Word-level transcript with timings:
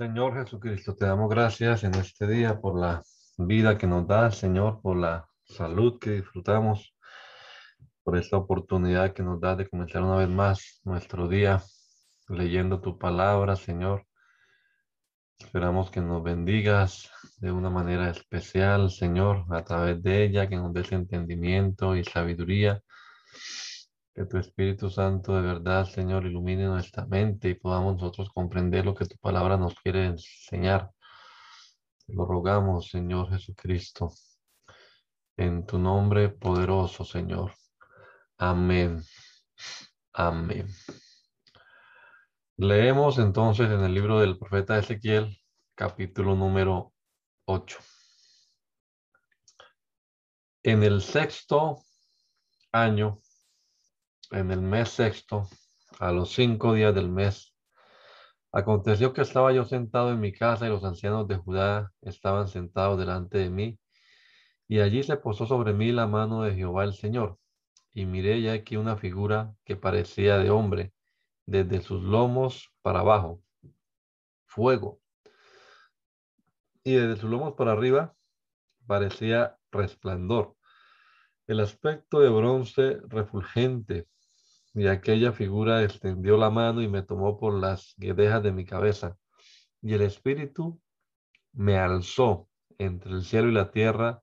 Señor 0.00 0.32
Jesucristo, 0.32 0.96
te 0.96 1.04
damos 1.04 1.28
gracias 1.28 1.84
en 1.84 1.94
este 1.94 2.26
día 2.26 2.58
por 2.58 2.74
la 2.80 3.02
vida 3.36 3.76
que 3.76 3.86
nos 3.86 4.08
das, 4.08 4.38
Señor, 4.38 4.80
por 4.80 4.96
la 4.96 5.28
salud 5.44 5.98
que 5.98 6.12
disfrutamos, 6.12 6.94
por 8.02 8.16
esta 8.16 8.38
oportunidad 8.38 9.12
que 9.12 9.22
nos 9.22 9.38
da 9.38 9.56
de 9.56 9.68
comenzar 9.68 10.02
una 10.02 10.16
vez 10.16 10.30
más 10.30 10.80
nuestro 10.84 11.28
día 11.28 11.62
leyendo 12.30 12.80
tu 12.80 12.98
palabra, 12.98 13.56
Señor. 13.56 14.06
Esperamos 15.38 15.90
que 15.90 16.00
nos 16.00 16.22
bendigas 16.22 17.10
de 17.36 17.52
una 17.52 17.68
manera 17.68 18.08
especial, 18.08 18.90
Señor, 18.90 19.44
a 19.50 19.62
través 19.64 20.02
de 20.02 20.24
ella, 20.24 20.48
que 20.48 20.56
nos 20.56 20.72
des 20.72 20.90
entendimiento 20.92 21.94
y 21.94 22.04
sabiduría 22.04 22.82
que 24.20 24.26
tu 24.26 24.36
Espíritu 24.36 24.90
Santo 24.90 25.34
de 25.34 25.40
verdad, 25.40 25.86
Señor, 25.86 26.26
ilumine 26.26 26.66
nuestra 26.66 27.06
mente 27.06 27.48
y 27.48 27.54
podamos 27.54 27.94
nosotros 27.94 28.28
comprender 28.28 28.84
lo 28.84 28.94
que 28.94 29.06
tu 29.06 29.16
palabra 29.16 29.56
nos 29.56 29.74
quiere 29.80 30.04
enseñar. 30.04 30.90
lo 32.08 32.26
rogamos, 32.26 32.90
Señor 32.90 33.30
Jesucristo, 33.30 34.12
en 35.38 35.64
tu 35.64 35.78
nombre 35.78 36.28
poderoso, 36.28 37.02
Señor. 37.02 37.54
Amén. 38.36 39.02
Amén. 40.12 40.68
Leemos 42.58 43.18
entonces 43.18 43.70
en 43.70 43.80
el 43.80 43.94
libro 43.94 44.20
del 44.20 44.38
profeta 44.38 44.76
Ezequiel, 44.76 45.34
capítulo 45.74 46.34
número 46.34 46.92
8. 47.46 47.78
En 50.62 50.82
el 50.82 51.00
sexto 51.00 51.78
año 52.70 53.22
en 54.30 54.50
el 54.50 54.60
mes 54.60 54.90
sexto, 54.90 55.48
a 55.98 56.12
los 56.12 56.32
cinco 56.32 56.74
días 56.74 56.94
del 56.94 57.08
mes, 57.08 57.54
aconteció 58.52 59.12
que 59.12 59.22
estaba 59.22 59.52
yo 59.52 59.64
sentado 59.64 60.12
en 60.12 60.20
mi 60.20 60.32
casa 60.32 60.66
y 60.66 60.70
los 60.70 60.84
ancianos 60.84 61.26
de 61.28 61.36
Judá 61.36 61.92
estaban 62.00 62.48
sentados 62.48 62.98
delante 62.98 63.38
de 63.38 63.50
mí. 63.50 63.78
Y 64.68 64.80
allí 64.80 65.02
se 65.02 65.16
posó 65.16 65.46
sobre 65.46 65.72
mí 65.72 65.90
la 65.90 66.06
mano 66.06 66.42
de 66.42 66.54
Jehová 66.54 66.84
el 66.84 66.94
Señor. 66.94 67.38
Y 67.92 68.06
miré 68.06 68.40
ya 68.40 68.52
aquí 68.52 68.76
una 68.76 68.96
figura 68.96 69.52
que 69.64 69.76
parecía 69.76 70.38
de 70.38 70.50
hombre, 70.50 70.92
desde 71.44 71.80
sus 71.80 72.02
lomos 72.02 72.72
para 72.82 73.00
abajo, 73.00 73.42
fuego. 74.46 75.00
Y 76.84 76.92
desde 76.92 77.20
sus 77.20 77.28
lomos 77.28 77.54
para 77.54 77.72
arriba 77.72 78.14
parecía 78.86 79.58
resplandor. 79.72 80.54
El 81.48 81.58
aspecto 81.58 82.20
de 82.20 82.28
bronce 82.28 83.00
refulgente 83.08 84.06
y 84.74 84.86
aquella 84.86 85.32
figura 85.32 85.82
extendió 85.82 86.36
la 86.36 86.50
mano 86.50 86.82
y 86.82 86.88
me 86.88 87.02
tomó 87.02 87.38
por 87.38 87.54
las 87.54 87.94
guedejas 87.96 88.42
de 88.42 88.52
mi 88.52 88.64
cabeza. 88.64 89.16
Y 89.82 89.94
el 89.94 90.02
Espíritu 90.02 90.80
me 91.52 91.78
alzó 91.78 92.48
entre 92.78 93.12
el 93.12 93.24
cielo 93.24 93.48
y 93.48 93.52
la 93.52 93.70
tierra 93.70 94.22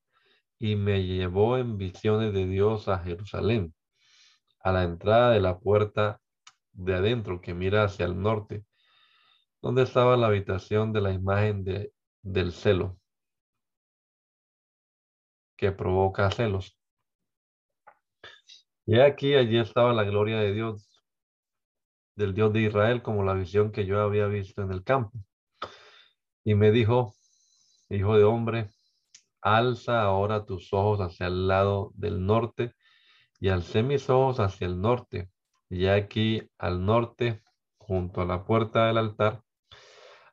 y 0.60 0.76
me 0.76 1.04
llevó 1.04 1.58
en 1.58 1.78
visiones 1.78 2.34
de 2.34 2.48
Dios 2.48 2.88
a 2.88 3.00
Jerusalén, 3.00 3.74
a 4.60 4.72
la 4.72 4.84
entrada 4.84 5.32
de 5.32 5.42
la 5.42 5.60
puerta 5.60 6.20
de 6.72 6.96
adentro 6.96 7.42
que 7.42 7.54
mira 7.54 7.84
hacia 7.84 8.06
el 8.06 8.20
norte, 8.20 8.66
donde 9.62 9.84
estaba 9.84 10.18
la 10.18 10.28
habitación 10.28 10.94
de 10.94 11.02
la 11.02 11.12
imagen 11.12 11.64
de, 11.64 11.92
del 12.22 12.52
celo, 12.54 13.00
que 15.56 15.72
provoca 15.72 16.30
celos. 16.32 16.77
Y 18.90 19.02
aquí, 19.02 19.36
allí 19.36 19.60
estaba 19.60 19.92
la 19.92 20.06
gloria 20.06 20.40
de 20.40 20.54
Dios, 20.54 21.04
del 22.16 22.34
Dios 22.34 22.54
de 22.54 22.62
Israel, 22.62 23.04
como 23.04 23.22
la 23.22 23.34
visión 23.34 23.74
que 23.74 23.86
yo 23.86 24.00
había 24.00 24.28
visto 24.28 24.62
en 24.62 24.72
el 24.72 24.82
campo. 24.86 25.12
Y 26.46 26.56
me 26.56 26.72
dijo, 26.72 27.14
hijo 27.90 28.18
de 28.18 28.24
hombre, 28.24 28.70
alza 29.42 30.04
ahora 30.04 30.46
tus 30.46 30.72
ojos 30.72 31.02
hacia 31.02 31.28
el 31.28 31.50
lado 31.50 31.92
del 31.96 32.26
norte, 32.26 32.76
y 33.42 33.50
alcé 33.50 33.84
mis 33.84 34.10
ojos 34.10 34.40
hacia 34.40 34.68
el 34.68 34.80
norte, 34.80 35.30
y 35.70 35.88
aquí 35.88 36.50
al 36.58 36.86
norte, 36.86 37.44
junto 37.78 38.22
a 38.22 38.26
la 38.26 38.46
puerta 38.46 38.88
del 38.88 39.00
altar, 39.00 39.42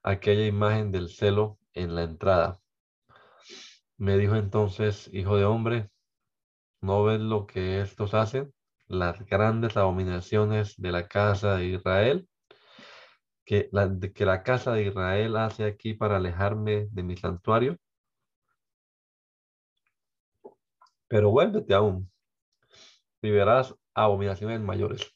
aquella 0.05 0.47
imagen 0.47 0.93
del 0.93 1.09
celo 1.09 1.59
en 1.73 1.97
la 1.97 2.05
entrada. 2.05 2.61
Me 3.99 4.17
dijo 4.17 4.37
entonces, 4.37 5.11
hijo 5.13 5.37
de 5.37 5.45
hombre, 5.45 5.91
¿No 6.85 7.03
ves 7.03 7.19
lo 7.19 7.47
que 7.47 7.81
estos 7.81 8.13
hacen? 8.13 8.53
Las 8.89 9.25
grandes 9.25 9.75
abominaciones 9.79 10.75
de 10.77 10.93
la 10.93 11.09
casa 11.09 11.57
de 11.57 11.69
Israel, 11.69 12.29
que 13.47 13.71
la, 13.73 13.91
que 14.15 14.27
la 14.27 14.43
casa 14.43 14.75
de 14.75 14.89
Israel 14.89 15.37
hace 15.39 15.65
aquí 15.65 15.95
para 15.95 16.17
alejarme 16.17 16.89
de 16.91 17.03
mi 17.03 17.17
santuario. 17.17 17.79
Pero 21.09 21.31
vuélvete 21.31 21.73
aún 21.73 22.13
y 23.23 23.31
verás 23.31 23.75
abominaciones 23.95 24.61
mayores. 24.61 25.11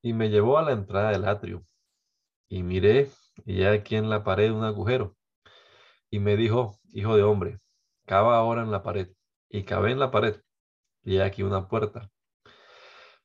Y 0.00 0.14
me 0.14 0.30
llevó 0.30 0.56
a 0.56 0.62
la 0.62 0.72
entrada 0.72 1.10
del 1.10 1.26
atrio 1.26 1.62
y 2.48 2.62
miré 2.62 3.10
y 3.44 3.64
aquí 3.64 3.96
en 3.96 4.08
la 4.08 4.24
pared 4.24 4.50
un 4.50 4.64
agujero. 4.64 5.14
Y 6.08 6.20
me 6.20 6.36
dijo, 6.36 6.78
hijo 6.94 7.16
de 7.16 7.22
hombre, 7.22 7.58
cava 8.06 8.38
ahora 8.38 8.62
en 8.62 8.70
la 8.70 8.82
pared 8.82 9.10
y 9.48 9.64
cabé 9.64 9.92
en 9.92 10.00
la 10.00 10.10
pared, 10.10 10.40
y 11.04 11.18
aquí 11.18 11.42
una 11.42 11.68
puerta. 11.68 12.10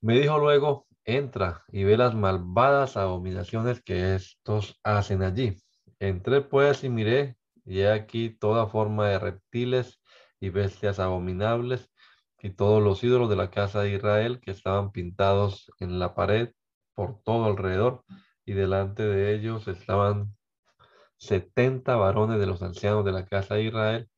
Me 0.01 0.19
dijo 0.19 0.37
luego, 0.37 0.87
entra 1.03 1.63
y 1.69 1.83
ve 1.83 1.97
las 1.97 2.15
malvadas 2.15 2.97
abominaciones 2.97 3.81
que 3.81 4.15
estos 4.15 4.79
hacen 4.83 5.23
allí. 5.23 5.57
Entré 5.99 6.41
pues 6.41 6.83
y 6.83 6.89
miré, 6.89 7.35
y 7.65 7.81
he 7.81 7.91
aquí 7.91 8.29
toda 8.29 8.67
forma 8.67 9.09
de 9.09 9.19
reptiles 9.19 10.01
y 10.39 10.49
bestias 10.49 10.99
abominables, 10.99 11.91
y 12.41 12.51
todos 12.51 12.81
los 12.81 13.03
ídolos 13.03 13.29
de 13.29 13.35
la 13.35 13.49
casa 13.49 13.81
de 13.81 13.91
Israel 13.91 14.39
que 14.39 14.51
estaban 14.51 14.91
pintados 14.91 15.69
en 15.79 15.99
la 15.99 16.15
pared 16.15 16.53
por 16.93 17.21
todo 17.23 17.45
alrededor, 17.45 18.03
y 18.45 18.53
delante 18.53 19.03
de 19.03 19.35
ellos 19.35 19.67
estaban 19.67 20.35
setenta 21.17 21.97
varones 21.97 22.39
de 22.39 22.45
los 22.45 22.61
ancianos 22.61 23.03
de 23.03 23.11
la 23.11 23.25
casa 23.25 23.55
de 23.55 23.63
Israel, 23.63 24.09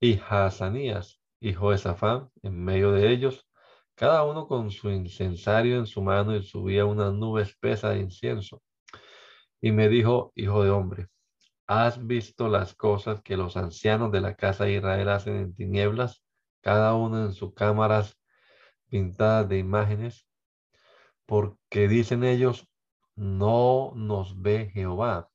y 0.00 0.20
Hazanías, 0.28 1.20
hijo 1.40 1.70
de 1.70 1.78
Safán, 1.78 2.30
en 2.42 2.62
medio 2.64 2.92
de 2.92 3.10
ellos, 3.10 3.46
cada 3.94 4.24
uno 4.24 4.48
con 4.48 4.70
su 4.70 4.90
incensario 4.90 5.78
en 5.78 5.86
su 5.86 6.02
mano 6.02 6.34
y 6.34 6.42
subía 6.42 6.84
una 6.84 7.10
nube 7.10 7.42
espesa 7.42 7.90
de 7.90 8.00
incienso. 8.00 8.62
Y 9.60 9.72
me 9.72 9.88
dijo, 9.88 10.32
hijo 10.34 10.64
de 10.64 10.70
hombre, 10.70 11.08
¿has 11.66 12.04
visto 12.04 12.48
las 12.48 12.74
cosas 12.74 13.22
que 13.22 13.36
los 13.36 13.56
ancianos 13.56 14.10
de 14.12 14.20
la 14.20 14.34
casa 14.34 14.64
de 14.64 14.74
Israel 14.74 15.08
hacen 15.08 15.36
en 15.36 15.54
tinieblas, 15.54 16.22
cada 16.60 16.94
uno 16.94 17.24
en 17.24 17.32
sus 17.32 17.54
cámaras 17.54 18.18
pintadas 18.88 19.48
de 19.48 19.58
imágenes? 19.58 20.26
Porque 21.26 21.88
dicen 21.88 22.24
ellos, 22.24 22.68
no 23.14 23.92
nos 23.94 24.40
ve 24.42 24.70
Jehová. 24.72 25.30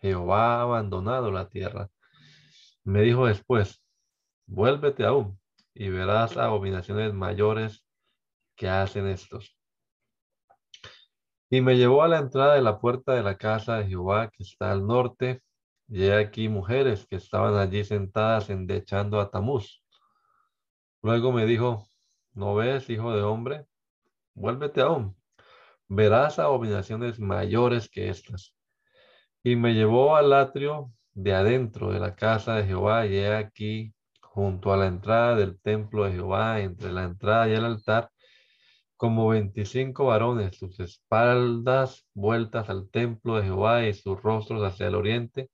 Jehová 0.00 0.58
ha 0.58 0.62
abandonado 0.62 1.32
la 1.32 1.48
tierra. 1.48 1.90
Me 2.84 3.02
dijo 3.02 3.26
después, 3.26 3.82
vuélvete 4.46 5.04
aún 5.04 5.38
y 5.74 5.88
verás 5.88 6.36
abominaciones 6.36 7.12
mayores 7.12 7.84
que 8.56 8.68
hacen 8.68 9.06
estos. 9.06 9.56
Y 11.50 11.60
me 11.60 11.76
llevó 11.76 12.02
a 12.02 12.08
la 12.08 12.18
entrada 12.18 12.54
de 12.54 12.62
la 12.62 12.80
puerta 12.80 13.12
de 13.14 13.22
la 13.22 13.36
casa 13.36 13.76
de 13.78 13.86
Jehová 13.86 14.30
que 14.30 14.42
está 14.42 14.72
al 14.72 14.86
norte, 14.86 15.42
y 15.88 16.04
he 16.04 16.16
aquí 16.16 16.48
mujeres 16.48 17.06
que 17.06 17.16
estaban 17.16 17.56
allí 17.56 17.84
sentadas 17.84 18.50
endechando 18.50 19.20
a 19.20 19.30
Tamuz. 19.30 19.84
Luego 21.02 21.30
me 21.30 21.46
dijo, 21.46 21.86
¿no 22.32 22.56
ves, 22.56 22.90
hijo 22.90 23.14
de 23.14 23.22
hombre? 23.22 23.66
Vuélvete 24.34 24.80
aún, 24.80 25.16
verás 25.86 26.38
abominaciones 26.38 27.20
mayores 27.20 27.88
que 27.88 28.08
estas. 28.08 28.56
Y 29.44 29.54
me 29.54 29.74
llevó 29.74 30.16
al 30.16 30.32
atrio 30.32 30.92
de 31.14 31.32
adentro 31.34 31.92
de 31.92 32.00
la 32.00 32.16
casa 32.16 32.56
de 32.56 32.64
Jehová, 32.64 33.06
y 33.06 33.16
he 33.16 33.34
aquí 33.34 33.94
junto 34.36 34.70
a 34.70 34.76
la 34.76 34.86
entrada 34.86 35.34
del 35.34 35.58
templo 35.58 36.04
de 36.04 36.12
Jehová, 36.12 36.60
entre 36.60 36.92
la 36.92 37.04
entrada 37.04 37.48
y 37.48 37.54
el 37.54 37.64
altar, 37.64 38.10
como 38.94 39.28
veinticinco 39.28 40.04
varones, 40.04 40.58
sus 40.58 40.78
espaldas 40.78 42.06
vueltas 42.12 42.68
al 42.68 42.90
templo 42.90 43.36
de 43.36 43.44
Jehová 43.44 43.86
y 43.86 43.94
sus 43.94 44.22
rostros 44.22 44.62
hacia 44.62 44.88
el 44.88 44.94
oriente, 44.94 45.48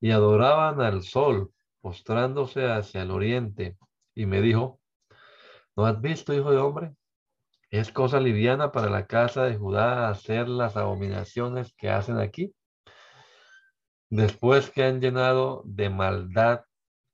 y 0.00 0.10
adoraban 0.10 0.80
al 0.80 1.02
sol, 1.02 1.52
postrándose 1.82 2.64
hacia 2.64 3.02
el 3.02 3.10
oriente. 3.10 3.76
Y 4.14 4.24
me 4.24 4.40
dijo, 4.40 4.80
¿no 5.76 5.84
has 5.84 6.00
visto, 6.00 6.32
hijo 6.32 6.52
de 6.52 6.56
hombre? 6.56 6.94
Es 7.68 7.92
cosa 7.92 8.20
liviana 8.20 8.72
para 8.72 8.88
la 8.88 9.06
casa 9.06 9.44
de 9.44 9.58
Judá 9.58 10.08
hacer 10.08 10.48
las 10.48 10.78
abominaciones 10.78 11.74
que 11.76 11.90
hacen 11.90 12.20
aquí. 12.20 12.54
Después 14.08 14.70
que 14.70 14.82
han 14.82 15.02
llenado 15.02 15.60
de 15.66 15.90
maldad 15.90 16.62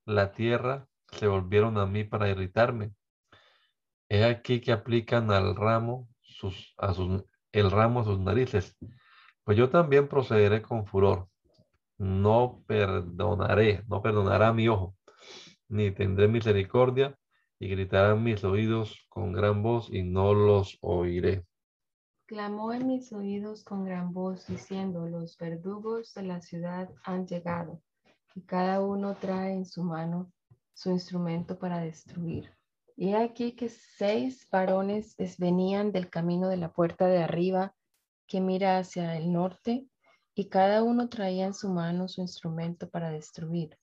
la 0.04 0.32
tierra, 0.32 0.88
se 1.10 1.26
volvieron 1.26 1.78
a 1.78 1.86
mí 1.86 2.04
para 2.04 2.28
irritarme. 2.28 2.92
He 4.08 4.24
aquí 4.24 4.60
que 4.60 4.72
aplican 4.72 5.30
al 5.30 5.56
ramo 5.56 6.08
sus, 6.20 6.74
el 7.52 7.70
ramo 7.70 8.00
a 8.00 8.04
sus 8.04 8.18
narices. 8.18 8.76
Pues 9.44 9.56
yo 9.56 9.70
también 9.70 10.08
procederé 10.08 10.62
con 10.62 10.86
furor. 10.86 11.28
No 11.98 12.62
perdonaré, 12.66 13.84
no 13.88 14.02
perdonará 14.02 14.52
mi 14.52 14.68
ojo, 14.68 14.96
ni 15.68 15.90
tendré 15.90 16.28
misericordia, 16.28 17.16
y 17.58 17.68
gritarán 17.68 18.22
mis 18.24 18.42
oídos 18.42 19.06
con 19.08 19.32
gran 19.32 19.62
voz, 19.62 19.88
y 19.92 20.02
no 20.02 20.34
los 20.34 20.78
oiré. 20.80 21.46
Clamó 22.26 22.72
en 22.72 22.86
mis 22.86 23.12
oídos 23.12 23.62
con 23.62 23.84
gran 23.84 24.12
voz, 24.12 24.46
diciendo, 24.46 25.06
los 25.06 25.36
verdugos 25.38 26.12
de 26.14 26.22
la 26.24 26.40
ciudad 26.40 26.90
han 27.04 27.26
llegado, 27.26 27.80
cada 28.40 28.80
uno 28.80 29.14
trae 29.14 29.52
en 29.52 29.66
su 29.66 29.82
mano 29.84 30.32
su 30.74 30.90
instrumento 30.90 31.58
para 31.58 31.80
destruir. 31.80 32.50
Y 32.96 33.14
aquí 33.14 33.52
que 33.52 33.68
seis 33.68 34.48
varones 34.50 35.16
venían 35.38 35.92
del 35.92 36.10
camino 36.10 36.48
de 36.48 36.56
la 36.56 36.72
puerta 36.72 37.06
de 37.06 37.22
arriba 37.22 37.74
que 38.26 38.40
mira 38.40 38.78
hacia 38.78 39.16
el 39.16 39.32
norte, 39.32 39.86
y 40.34 40.48
cada 40.48 40.82
uno 40.82 41.08
traía 41.08 41.44
en 41.44 41.52
su 41.52 41.68
mano 41.68 42.08
su 42.08 42.22
instrumento 42.22 42.88
para 42.88 43.10
destruir. 43.10 43.78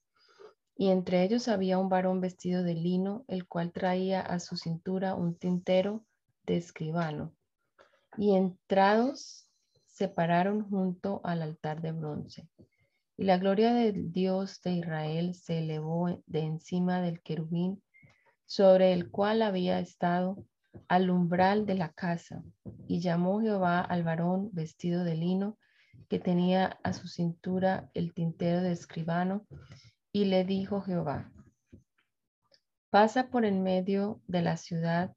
Y 0.74 0.88
entre 0.88 1.22
ellos 1.22 1.46
había 1.46 1.78
un 1.78 1.88
varón 1.88 2.20
vestido 2.20 2.62
de 2.62 2.74
lino, 2.74 3.24
el 3.28 3.46
cual 3.46 3.70
traía 3.70 4.20
a 4.20 4.40
su 4.40 4.56
cintura 4.56 5.14
un 5.14 5.36
tintero 5.36 6.04
de 6.44 6.56
escribano. 6.56 7.32
Y 8.16 8.34
entrados 8.34 9.48
se 9.86 10.08
pararon 10.08 10.68
junto 10.68 11.20
al 11.22 11.42
altar 11.42 11.80
de 11.80 11.92
bronce. 11.92 12.48
Y 13.20 13.24
la 13.24 13.36
gloria 13.36 13.74
del 13.74 14.12
Dios 14.12 14.62
de 14.62 14.72
Israel 14.72 15.34
se 15.34 15.58
elevó 15.58 16.22
de 16.24 16.40
encima 16.40 17.02
del 17.02 17.20
querubín 17.20 17.82
sobre 18.46 18.94
el 18.94 19.10
cual 19.10 19.42
había 19.42 19.78
estado 19.78 20.42
al 20.88 21.10
umbral 21.10 21.66
de 21.66 21.74
la 21.74 21.92
casa. 21.92 22.42
Y 22.88 23.00
llamó 23.00 23.42
Jehová 23.42 23.82
al 23.82 24.04
varón 24.04 24.48
vestido 24.54 25.04
de 25.04 25.16
lino 25.16 25.58
que 26.08 26.18
tenía 26.18 26.78
a 26.82 26.94
su 26.94 27.08
cintura 27.08 27.90
el 27.92 28.14
tintero 28.14 28.62
de 28.62 28.72
escribano, 28.72 29.46
y 30.12 30.24
le 30.24 30.46
dijo 30.46 30.80
Jehová, 30.80 31.30
pasa 32.88 33.28
por 33.28 33.44
en 33.44 33.62
medio 33.62 34.22
de 34.28 34.40
la 34.40 34.56
ciudad, 34.56 35.14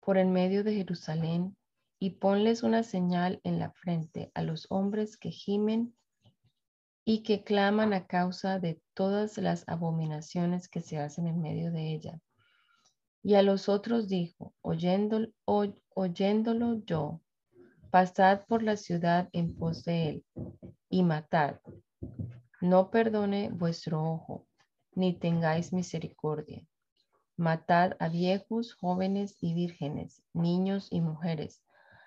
por 0.00 0.16
en 0.16 0.32
medio 0.32 0.64
de 0.64 0.74
Jerusalén, 0.74 1.54
y 1.98 2.12
ponles 2.12 2.62
una 2.62 2.82
señal 2.82 3.42
en 3.44 3.58
la 3.58 3.72
frente 3.72 4.32
a 4.32 4.40
los 4.40 4.66
hombres 4.70 5.18
que 5.18 5.30
gimen 5.30 5.94
y 7.04 7.22
que 7.22 7.44
claman 7.44 7.92
a 7.92 8.06
causa 8.06 8.58
de 8.58 8.80
todas 8.94 9.38
las 9.38 9.68
abominaciones 9.68 10.68
que 10.68 10.80
se 10.80 10.98
hacen 10.98 11.26
en 11.26 11.40
medio 11.40 11.72
de 11.72 11.92
ella 11.94 12.20
y 13.22 13.34
a 13.34 13.42
los 13.42 13.68
otros 13.68 14.08
dijo, 14.08 14.54
oyéndolo, 14.62 15.32
yo, 16.84 17.20
pasad 17.90 18.44
por 18.46 18.62
la 18.62 18.76
ciudad 18.76 19.28
en 19.32 19.54
pos 19.54 19.84
de 19.84 20.08
él 20.08 20.24
y 20.88 21.04
matad. 21.04 21.60
No 22.60 22.90
perdone 22.90 23.50
vuestro 23.50 24.02
ojo, 24.02 24.46
ni 24.94 25.14
tengáis 25.14 25.72
misericordia. 25.72 26.66
Matad 27.36 27.96
a 28.00 28.08
viejos, 28.08 28.74
jóvenes 28.74 29.36
y 29.40 29.54
vírgenes, 29.54 30.22
niños 30.32 30.88
y 30.90 31.00
mujeres, 31.00 31.62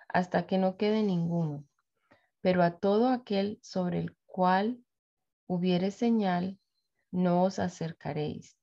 hasta 0.09 0.45
que 0.45 0.57
no 0.57 0.75
quede 0.77 1.01
ninguno. 1.01 1.65
Pero 2.41 2.61
a 2.61 2.77
todo 2.77 3.07
aquel 3.07 3.57
sobre 3.61 3.99
el 3.99 4.15
cual 4.25 4.84
hubiere 5.47 5.91
señal, 5.91 6.59
no 7.11 7.43
os 7.43 7.59
acercaréis 7.59 8.57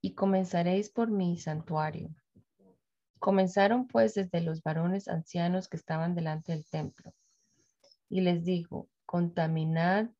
y 0.00 0.14
comenzaréis 0.14 0.90
por 0.90 1.10
mi 1.10 1.36
santuario. 1.36 2.14
Comenzaron 3.18 3.86
pues 3.86 4.14
desde 4.14 4.40
los 4.40 4.62
varones 4.62 5.08
ancianos 5.08 5.68
que 5.68 5.76
estaban 5.76 6.14
delante 6.14 6.52
del 6.52 6.64
templo. 6.66 7.14
Y 8.08 8.20
les 8.20 8.44
dijo, 8.44 8.88
contaminad 9.04 10.10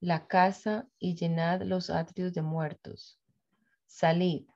la 0.00 0.26
casa 0.28 0.88
y 0.98 1.16
llenad 1.16 1.62
los 1.62 1.90
atrios 1.90 2.32
de 2.34 2.42
muertos. 2.42 3.20
Salid. 3.86 4.46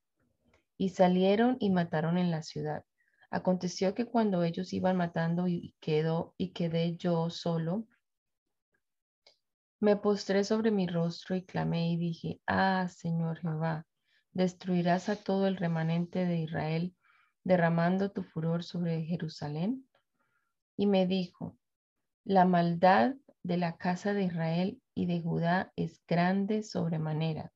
Y 0.76 0.90
salieron 0.90 1.56
y 1.60 1.70
mataron 1.70 2.18
en 2.18 2.30
la 2.30 2.42
ciudad. 2.42 2.84
Aconteció 3.30 3.94
que 3.94 4.06
cuando 4.06 4.42
ellos 4.44 4.72
iban 4.72 4.96
matando 4.96 5.48
y 5.48 5.74
quedó 5.80 6.34
y 6.36 6.50
quedé 6.50 6.96
yo 6.96 7.30
solo, 7.30 7.86
me 9.82 9.96
postré 9.96 10.44
sobre 10.44 10.70
mi 10.70 10.86
rostro 10.86 11.34
y 11.34 11.42
clamé 11.42 11.90
y 11.90 11.96
dije, 11.96 12.40
ah, 12.46 12.86
Señor 12.88 13.40
Jehová, 13.40 13.84
destruirás 14.30 15.08
a 15.08 15.16
todo 15.16 15.48
el 15.48 15.56
remanente 15.56 16.24
de 16.24 16.38
Israel, 16.38 16.94
derramando 17.42 18.12
tu 18.12 18.22
furor 18.22 18.62
sobre 18.62 19.02
Jerusalén? 19.02 19.84
Y 20.76 20.86
me 20.86 21.08
dijo, 21.08 21.58
la 22.22 22.44
maldad 22.44 23.16
de 23.42 23.56
la 23.56 23.76
casa 23.76 24.14
de 24.14 24.22
Israel 24.22 24.80
y 24.94 25.06
de 25.06 25.20
Judá 25.20 25.72
es 25.74 26.00
grande 26.06 26.62
sobremanera, 26.62 27.52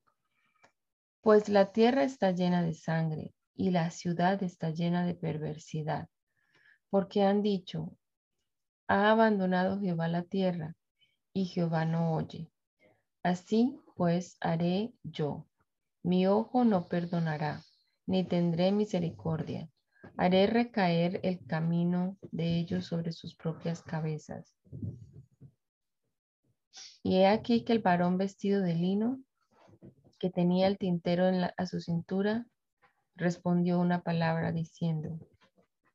pues 1.21 1.47
la 1.47 1.71
tierra 1.71 2.03
está 2.03 2.31
llena 2.31 2.61
de 2.61 2.73
sangre 2.73 3.33
y 3.55 3.71
la 3.71 3.89
ciudad 3.89 4.43
está 4.43 4.71
llena 4.71 5.05
de 5.05 5.15
perversidad, 5.15 6.09
porque 6.89 7.23
han 7.23 7.41
dicho, 7.41 7.97
ha 8.89 9.11
abandonado 9.11 9.79
Jehová 9.79 10.09
la 10.09 10.23
tierra 10.23 10.75
y 11.37 11.45
Jehová 11.45 11.85
no 11.85 12.13
oye. 12.13 12.51
Así 13.21 13.79
pues 13.95 14.37
haré 14.41 14.93
yo 15.03 15.45
mi 16.01 16.25
ojo 16.25 16.63
no 16.63 16.87
perdonará, 16.87 17.61
ni 18.05 18.23
tendré 18.23 18.71
misericordia. 18.71 19.69
Haré 20.15 20.47
recaer 20.47 21.19
el 21.21 21.45
camino 21.45 22.17
de 22.31 22.57
ellos 22.57 22.85
sobre 22.85 23.11
sus 23.11 23.35
propias 23.35 23.83
cabezas. 23.83 24.55
Y 27.03 27.17
he 27.17 27.27
aquí 27.27 27.65
que 27.65 27.73
el 27.73 27.79
varón 27.79 28.17
vestido 28.17 28.61
de 28.61 28.73
lino, 28.73 29.19
que 30.17 30.29
tenía 30.29 30.65
el 30.67 30.77
tintero 30.77 31.25
a 31.57 31.65
su 31.65 31.81
cintura, 31.81 32.47
respondió 33.15 33.79
una 33.79 34.01
palabra 34.01 34.51
diciendo, 34.51 35.19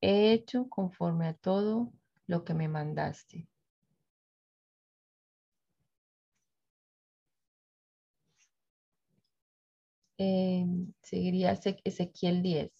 he 0.03 0.33
hecho 0.33 0.69
conforme 0.69 1.27
a 1.27 1.35
todo 1.35 1.91
lo 2.27 2.45
que 2.45 2.53
me 2.55 2.69
mandaste. 2.69 3.49
Eh, 10.25 10.65
seguiría 11.03 11.59
Ezequiel 11.85 12.43
10. 12.43 12.71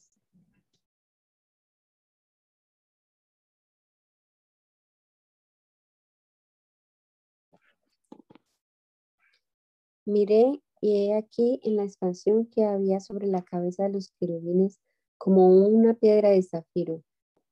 Miré 10.07 10.63
y 10.81 11.09
he 11.09 11.15
aquí 11.17 11.61
en 11.65 11.75
la 11.77 11.83
expansión 11.83 12.47
que 12.47 12.65
había 12.65 13.01
sobre 13.01 13.27
la 13.27 13.43
cabeza 13.43 13.85
de 13.85 13.91
los 13.91 14.13
querubines 14.21 14.79
como 15.19 15.49
una 15.49 15.95
piedra 15.95 16.31
de 16.31 16.43
zafiro, 16.45 17.03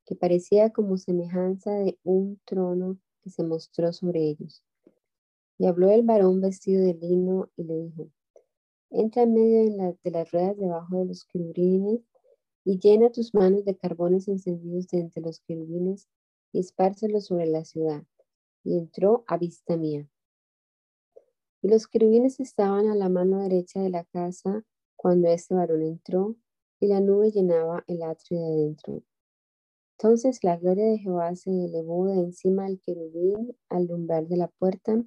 que 0.07 0.15
parecía 0.15 0.71
como 0.71 0.99
semejanza 0.99 1.73
de 1.73 1.99
un 2.05 2.41
trono 2.45 2.97
que 3.23 3.31
se 3.31 3.43
mostró 3.43 3.93
sobre 3.93 4.23
ellos. 4.23 4.63
Y 5.59 5.67
habló 5.67 5.91
el 5.91 6.05
varón 6.05 6.41
vestido 6.41 6.85
de 6.85 6.95
lino 6.95 7.51
y 7.57 7.65
le 7.65 7.75
dijo, 7.77 8.11
Entra 8.93 9.23
en 9.23 9.35
medio 9.35 9.95
de, 10.03 10.11
las 10.11 10.33
ruedas 10.33 10.57
debajo 10.59 10.99
de 10.99 11.05
los 11.05 11.25
querubines 11.25 12.01
y 12.65 12.81
llena 12.81 13.13
tus 13.13 13.33
manos 13.35 13.65
de 13.65 13.77
carbones 13.77 14.27
encendidos 14.27 14.89
de 14.89 14.99
entre 14.99 15.23
los 15.23 15.41
querubines 15.41 16.09
y 16.53 16.59
espárcelos 16.59 17.27
sobre 17.27 17.47
la 17.47 17.65
ciudad. 17.65 18.03
Y 18.65 18.77
entró 18.77 19.23
a 19.29 19.39
vista 19.39 19.77
mía. 19.77 20.09
Y 21.63 21.69
los 21.69 21.87
querubines 21.87 22.41
estaban 22.41 22.89
a 22.89 22.97
la 22.97 23.09
mano 23.09 23.41
derecha 23.41 23.81
de 23.81 23.91
la 23.91 24.05
casa 24.05 24.65
cuando 24.97 25.29
este 25.29 25.55
varón 25.55 25.83
entró, 25.83 26.37
y 26.81 26.89
la 26.89 27.01
nube 27.01 27.31
llenaba 27.31 27.85
el 27.87 28.03
atrio 28.03 28.41
de 28.41 28.47
adentro. 28.47 29.03
Entonces 29.97 30.43
la 30.43 30.57
gloria 30.57 30.87
de 30.87 30.99
Jehová 30.99 31.35
se 31.37 31.51
elevó 31.51 32.09
de 32.09 32.21
encima 32.21 32.65
del 32.65 32.81
querubín 32.81 33.57
al 33.69 33.91
umbral 33.93 34.29
de 34.29 34.37
la 34.37 34.49
puerta, 34.49 35.03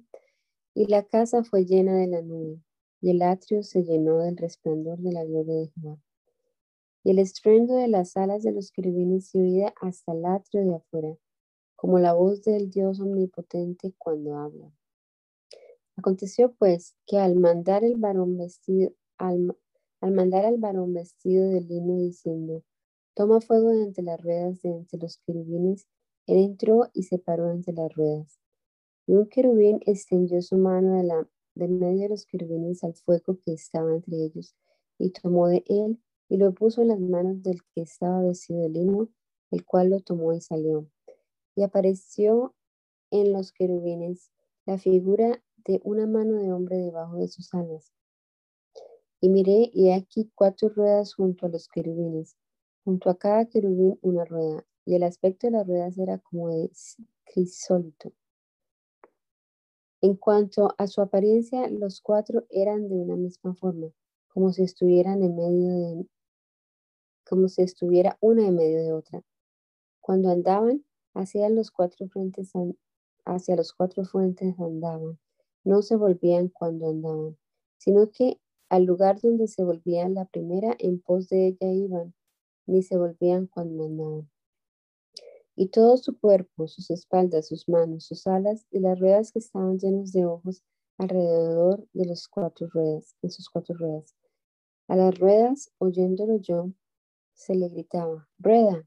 y 0.74 0.86
la 0.86 1.04
casa 1.04 1.44
fue 1.44 1.66
llena 1.66 1.96
de 1.96 2.06
la 2.06 2.22
nube 2.22 2.62
y 3.04 3.10
el 3.10 3.20
atrio 3.20 3.62
se 3.62 3.82
llenó 3.82 4.20
del 4.20 4.38
resplandor 4.38 4.98
de 4.98 5.12
la 5.12 5.24
gloria 5.26 5.56
de 5.56 5.66
Jehová. 5.66 5.98
Y 7.02 7.10
el 7.10 7.18
estruendo 7.18 7.74
de 7.74 7.86
las 7.86 8.16
alas 8.16 8.42
de 8.42 8.50
los 8.50 8.72
querubines 8.72 9.28
se 9.28 9.40
oía 9.40 9.74
hasta 9.78 10.12
el 10.12 10.24
atrio 10.24 10.64
de 10.64 10.76
afuera, 10.76 11.14
como 11.76 11.98
la 11.98 12.14
voz 12.14 12.42
del 12.44 12.70
Dios 12.70 13.00
omnipotente 13.00 13.92
cuando 13.98 14.38
habla. 14.38 14.72
Aconteció 15.96 16.54
pues 16.54 16.96
que 17.06 17.18
al 17.18 17.36
mandar 17.36 17.84
el 17.84 17.96
varón 17.98 18.38
vestido, 18.38 18.94
al, 19.18 19.54
al 20.00 20.12
mandar 20.12 20.46
al 20.46 20.56
varón 20.56 20.94
vestido 20.94 21.46
de 21.50 21.60
lino 21.60 21.98
diciendo, 21.98 22.62
toma 23.12 23.42
fuego 23.42 23.68
de 23.68 23.82
entre 23.82 24.02
las 24.02 24.18
ruedas 24.18 24.62
de 24.62 24.70
entre 24.70 24.98
los 24.98 25.18
querubines, 25.18 25.86
él 26.26 26.38
entró 26.38 26.88
y 26.94 27.02
se 27.02 27.18
paró 27.18 27.50
entre 27.50 27.74
las 27.74 27.94
ruedas. 27.94 28.40
Y 29.06 29.12
un 29.12 29.28
querubín 29.28 29.80
extendió 29.84 30.40
su 30.40 30.56
mano 30.56 30.96
de, 30.96 31.02
la, 31.02 31.28
de 31.54 31.68
medio 31.68 32.02
de 32.02 32.08
los 32.10 32.26
querubines 32.26 32.84
al 32.84 32.94
fuego 32.94 33.38
que 33.44 33.52
estaba 33.52 33.92
entre 33.94 34.16
ellos, 34.24 34.54
y 34.98 35.10
tomó 35.10 35.48
de 35.48 35.64
él 35.66 36.00
y 36.28 36.36
lo 36.36 36.52
puso 36.54 36.82
en 36.82 36.88
las 36.88 37.00
manos 37.00 37.42
del 37.42 37.60
que 37.74 37.82
estaba 37.82 38.22
vestido 38.22 38.60
de 38.62 38.70
lino, 38.70 39.08
el 39.50 39.64
cual 39.64 39.90
lo 39.90 40.00
tomó 40.00 40.32
y 40.32 40.40
salió. 40.40 40.88
Y 41.54 41.62
apareció 41.62 42.54
en 43.10 43.32
los 43.32 43.52
querubines 43.52 44.30
la 44.66 44.78
figura 44.78 45.42
de 45.64 45.80
una 45.84 46.06
mano 46.06 46.36
de 46.36 46.52
hombre 46.52 46.76
debajo 46.76 47.16
de 47.16 47.28
sus 47.28 47.52
alas. 47.54 47.92
Y 49.20 49.28
miré, 49.28 49.70
y 49.72 49.90
aquí 49.90 50.30
cuatro 50.34 50.68
ruedas 50.68 51.14
junto 51.14 51.46
a 51.46 51.48
los 51.48 51.68
querubines, 51.68 52.36
junto 52.84 53.08
a 53.08 53.16
cada 53.16 53.46
querubín 53.46 53.98
una 54.02 54.24
rueda, 54.24 54.66
y 54.84 54.96
el 54.96 55.02
aspecto 55.02 55.46
de 55.46 55.52
las 55.52 55.66
ruedas 55.66 55.96
era 55.98 56.18
como 56.18 56.48
de 56.48 56.70
crisólito. 57.24 58.12
En 60.04 60.16
cuanto 60.16 60.74
a 60.76 60.86
su 60.86 61.00
apariencia, 61.00 61.66
los 61.70 62.02
cuatro 62.02 62.44
eran 62.50 62.90
de 62.90 62.94
una 62.94 63.16
misma 63.16 63.54
forma, 63.54 63.90
como 64.28 64.52
si 64.52 64.62
estuvieran 64.62 65.22
en 65.22 65.34
medio 65.34 65.78
de, 65.78 66.06
como 67.26 67.48
si 67.48 67.62
estuviera 67.62 68.18
una 68.20 68.46
en 68.46 68.54
medio 68.54 68.82
de 68.82 68.92
otra. 68.92 69.22
Cuando 70.02 70.28
andaban, 70.28 70.84
hacia 71.14 71.48
los 71.48 71.70
cuatro 71.70 72.06
frentes, 72.06 72.52
hacia 73.24 73.56
los 73.56 73.72
cuatro 73.72 74.04
fuentes 74.04 74.60
andaban, 74.60 75.18
no 75.64 75.80
se 75.80 75.96
volvían 75.96 76.48
cuando 76.48 76.90
andaban, 76.90 77.38
sino 77.78 78.10
que 78.10 78.38
al 78.68 78.84
lugar 78.84 79.22
donde 79.22 79.48
se 79.48 79.64
volvían 79.64 80.12
la 80.12 80.26
primera, 80.26 80.76
en 80.80 81.00
pos 81.00 81.30
de 81.30 81.46
ella 81.46 81.72
iban, 81.72 82.14
ni 82.66 82.82
se 82.82 82.98
volvían 82.98 83.46
cuando 83.46 83.86
andaban 83.86 84.28
y 85.56 85.68
todo 85.68 85.96
su 85.96 86.18
cuerpo, 86.18 86.66
sus 86.66 86.90
espaldas, 86.90 87.48
sus 87.48 87.68
manos, 87.68 88.04
sus 88.04 88.26
alas 88.26 88.66
y 88.70 88.80
las 88.80 88.98
ruedas 88.98 89.32
que 89.32 89.38
estaban 89.38 89.78
llenos 89.78 90.12
de 90.12 90.26
ojos 90.26 90.62
alrededor 90.98 91.86
de 91.92 92.06
los 92.06 92.28
cuatro 92.28 92.68
ruedas, 92.72 93.16
en 93.22 93.30
sus 93.30 93.48
cuatro 93.48 93.76
ruedas. 93.76 94.14
A 94.88 94.96
las 94.96 95.18
ruedas, 95.18 95.72
oyéndolo 95.78 96.36
yo, 96.36 96.70
se 97.34 97.54
le 97.54 97.68
gritaba, 97.68 98.28
rueda. 98.38 98.86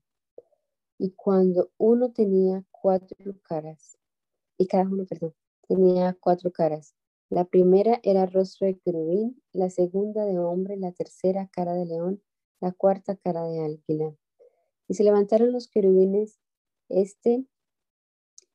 Y 0.98 1.12
cuando 1.12 1.72
uno 1.78 2.12
tenía 2.12 2.64
cuatro 2.72 3.36
caras, 3.44 3.98
y 4.58 4.68
cada 4.68 4.86
uno, 4.86 5.06
perdón, 5.06 5.34
tenía 5.68 6.18
cuatro 6.20 6.52
caras. 6.52 6.96
La 7.30 7.46
primera 7.46 8.00
era 8.04 8.26
rostro 8.26 8.68
de 8.68 8.80
querubín, 8.80 9.42
la 9.52 9.70
segunda 9.70 10.26
de 10.26 10.40
hombre, 10.40 10.78
la 10.78 10.92
tercera 10.92 11.50
cara 11.52 11.74
de 11.74 11.86
león, 11.86 12.22
la 12.62 12.72
cuarta 12.72 13.16
cara 13.16 13.44
de 13.44 13.60
águila. 13.60 14.16
Y 14.88 14.94
se 14.94 15.04
levantaron 15.04 15.52
los 15.52 15.68
querubines 15.68 16.40
este 16.90 17.46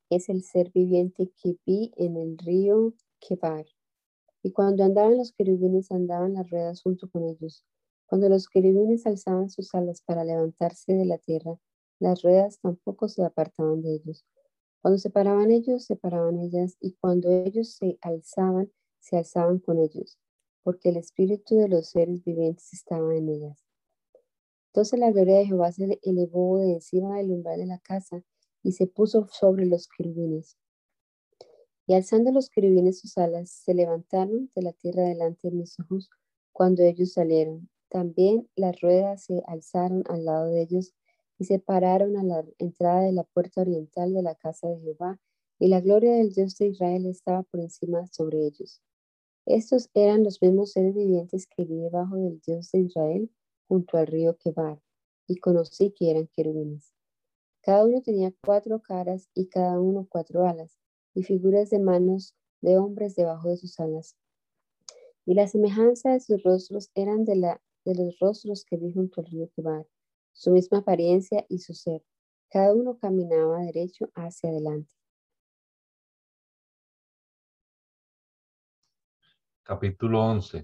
es 0.09 0.29
el 0.29 0.43
ser 0.43 0.71
viviente 0.71 1.31
que 1.41 1.57
vi 1.65 1.91
en 1.97 2.17
el 2.17 2.37
río 2.37 2.93
Kebar. 3.19 3.65
Y 4.43 4.51
cuando 4.51 4.83
andaban 4.83 5.17
los 5.17 5.31
querubines, 5.31 5.91
andaban 5.91 6.33
las 6.33 6.49
ruedas 6.49 6.81
junto 6.81 7.09
con 7.09 7.23
ellos. 7.23 7.65
Cuando 8.05 8.29
los 8.29 8.47
querubines 8.47 9.05
alzaban 9.05 9.49
sus 9.49 9.73
alas 9.73 10.01
para 10.01 10.23
levantarse 10.23 10.93
de 10.93 11.05
la 11.05 11.17
tierra, 11.17 11.57
las 11.99 12.21
ruedas 12.21 12.59
tampoco 12.59 13.07
se 13.07 13.23
apartaban 13.23 13.81
de 13.81 13.95
ellos. 13.95 14.25
Cuando 14.81 14.97
se 14.97 15.09
paraban 15.09 15.49
ellos, 15.49 15.85
se 15.85 15.95
paraban 15.95 16.39
ellas, 16.39 16.75
y 16.81 16.93
cuando 16.93 17.31
ellos 17.31 17.75
se 17.75 17.97
alzaban, 18.01 18.69
se 18.99 19.17
alzaban 19.17 19.59
con 19.59 19.79
ellos, 19.79 20.19
porque 20.61 20.89
el 20.89 20.97
espíritu 20.97 21.55
de 21.55 21.69
los 21.69 21.87
seres 21.89 22.23
vivientes 22.23 22.73
estaba 22.73 23.15
en 23.15 23.29
ellas. 23.29 23.62
Entonces 24.73 24.99
la 24.99 25.11
gloria 25.11 25.37
de 25.37 25.45
Jehová 25.45 25.71
se 25.71 25.99
elevó 26.01 26.57
de 26.57 26.73
encima 26.73 27.17
del 27.17 27.29
umbral 27.29 27.59
de 27.59 27.67
la 27.67 27.77
casa 27.77 28.23
y 28.63 28.71
se 28.71 28.87
puso 28.87 29.27
sobre 29.31 29.67
los 29.67 29.87
querubines. 29.87 30.57
Y 31.85 31.93
alzando 31.93 32.31
los 32.31 32.49
querubines 32.49 32.99
sus 32.99 33.15
alas, 33.19 33.51
se 33.51 33.75
levantaron 33.75 34.49
de 34.55 34.63
la 34.63 34.73
tierra 34.73 35.03
delante 35.03 35.51
de 35.51 35.57
mis 35.57 35.79
ojos 35.79 36.09
cuando 36.51 36.81
ellos 36.81 37.13
salieron. 37.13 37.69
También 37.87 38.49
las 38.55 38.81
ruedas 38.81 39.25
se 39.25 39.43
alzaron 39.45 40.05
al 40.09 40.25
lado 40.25 40.47
de 40.47 40.63
ellos 40.63 40.95
y 41.37 41.45
se 41.45 41.59
pararon 41.59 42.17
a 42.17 42.23
la 42.23 42.43
entrada 42.57 43.01
de 43.01 43.11
la 43.11 43.25
puerta 43.25 43.61
oriental 43.61 44.11
de 44.11 44.23
la 44.23 44.33
casa 44.33 44.69
de 44.69 44.79
Jehová, 44.79 45.19
y 45.59 45.67
la 45.67 45.81
gloria 45.81 46.13
del 46.13 46.33
Dios 46.33 46.57
de 46.57 46.69
Israel 46.69 47.05
estaba 47.05 47.43
por 47.43 47.59
encima 47.59 48.07
sobre 48.07 48.47
ellos. 48.47 48.81
Estos 49.45 49.91
eran 49.93 50.23
los 50.23 50.41
mismos 50.41 50.71
seres 50.71 50.95
vivientes 50.95 51.45
que 51.45 51.63
vi 51.63 51.75
debajo 51.75 52.15
del 52.15 52.41
Dios 52.41 52.71
de 52.71 52.79
Israel 52.79 53.29
junto 53.73 53.97
al 53.97 54.05
río 54.05 54.37
Quebar, 54.37 54.79
y 55.25 55.37
conocí 55.37 55.95
que 55.97 56.11
eran 56.11 56.29
querubines. 56.35 56.93
Cada 57.63 57.83
uno 57.83 58.03
tenía 58.03 58.31
cuatro 58.45 58.83
caras 58.83 59.31
y 59.33 59.47
cada 59.47 59.79
uno 59.79 60.05
cuatro 60.07 60.45
alas, 60.45 60.77
y 61.15 61.23
figuras 61.23 61.71
de 61.71 61.79
manos 61.79 62.35
de 62.61 62.77
hombres 62.77 63.15
debajo 63.15 63.49
de 63.49 63.57
sus 63.57 63.79
alas. 63.79 64.15
Y 65.25 65.33
la 65.33 65.47
semejanza 65.47 66.11
de 66.11 66.19
sus 66.19 66.43
rostros 66.43 66.91
eran 66.93 67.25
de, 67.25 67.35
la, 67.35 67.61
de 67.83 67.95
los 67.95 68.19
rostros 68.19 68.63
que 68.63 68.77
vi 68.77 68.93
junto 68.93 69.21
al 69.21 69.25
río 69.25 69.49
Quebar, 69.55 69.87
su 70.33 70.51
misma 70.51 70.79
apariencia 70.79 71.43
y 71.49 71.57
su 71.57 71.73
ser. 71.73 72.03
Cada 72.51 72.75
uno 72.75 72.99
caminaba 72.99 73.63
derecho 73.63 74.11
hacia 74.13 74.51
adelante. 74.51 74.93
Capítulo 79.63 80.21
11. 80.21 80.63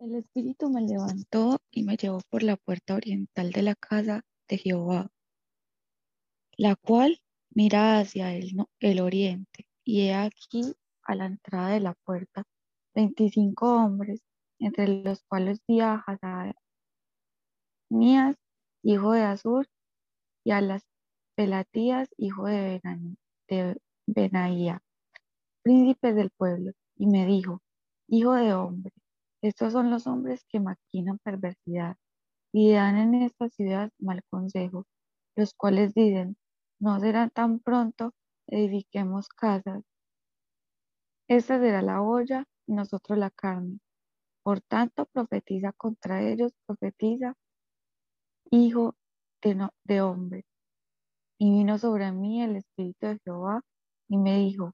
El 0.00 0.14
Espíritu 0.14 0.70
me 0.70 0.80
levantó 0.80 1.58
y 1.70 1.82
me 1.82 1.98
llevó 1.98 2.20
por 2.30 2.42
la 2.42 2.56
puerta 2.56 2.94
oriental 2.94 3.52
de 3.52 3.60
la 3.60 3.74
casa 3.74 4.22
de 4.48 4.56
Jehová, 4.56 5.10
la 6.56 6.74
cual 6.74 7.20
mira 7.50 7.98
hacia 7.98 8.34
el, 8.34 8.56
el 8.78 9.00
oriente. 9.00 9.68
Y 9.84 10.06
he 10.06 10.14
aquí 10.14 10.74
a 11.02 11.14
la 11.14 11.26
entrada 11.26 11.68
de 11.68 11.80
la 11.80 11.92
puerta 11.92 12.44
veinticinco 12.94 13.76
hombres, 13.76 14.22
entre 14.58 14.88
los 14.88 15.22
cuales 15.24 15.60
vi 15.68 15.80
a 15.80 16.02
hijo 18.82 19.12
de 19.12 19.22
Azur, 19.22 19.68
y 20.44 20.52
a 20.52 20.62
las 20.62 20.82
Pelatías, 21.34 22.08
hijo 22.16 22.46
de, 22.46 22.80
de 23.48 23.76
Benaía, 24.06 24.82
príncipes 25.62 26.14
del 26.14 26.30
pueblo, 26.30 26.72
y 26.96 27.06
me 27.06 27.26
dijo, 27.26 27.60
hijo 28.08 28.32
de 28.32 28.54
hombre, 28.54 28.92
estos 29.42 29.72
son 29.72 29.90
los 29.90 30.06
hombres 30.06 30.44
que 30.48 30.60
maquinan 30.60 31.18
perversidad 31.18 31.96
y 32.52 32.72
dan 32.72 32.96
en 32.96 33.14
esta 33.14 33.48
ciudad 33.48 33.90
mal 33.98 34.22
consejo, 34.30 34.86
los 35.36 35.54
cuales 35.54 35.94
dicen, 35.94 36.36
no 36.80 36.98
será 37.00 37.28
tan 37.28 37.60
pronto, 37.60 38.12
edifiquemos 38.48 39.28
casas. 39.28 39.84
Esta 41.28 41.58
será 41.60 41.82
la 41.82 42.02
olla 42.02 42.44
y 42.66 42.72
nosotros 42.72 43.18
la 43.18 43.30
carne. 43.30 43.78
Por 44.42 44.60
tanto, 44.62 45.06
profetiza 45.06 45.72
contra 45.72 46.22
ellos, 46.22 46.52
profetiza, 46.66 47.34
hijo 48.50 48.96
de, 49.42 49.68
de 49.84 50.00
hombre. 50.00 50.44
Y 51.38 51.50
vino 51.50 51.78
sobre 51.78 52.12
mí 52.12 52.42
el 52.42 52.56
Espíritu 52.56 53.06
de 53.06 53.18
Jehová 53.24 53.62
y 54.08 54.18
me 54.18 54.38
dijo, 54.38 54.72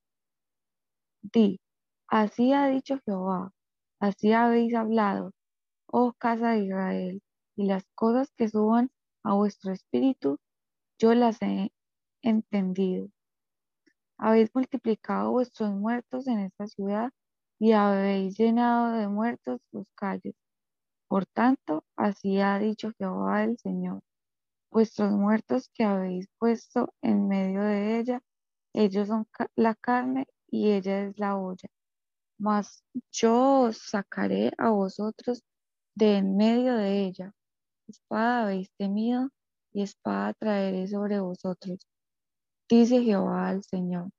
di, 1.22 1.60
así 2.08 2.52
ha 2.52 2.68
dicho 2.68 2.98
Jehová, 3.04 3.52
Así 3.98 4.32
habéis 4.32 4.74
hablado, 4.74 5.32
oh 5.86 6.12
casa 6.14 6.50
de 6.50 6.64
Israel, 6.66 7.22
y 7.56 7.66
las 7.66 7.84
cosas 7.94 8.30
que 8.36 8.48
suban 8.48 8.90
a 9.24 9.34
vuestro 9.34 9.72
espíritu, 9.72 10.38
yo 10.98 11.14
las 11.14 11.40
he 11.42 11.72
entendido. 12.22 13.08
Habéis 14.18 14.54
multiplicado 14.54 15.32
vuestros 15.32 15.70
muertos 15.72 16.26
en 16.26 16.40
esta 16.40 16.66
ciudad 16.66 17.10
y 17.58 17.72
habéis 17.72 18.36
llenado 18.38 18.92
de 18.92 19.08
muertos 19.08 19.60
sus 19.70 19.86
calles. 19.94 20.34
Por 21.08 21.26
tanto, 21.26 21.84
así 21.96 22.40
ha 22.40 22.58
dicho 22.58 22.92
Jehová 22.98 23.44
el 23.44 23.58
Señor. 23.58 24.02
Vuestros 24.70 25.12
muertos 25.12 25.70
que 25.74 25.84
habéis 25.84 26.28
puesto 26.38 26.92
en 27.02 27.28
medio 27.28 27.62
de 27.62 27.98
ella, 28.00 28.22
ellos 28.74 29.08
son 29.08 29.26
la 29.56 29.74
carne 29.74 30.26
y 30.48 30.72
ella 30.72 31.04
es 31.06 31.18
la 31.18 31.36
olla 31.36 31.68
mas 32.38 32.82
yo 33.12 33.62
os 33.68 33.78
sacaré 33.90 34.52
a 34.58 34.70
vosotros 34.70 35.42
de 35.94 36.18
en 36.18 36.36
medio 36.36 36.76
de 36.76 37.06
ella. 37.06 37.32
Espada 37.88 38.44
habéis 38.44 38.70
temido 38.78 39.30
y 39.72 39.82
espada 39.82 40.34
traeré 40.34 40.88
sobre 40.88 41.20
vosotros. 41.20 41.78
Dice 42.68 43.02
Jehová 43.02 43.48
al 43.50 43.62
Señor, 43.64 44.10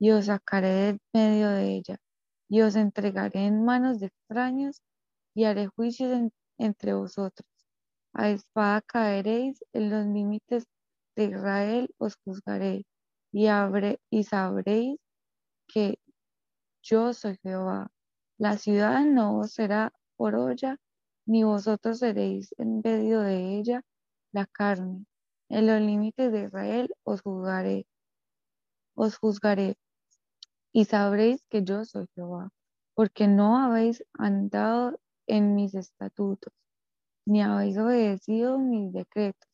y 0.00 0.10
os 0.12 0.26
sacaré 0.26 0.68
de 0.70 0.88
en 0.90 0.98
medio 1.14 1.50
de 1.50 1.74
ella, 1.76 1.96
y 2.48 2.62
os 2.62 2.76
entregaré 2.76 3.46
en 3.46 3.64
manos 3.64 4.00
de 4.00 4.06
extraños 4.06 4.82
y 5.34 5.44
haré 5.44 5.68
juicios 5.68 6.12
en- 6.12 6.32
entre 6.58 6.94
vosotros. 6.94 7.48
A 8.14 8.30
espada 8.30 8.82
caeréis 8.82 9.64
en 9.72 9.90
los 9.90 10.06
límites 10.06 10.66
de 11.16 11.24
Israel, 11.26 11.90
os 11.98 12.16
juzgaré 12.24 12.84
y, 13.32 13.46
habré- 13.48 14.00
y 14.10 14.24
sabréis 14.24 14.98
que 15.68 15.98
yo 16.82 17.14
soy 17.14 17.38
Jehová. 17.42 17.90
La 18.38 18.58
ciudad 18.58 19.04
no 19.04 19.38
os 19.38 19.52
será 19.52 19.92
por 20.16 20.34
olla, 20.34 20.78
ni 21.26 21.44
vosotros 21.44 22.00
seréis 22.00 22.54
en 22.58 22.80
medio 22.84 23.20
de 23.20 23.58
ella 23.58 23.84
la 24.32 24.46
carne. 24.46 25.06
En 25.48 25.66
los 25.66 25.80
límites 25.80 26.32
de 26.32 26.44
Israel 26.44 26.94
os 27.04 27.22
juzgaré, 27.22 27.86
os 28.94 29.16
juzgaré, 29.16 29.76
y 30.72 30.86
sabréis 30.86 31.44
que 31.50 31.62
yo 31.62 31.84
soy 31.84 32.06
Jehová, 32.14 32.50
porque 32.94 33.28
no 33.28 33.58
habéis 33.58 34.04
andado 34.14 34.98
en 35.26 35.54
mis 35.54 35.74
estatutos, 35.74 36.52
ni 37.26 37.42
habéis 37.42 37.76
obedecido 37.78 38.58
mis 38.58 38.92
decretos, 38.92 39.50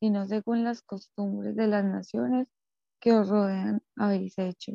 sino 0.00 0.26
según 0.26 0.64
las 0.64 0.82
costumbres 0.82 1.56
de 1.56 1.66
las 1.66 1.84
naciones 1.84 2.48
que 3.00 3.12
os 3.12 3.28
rodean 3.28 3.82
habéis 3.96 4.38
hecho. 4.38 4.72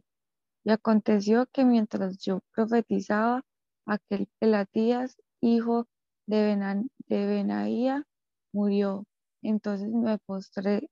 Y 0.67 0.71
aconteció 0.71 1.47
que 1.53 1.63
mientras 1.65 2.19
yo 2.19 2.41
profetizaba, 2.53 3.43
aquel 3.87 4.27
Pelatías, 4.37 5.15
hijo 5.41 5.87
de, 6.27 6.43
Benan- 6.57 6.89
de 7.07 7.25
Benaía, 7.25 8.05
murió. 8.53 9.05
Entonces 9.43 9.87
me 9.89 10.17
postré 10.19 10.89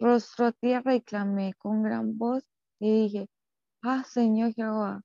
rostro 0.00 0.46
a 0.46 0.52
tierra 0.52 0.96
y 0.96 1.02
clamé 1.02 1.54
con 1.58 1.84
gran 1.84 2.18
voz 2.18 2.44
y 2.80 3.04
dije, 3.04 3.28
Ah, 3.82 4.04
Señor 4.04 4.54
Jehová, 4.54 5.02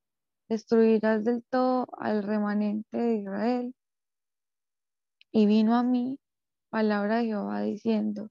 destruirás 0.50 1.24
del 1.26 1.44
todo 1.50 1.88
al 2.00 2.24
remanente 2.24 2.98
de 2.98 3.16
Israel. 3.18 3.76
Y 5.32 5.48
vino 5.48 5.76
a 5.76 5.84
mí 5.84 6.20
palabra 6.72 7.18
de 7.20 7.26
Jehová 7.28 7.62
diciendo, 7.62 8.30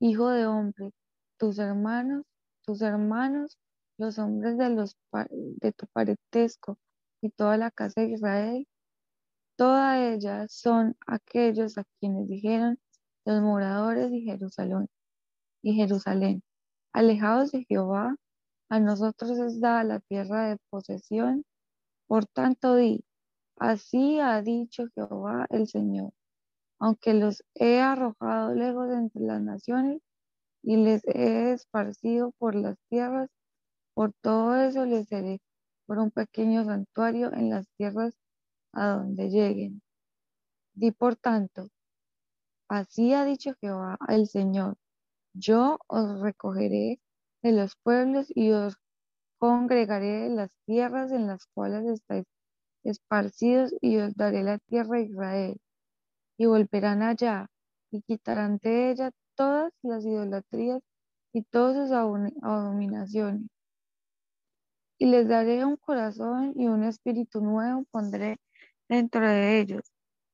Hijo 0.00 0.30
de 0.30 0.46
hombre, 0.46 0.92
tus 1.38 1.58
hermanos, 1.58 2.24
tus 2.64 2.82
hermanos, 2.82 3.58
los 4.00 4.18
hombres 4.18 4.56
de, 4.56 4.70
los, 4.70 4.96
de 5.30 5.72
tu 5.72 5.86
parentesco 5.88 6.78
y 7.20 7.28
toda 7.30 7.58
la 7.58 7.70
casa 7.70 8.00
de 8.00 8.12
Israel, 8.12 8.66
todas 9.56 9.98
ellas 9.98 10.52
son 10.52 10.96
aquellos 11.06 11.76
a 11.76 11.84
quienes 12.00 12.26
dijeron 12.26 12.78
los 13.26 13.42
moradores 13.42 14.10
de 14.10 14.20
Jerusalén, 14.22 14.88
y 15.62 15.74
Jerusalén, 15.74 16.42
alejados 16.94 17.52
de 17.52 17.66
Jehová, 17.66 18.16
a 18.70 18.80
nosotros 18.80 19.38
es 19.38 19.60
dada 19.60 19.84
la 19.84 20.00
tierra 20.00 20.48
de 20.48 20.56
posesión, 20.70 21.44
por 22.06 22.24
tanto 22.24 22.76
di, 22.76 23.04
así 23.56 24.18
ha 24.18 24.40
dicho 24.40 24.84
Jehová 24.94 25.46
el 25.50 25.68
Señor, 25.68 26.12
aunque 26.78 27.12
los 27.12 27.44
he 27.54 27.80
arrojado 27.80 28.54
lejos 28.54 28.90
entre 28.92 29.20
las 29.22 29.42
naciones 29.42 30.00
y 30.62 30.78
les 30.78 31.06
he 31.06 31.52
esparcido 31.52 32.32
por 32.38 32.54
las 32.54 32.78
tierras, 32.88 33.28
por 34.00 34.14
todo 34.22 34.56
eso 34.56 34.86
les 34.86 35.08
seré 35.08 35.42
por 35.84 35.98
un 35.98 36.10
pequeño 36.10 36.64
santuario 36.64 37.34
en 37.34 37.50
las 37.50 37.68
tierras 37.76 38.14
a 38.72 38.92
donde 38.96 39.28
lleguen. 39.28 39.82
Di 40.72 40.90
por 40.90 41.16
tanto, 41.16 41.68
así 42.70 43.12
ha 43.12 43.26
dicho 43.26 43.52
Jehová 43.60 43.98
el 44.08 44.26
Señor, 44.26 44.78
yo 45.34 45.78
os 45.86 46.18
recogeré 46.22 46.98
de 47.42 47.52
los 47.52 47.76
pueblos 47.76 48.32
y 48.34 48.52
os 48.52 48.78
congregaré 49.36 50.30
de 50.30 50.30
las 50.30 50.56
tierras 50.64 51.12
en 51.12 51.26
las 51.26 51.44
cuales 51.52 51.84
estáis 51.86 52.24
esparcidos 52.84 53.74
y 53.82 53.98
os 53.98 54.14
daré 54.14 54.42
la 54.44 54.56
tierra 54.60 54.96
de 54.96 55.02
Israel. 55.02 55.60
Y 56.38 56.46
volverán 56.46 57.02
allá 57.02 57.48
y 57.90 58.00
quitarán 58.00 58.56
de 58.62 58.92
ella 58.92 59.10
todas 59.34 59.74
las 59.82 60.06
idolatrías 60.06 60.80
y 61.34 61.42
todas 61.42 61.76
sus 61.76 61.90
abomi- 61.94 62.34
abominaciones. 62.40 63.59
Y 65.00 65.06
les 65.06 65.26
daré 65.26 65.64
un 65.64 65.76
corazón 65.78 66.52
y 66.56 66.68
un 66.68 66.84
espíritu 66.84 67.40
nuevo 67.40 67.86
pondré 67.90 68.36
dentro 68.86 69.26
de 69.26 69.58
ellos. 69.58 69.90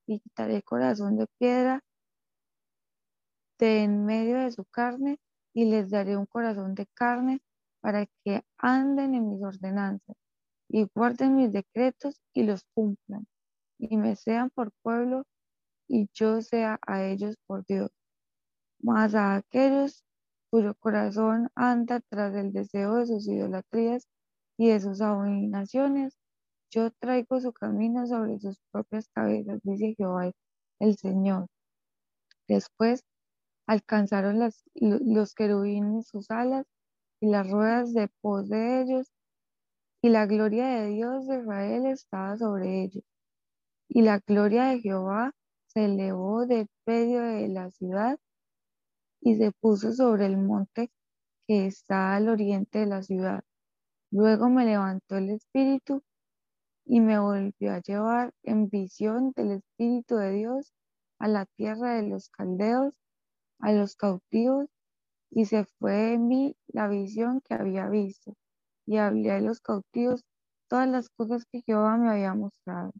Y 0.09 0.18
quitaré 0.18 0.62
corazón 0.62 1.16
de 1.16 1.29
piedra 1.38 1.85
de 3.59 3.85
en 3.85 4.05
medio 4.05 4.38
de 4.38 4.50
su 4.50 4.64
carne 4.64 5.20
y 5.55 5.66
les 5.66 5.90
daré 5.90 6.16
un 6.16 6.26
corazón 6.26 6.74
de 6.74 6.87
carne 6.94 7.40
para 7.81 8.07
que 8.24 8.42
anden 8.59 9.14
en 9.14 9.29
mis 9.31 9.42
ordenanzas 9.42 10.16
y 10.68 10.85
guarden 10.92 11.37
mis 11.37 11.52
decretos 11.52 12.20
y 12.35 12.42
los 12.42 12.64
cumplan 12.74 13.24
y 13.79 13.96
me 13.96 14.16
sean 14.16 14.50
por 14.50 14.72
pueblo 14.83 15.24
y 15.88 16.09
yo 16.12 16.42
sea 16.42 16.81
a 16.85 17.05
ellos 17.05 17.37
por 17.46 17.64
Dios. 17.66 17.90
Mas 18.81 19.14
a 19.14 19.37
aquellos 19.37 20.05
cuyo 20.50 20.74
corazón 20.74 21.50
anda 21.55 22.00
tras 22.11 22.35
el 22.35 22.52
deseo 22.52 22.96
de 22.96 23.07
sus 23.07 23.29
idolatrías 23.29 24.09
y 24.59 24.69
de 24.71 24.81
sus 24.81 25.01
abominaciones, 25.01 26.16
yo 26.73 26.90
traigo 27.01 27.40
su 27.40 27.53
camino 27.53 28.07
sobre 28.07 28.38
sus 28.40 28.59
propias 28.73 29.09
cabezas, 29.14 29.61
dice 29.64 29.95
Jehová 29.97 30.31
el 30.81 30.97
Señor. 30.99 31.47
Después 32.49 33.05
alcanzaron 33.69 34.38
las, 34.40 34.64
lo- 34.75 35.01
los 35.01 35.35
querubines 35.35 36.09
sus 36.09 36.31
alas 36.31 36.66
y 37.21 37.29
las 37.29 37.51
ruedas 37.51 37.95
de 37.95 38.09
pos 38.23 38.49
de 38.49 38.83
ellos, 38.83 39.12
y 40.03 40.11
la 40.11 40.27
gloria 40.27 40.66
de 40.69 40.88
Dios 40.88 41.27
de 41.29 41.40
Israel 41.40 41.87
estaba 41.87 42.37
sobre 42.37 42.85
ellos. 42.85 43.05
Y 43.88 44.03
la 44.03 44.21
gloria 44.27 44.66
de 44.66 44.81
Jehová 44.81 45.33
se 45.69 45.87
elevó 45.87 46.47
de 46.47 46.69
medio 46.87 47.23
de 47.23 47.49
la 47.49 47.71
ciudad 47.71 48.19
y 49.21 49.37
se 49.37 49.53
puso 49.53 49.92
sobre 49.92 50.27
el 50.27 50.38
monte 50.38 50.90
que 51.49 51.66
está 51.66 52.16
al 52.16 52.29
oriente 52.29 52.81
de 52.81 52.87
la 52.87 53.03
ciudad. 53.03 53.45
Luego 54.11 54.49
me 54.49 54.64
levantó 54.64 55.16
el 55.16 55.31
espíritu 55.31 56.03
y 56.85 57.01
me 57.01 57.19
volvió 57.19 57.73
a 57.73 57.81
llevar 57.81 58.33
en 58.45 58.69
visión 58.69 59.33
del 59.35 59.53
espíritu 59.53 60.16
de 60.16 60.33
Dios 60.33 60.73
a 61.19 61.29
la 61.29 61.47
tierra 61.47 61.97
de 61.97 62.09
los 62.09 62.29
caldeos, 62.31 62.95
a 63.59 63.73
los 63.73 63.97
cautivos, 63.97 64.69
y 65.31 65.47
se 65.47 65.64
fue 65.64 65.92
de 65.92 66.19
mí 66.19 66.57
la 66.69 66.88
visión 66.88 67.40
que 67.40 67.55
había 67.55 67.88
visto, 67.88 68.35
y 68.87 68.99
hablé 68.99 69.33
a 69.33 69.40
los 69.40 69.61
cautivos 69.61 70.25
todas 70.69 70.88
las 70.88 71.09
cosas 71.11 71.45
que 71.47 71.62
Jehová 71.62 71.97
me 71.97 72.11
había 72.11 72.35
mostrado. 72.35 72.92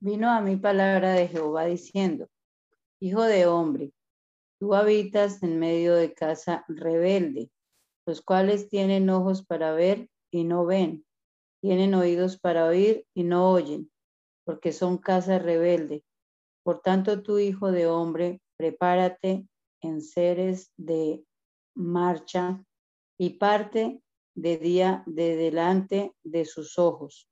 Vino 0.00 0.30
a 0.30 0.40
mí 0.40 0.56
palabra 0.56 1.12
de 1.12 1.28
Jehová 1.28 1.64
diciendo, 1.64 2.28
Hijo 3.00 3.22
de 3.22 3.46
hombre, 3.46 3.92
tú 4.58 4.74
habitas 4.74 5.42
en 5.42 5.58
medio 5.58 5.94
de 5.94 6.12
casa 6.12 6.64
rebelde, 6.68 7.50
los 8.06 8.22
cuales 8.22 8.68
tienen 8.68 9.10
ojos 9.10 9.44
para 9.44 9.72
ver 9.72 10.08
y 10.30 10.44
no 10.44 10.64
ven, 10.64 11.04
tienen 11.60 11.94
oídos 11.94 12.38
para 12.38 12.66
oír 12.66 13.04
y 13.14 13.24
no 13.24 13.50
oyen, 13.50 13.90
porque 14.44 14.72
son 14.72 14.98
casa 14.98 15.38
rebelde. 15.38 16.04
Por 16.62 16.80
tanto, 16.80 17.22
tú, 17.22 17.38
hijo 17.38 17.72
de 17.72 17.86
hombre, 17.86 18.40
prepárate 18.56 19.48
en 19.80 20.00
seres 20.00 20.72
de 20.76 21.24
marcha 21.74 22.64
y 23.18 23.30
parte 23.30 24.00
de 24.34 24.58
día 24.58 25.02
de 25.06 25.36
delante 25.36 26.12
de 26.22 26.44
sus 26.44 26.78
ojos, 26.78 27.28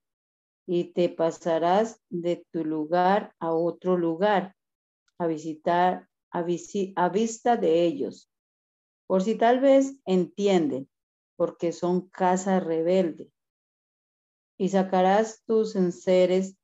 y 0.66 0.92
te 0.92 1.08
pasarás 1.08 2.00
de 2.08 2.44
tu 2.50 2.64
lugar 2.64 3.34
a 3.38 3.52
otro 3.52 3.96
lugar 3.96 4.56
a 5.18 5.26
visitar 5.26 6.08
a, 6.32 6.44
a 6.96 7.08
vista 7.08 7.56
de 7.56 7.84
ellos, 7.84 8.30
por 9.14 9.22
si 9.22 9.36
tal 9.36 9.60
vez 9.60 9.96
entienden, 10.06 10.90
porque 11.36 11.70
son 11.70 12.08
casa 12.08 12.58
rebelde. 12.58 13.30
Y 14.58 14.70
sacarás 14.70 15.44
tus 15.44 15.76
enseres 15.76 16.56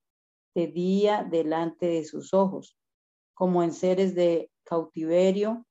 de 0.56 0.66
día 0.66 1.22
delante 1.22 1.86
de 1.86 2.04
sus 2.04 2.34
ojos, 2.34 2.76
como 3.34 3.62
enseres 3.62 4.16
de 4.16 4.50
cautiverio, 4.64 5.64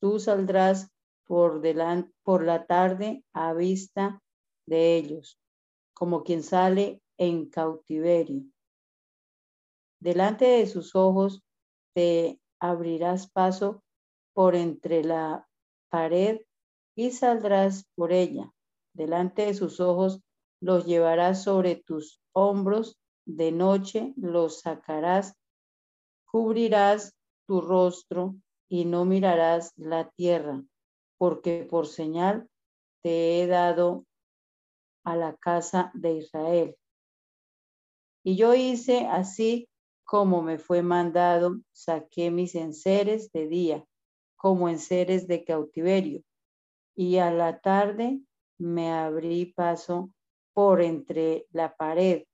tú 0.00 0.18
saldrás 0.18 0.90
por, 1.24 1.62
por 2.24 2.42
la 2.42 2.66
tarde 2.66 3.22
a 3.32 3.52
vista 3.52 4.20
de 4.66 4.96
ellos, 4.96 5.38
como 5.94 6.24
quien 6.24 6.42
sale 6.42 7.00
en 7.18 7.48
cautiverio. 7.48 8.42
Delante 10.00 10.44
de 10.44 10.66
sus 10.66 10.96
ojos 10.96 11.40
te 11.94 12.40
abrirás 12.58 13.30
paso 13.30 13.84
por 14.34 14.56
entre 14.56 15.04
la 15.04 15.47
pared 15.90 16.40
y 16.94 17.10
saldrás 17.10 17.86
por 17.94 18.12
ella. 18.12 18.50
Delante 18.92 19.46
de 19.46 19.54
sus 19.54 19.80
ojos 19.80 20.20
los 20.60 20.86
llevarás 20.86 21.42
sobre 21.42 21.76
tus 21.76 22.20
hombros, 22.32 22.98
de 23.26 23.52
noche 23.52 24.14
los 24.16 24.60
sacarás, 24.60 25.34
cubrirás 26.24 27.14
tu 27.46 27.60
rostro 27.60 28.34
y 28.68 28.84
no 28.84 29.04
mirarás 29.04 29.72
la 29.76 30.10
tierra, 30.10 30.62
porque 31.18 31.66
por 31.68 31.86
señal 31.86 32.48
te 33.02 33.40
he 33.40 33.46
dado 33.46 34.04
a 35.04 35.16
la 35.16 35.36
casa 35.36 35.90
de 35.94 36.14
Israel. 36.14 36.76
Y 38.24 38.36
yo 38.36 38.54
hice 38.54 39.06
así 39.06 39.68
como 40.04 40.42
me 40.42 40.58
fue 40.58 40.82
mandado, 40.82 41.60
saqué 41.72 42.30
mis 42.30 42.54
enseres 42.54 43.30
de 43.32 43.46
día, 43.46 43.84
como 44.38 44.70
enseres 44.70 45.28
de 45.28 45.44
cautiverio, 45.44 46.22
y 46.94 47.18
a 47.18 47.30
la 47.30 47.60
tarde 47.60 48.20
me 48.56 48.90
abrí 48.90 49.52
paso 49.52 50.10
por 50.54 50.80
entre 50.80 51.46
la 51.50 51.76
pared 51.76 52.24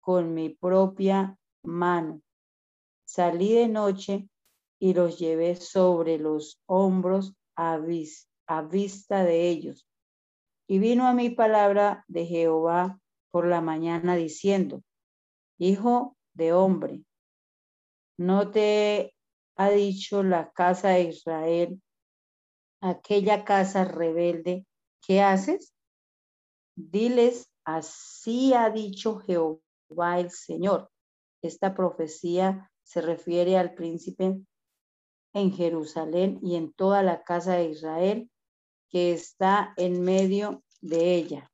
con 0.00 0.32
mi 0.34 0.48
propia 0.48 1.38
mano. 1.62 2.22
Salí 3.04 3.52
de 3.52 3.68
noche 3.68 4.28
y 4.78 4.94
los 4.94 5.18
llevé 5.18 5.56
sobre 5.56 6.18
los 6.18 6.60
hombros 6.66 7.34
a, 7.56 7.76
vista 7.76 9.24
de 9.24 9.48
ellos. 9.48 9.86
Y 10.66 10.78
vino 10.78 11.06
a 11.06 11.14
mi 11.14 11.30
palabra 11.30 12.04
de 12.08 12.26
Jehová 12.26 12.98
por 13.30 13.46
la 13.46 13.60
mañana 13.60 14.16
diciendo, 14.16 14.82
Hijo 15.58 16.16
de 16.34 16.52
hombre, 16.52 17.02
¿no 18.16 18.50
te 18.50 19.14
ha 19.58 19.70
dicho 19.70 20.22
la 20.22 20.52
casa 20.52 20.90
de 20.90 21.02
Israel, 21.02 21.82
aquella 22.80 23.44
casa 23.44 23.84
rebelde, 23.84 24.64
¿qué 25.04 25.20
haces? 25.20 25.74
Diles, 26.76 27.50
así 27.64 28.54
ha 28.54 28.70
dicho 28.70 29.18
Jehová 29.18 30.20
el 30.20 30.30
Señor. 30.30 30.90
Esta 31.42 31.74
profecía 31.74 32.70
se 32.84 33.00
refiere 33.00 33.58
al 33.58 33.74
príncipe 33.74 34.40
en 35.34 35.52
Jerusalén 35.52 36.38
y 36.40 36.54
en 36.54 36.72
toda 36.72 37.02
la 37.02 37.24
casa 37.24 37.54
de 37.54 37.70
Israel 37.70 38.30
que 38.90 39.12
está 39.12 39.74
en 39.76 40.02
medio 40.02 40.62
de 40.80 41.16
ella. 41.16 41.50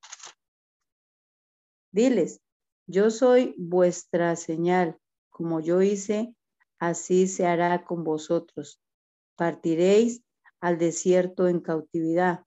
Diles, 1.90 2.42
yo 2.86 3.10
soy 3.10 3.54
vuestra 3.56 4.36
señal, 4.36 4.98
como 5.30 5.60
yo 5.60 5.80
hice, 5.80 6.34
así 6.78 7.26
se 7.26 7.46
hará 7.46 7.84
con 7.84 8.04
vosotros. 8.04 8.80
Partiréis 9.36 10.22
al 10.60 10.78
desierto 10.78 11.48
en 11.48 11.60
cautividad 11.60 12.44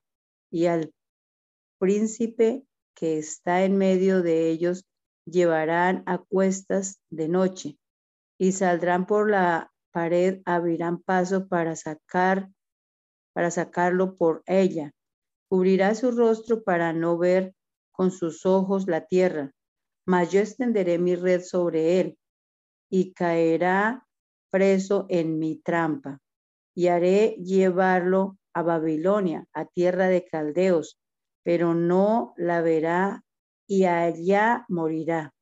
y 0.50 0.66
al 0.66 0.94
príncipe 1.80 2.66
que 2.96 3.18
está 3.20 3.64
en 3.64 3.78
medio 3.78 4.24
de 4.24 4.50
ellos 4.50 4.86
llevarán 5.26 6.04
a 6.06 6.18
cuestas 6.18 7.00
de 7.10 7.28
noche 7.28 7.78
y 8.40 8.54
saldrán 8.54 9.06
por 9.06 9.30
la 9.30 9.72
pared, 9.92 10.42
abrirán 10.46 11.02
paso 11.02 11.48
para 11.48 11.76
sacar, 11.76 12.50
para 13.34 13.52
sacarlo 13.52 14.16
por 14.16 14.44
ella. 14.46 14.94
Cubrirá 15.50 15.96
su 15.96 16.12
rostro 16.12 16.64
para 16.64 16.94
no 16.94 17.18
ver 17.18 17.54
con 17.92 18.12
sus 18.12 18.46
ojos 18.46 18.88
la 18.88 19.06
tierra, 19.06 19.52
mas 20.06 20.32
yo 20.32 20.40
extenderé 20.40 20.98
mi 21.00 21.16
red 21.16 21.42
sobre 21.42 22.00
él 22.00 22.18
y 22.90 23.14
caerá 23.14 24.07
preso 24.50 25.06
en 25.10 25.40
mi 25.40 25.58
trampa 25.58 26.20
y 26.76 26.88
haré 26.88 27.38
llevarlo 27.44 28.38
a 28.54 28.62
Babilonia, 28.62 29.48
a 29.54 29.66
tierra 29.66 30.10
de 30.10 30.26
caldeos, 30.26 31.00
pero 31.44 31.74
no 31.74 32.34
la 32.38 32.62
verá 32.62 33.24
y 33.68 33.86
allá 33.86 34.66
morirá. 34.70 35.34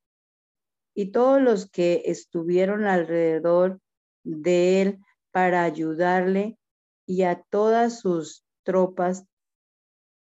Y 0.93 1.11
todos 1.11 1.41
los 1.41 1.69
que 1.69 2.03
estuvieron 2.05 2.85
alrededor 2.85 3.79
de 4.23 4.81
él 4.81 4.99
para 5.31 5.63
ayudarle 5.63 6.57
y 7.05 7.23
a 7.23 7.43
todas 7.49 7.99
sus 7.99 8.45
tropas 8.63 9.25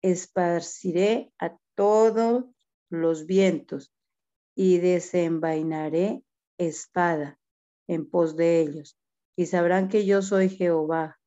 esparciré 0.00 1.32
a 1.40 1.56
todos 1.74 2.44
los 2.88 3.26
vientos 3.26 3.92
y 4.54 4.78
desenvainaré 4.78 6.22
espada 6.56 7.39
en 7.90 8.08
pos 8.08 8.36
de 8.36 8.60
ellos. 8.60 8.96
Y 9.36 9.46
sabrán 9.46 9.88
que 9.88 10.06
yo 10.06 10.22
soy 10.22 10.48
Jehová 10.48 11.18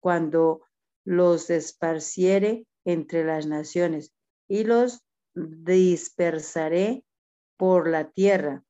cuando 0.00 0.62
los 1.04 1.48
esparciere 1.48 2.66
entre 2.84 3.24
las 3.24 3.46
naciones 3.46 4.12
y 4.48 4.64
los 4.64 5.04
dispersaré 5.34 7.04
por 7.56 7.88
la 7.88 8.10
tierra 8.10 8.64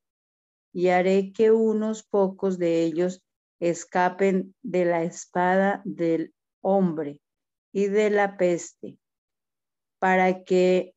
y 0.75 0.89
haré 0.89 1.33
que 1.33 1.51
unos 1.51 2.03
pocos 2.03 2.59
de 2.59 2.83
ellos 2.83 3.23
escapen 3.61 4.55
de 4.63 4.85
la 4.85 5.03
espada 5.03 5.81
del 5.85 6.35
hombre 6.61 7.19
y 7.73 7.87
de 7.87 8.11
la 8.11 8.37
peste, 8.37 8.99
para 9.99 10.45
que 10.45 10.95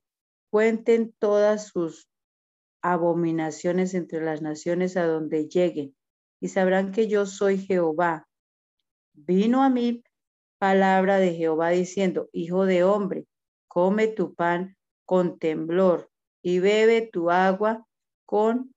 cuenten 0.49 1.13
todas 1.17 1.67
sus 1.67 2.09
abominaciones 2.83 3.95
entre 3.95 4.23
las 4.23 4.43
naciones 4.43 4.95
a 4.97 5.07
donde 5.07 5.47
lleguen, 5.47 5.95
y 6.39 6.49
sabrán 6.49 6.91
que 6.91 7.07
yo 7.07 7.25
soy 7.25 7.57
Jehová. 7.57 8.27
Vino 9.13 9.63
a 9.63 9.69
mí 9.69 10.03
palabra 10.59 11.17
de 11.17 11.33
Jehová 11.33 11.69
diciendo, 11.69 12.29
Hijo 12.33 12.65
de 12.65 12.83
hombre, 12.83 13.25
come 13.67 14.07
tu 14.07 14.35
pan 14.35 14.77
con 15.05 15.39
temblor 15.39 16.09
y 16.41 16.59
bebe 16.59 17.01
tu 17.11 17.31
agua 17.31 17.87
con 18.25 18.73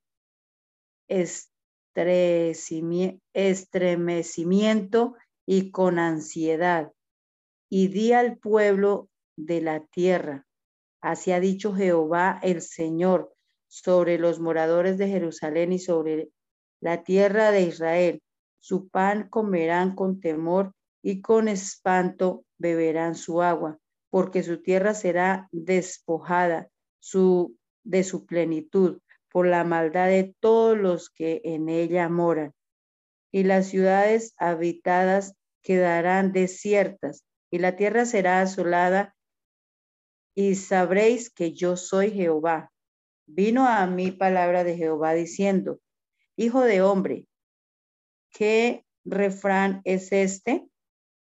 estremecimiento 3.33 5.17
y 5.45 5.71
con 5.71 5.99
ansiedad. 5.99 6.93
Y 7.69 7.89
di 7.89 8.13
al 8.13 8.39
pueblo 8.39 9.09
de 9.37 9.61
la 9.61 9.85
tierra, 9.87 10.47
así 11.01 11.33
ha 11.33 11.41
dicho 11.41 11.75
Jehová 11.75 12.39
el 12.43 12.63
Señor, 12.63 13.36
sobre 13.83 14.19
los 14.19 14.41
moradores 14.41 14.97
de 14.97 15.07
Jerusalén 15.07 15.71
y 15.71 15.79
sobre 15.79 16.31
la 16.81 17.05
tierra 17.05 17.51
de 17.51 17.61
Israel. 17.63 18.23
Su 18.59 18.89
pan 18.89 19.29
comerán 19.29 19.95
con 19.95 20.19
temor 20.19 20.73
y 21.03 21.21
con 21.21 21.47
espanto 21.47 22.45
beberán 22.57 23.15
su 23.15 23.43
agua, 23.43 23.79
porque 24.09 24.43
su 24.43 24.63
tierra 24.63 24.95
será 24.95 25.49
despojada 25.53 26.71
de 27.85 28.03
su 28.03 28.27
plenitud 28.27 28.99
por 29.31 29.47
la 29.47 29.63
maldad 29.63 30.09
de 30.09 30.35
todos 30.41 30.79
los 30.79 31.11
que 31.11 31.43
en 31.45 31.69
ella 31.69 32.09
moran. 32.09 32.55
Y 33.31 33.43
las 33.43 33.67
ciudades 33.67 34.33
habitadas 34.39 35.35
quedarán 35.63 36.33
desiertas, 36.33 37.25
y 37.51 37.59
la 37.59 37.77
tierra 37.77 38.07
será 38.07 38.41
asolada, 38.41 39.15
y 40.35 40.55
sabréis 40.55 41.29
que 41.29 41.53
yo 41.53 41.77
soy 41.77 42.11
Jehová. 42.11 42.73
Vino 43.27 43.67
a 43.67 43.87
mí 43.87 44.13
palabra 44.13 44.65
de 44.65 44.77
Jehová 44.77 45.15
diciendo, 45.15 45.81
Hijo 46.37 46.63
de 46.63 46.83
hombre, 46.83 47.27
¿qué 48.31 48.85
refrán 49.05 49.81
es 49.85 50.13
este? 50.13 50.69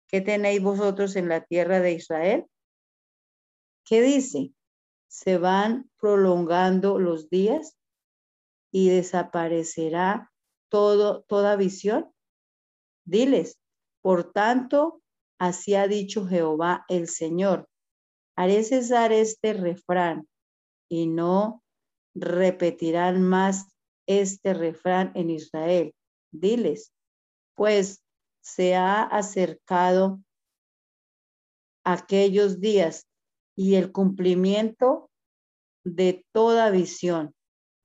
¿Qué 0.08 0.22
tenéis 0.22 0.62
vosotros 0.62 1.16
en 1.16 1.30
la 1.30 1.44
tierra 1.44 1.80
de 1.80 1.94
Israel? 1.94 2.46
¿Qué 3.86 4.02
dice? 4.02 4.54
¿Se 5.08 5.38
van 5.38 5.90
prolongando 5.98 7.00
los 7.00 7.30
días? 7.30 7.78
y 8.72 8.90
desaparecerá 8.90 10.32
todo, 10.70 11.24
toda 11.24 11.56
visión? 11.56 12.12
Diles, 13.06 13.60
por 14.02 14.32
tanto, 14.32 15.02
así 15.40 15.76
ha 15.76 15.88
dicho 15.88 16.28
Jehová 16.28 16.86
el 16.90 17.08
Señor, 17.08 17.70
haré 18.36 18.64
cesar 18.64 19.12
este 19.12 19.54
refrán 19.54 20.28
y 20.90 21.08
no 21.08 21.64
repetirán 22.20 23.22
más 23.22 23.68
este 24.08 24.54
refrán 24.54 25.12
en 25.16 25.30
Israel. 25.30 25.94
Diles, 26.32 26.94
pues 27.56 28.04
se 28.42 28.76
ha 28.76 29.04
acercado 29.04 30.22
aquellos 31.84 32.60
días 32.60 33.08
y 33.56 33.76
el 33.76 33.92
cumplimiento 33.92 35.10
de 35.84 36.26
toda 36.34 36.70
visión 36.70 37.34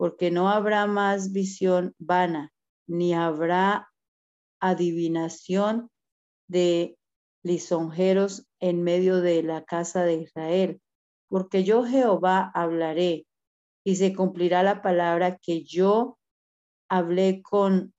porque 0.03 0.33
no 0.33 0.49
habrá 0.49 0.89
más 0.89 1.31
visión 1.31 1.95
vana, 1.97 2.53
ni 2.89 3.15
habrá 3.15 3.89
adivinación 4.59 5.91
de 6.49 6.99
lisonjeros 7.45 8.45
en 8.59 8.83
medio 8.83 9.21
de 9.21 9.45
la 9.45 9.63
casa 9.63 10.03
de 10.03 10.15
Israel, 10.15 10.83
porque 11.29 11.63
yo 11.63 11.85
Jehová 11.85 12.51
hablaré 12.53 13.27
y 13.85 13.97
se 13.97 14.15
cumplirá 14.15 14.63
la 14.63 14.83
palabra 14.83 15.39
que 15.39 15.63
yo 15.63 16.19
hablé 16.89 17.43
con, 17.43 17.95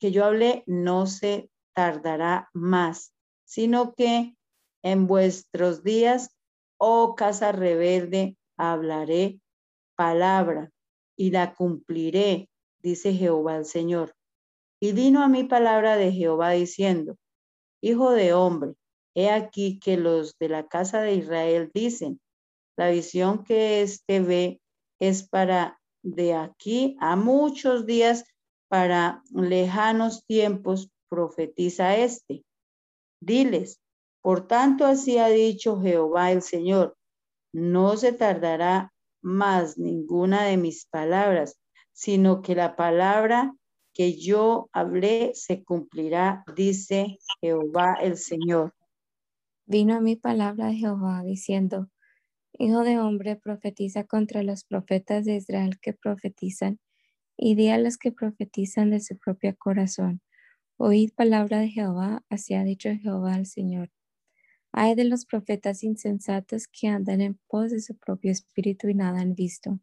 que 0.00 0.10
yo 0.10 0.24
hablé 0.24 0.64
no 0.66 1.06
se 1.06 1.50
tardará 1.74 2.48
más, 2.52 3.14
sino 3.44 3.94
que 3.94 4.36
en 4.82 5.06
vuestros 5.06 5.82
días, 5.82 6.30
oh 6.78 7.14
casa 7.14 7.52
rebelde, 7.52 8.36
hablaré 8.56 9.40
palabra 9.96 10.70
y 11.16 11.30
la 11.30 11.54
cumpliré, 11.54 12.48
dice 12.80 13.12
Jehová 13.12 13.56
el 13.56 13.64
Señor. 13.64 14.14
Y 14.80 14.92
vino 14.92 15.22
a 15.22 15.28
mí 15.28 15.44
palabra 15.44 15.96
de 15.96 16.12
Jehová 16.12 16.50
diciendo, 16.50 17.16
Hijo 17.80 18.12
de 18.12 18.32
hombre, 18.32 18.74
he 19.14 19.30
aquí 19.30 19.78
que 19.80 19.96
los 19.96 20.36
de 20.38 20.48
la 20.48 20.68
casa 20.68 21.00
de 21.00 21.14
Israel 21.14 21.70
dicen, 21.74 22.20
La 22.78 22.90
visión 22.90 23.42
que 23.42 23.82
éste 23.82 24.20
ve 24.20 24.60
es 25.00 25.28
para 25.28 25.80
de 26.04 26.34
aquí 26.34 26.96
a 27.00 27.16
muchos 27.16 27.86
días, 27.86 28.24
para 28.68 29.24
lejanos 29.32 30.24
tiempos, 30.26 30.88
profetiza 31.08 31.96
este. 31.96 32.44
Diles, 33.20 33.80
por 34.22 34.46
tanto 34.46 34.86
así 34.86 35.18
ha 35.18 35.26
dicho 35.26 35.80
Jehová 35.80 36.30
el 36.30 36.40
Señor, 36.40 36.96
no 37.52 37.96
se 37.96 38.12
tardará 38.12 38.92
más 39.22 39.76
ninguna 39.76 40.44
de 40.44 40.56
mis 40.56 40.86
palabras, 40.86 41.58
sino 41.92 42.42
que 42.42 42.54
la 42.54 42.76
palabra 42.76 43.56
que 43.92 44.16
yo 44.16 44.68
hablé 44.72 45.32
se 45.34 45.64
cumplirá, 45.64 46.44
dice 46.54 47.18
Jehová 47.40 47.96
el 48.00 48.16
Señor. 48.16 48.72
Vino 49.66 49.96
a 49.96 50.00
mi 50.00 50.14
palabra 50.14 50.66
de 50.66 50.74
Jehová 50.74 51.24
diciendo, 51.24 51.88
Hijo 52.60 52.82
de 52.82 52.98
hombre, 52.98 53.36
profetiza 53.36 54.02
contra 54.02 54.42
los 54.42 54.64
profetas 54.64 55.24
de 55.24 55.36
Israel 55.36 55.78
que 55.80 55.92
profetizan, 55.92 56.80
y 57.36 57.54
di 57.54 57.68
a 57.68 57.78
los 57.78 57.98
que 57.98 58.10
profetizan 58.10 58.90
de 58.90 58.98
su 58.98 59.16
propio 59.16 59.56
corazón. 59.56 60.22
Oíd 60.76 61.12
palabra 61.14 61.60
de 61.60 61.68
Jehová, 61.68 62.24
así 62.28 62.54
ha 62.54 62.64
dicho 62.64 62.90
Jehová 63.00 63.36
el 63.36 63.46
Señor. 63.46 63.92
Hay 64.72 64.96
de 64.96 65.04
los 65.04 65.24
profetas 65.24 65.84
insensatos 65.84 66.66
que 66.66 66.88
andan 66.88 67.20
en 67.20 67.38
pos 67.46 67.70
de 67.70 67.80
su 67.80 67.96
propio 67.96 68.32
espíritu 68.32 68.88
y 68.88 68.94
nada 68.94 69.20
han 69.20 69.36
visto. 69.36 69.78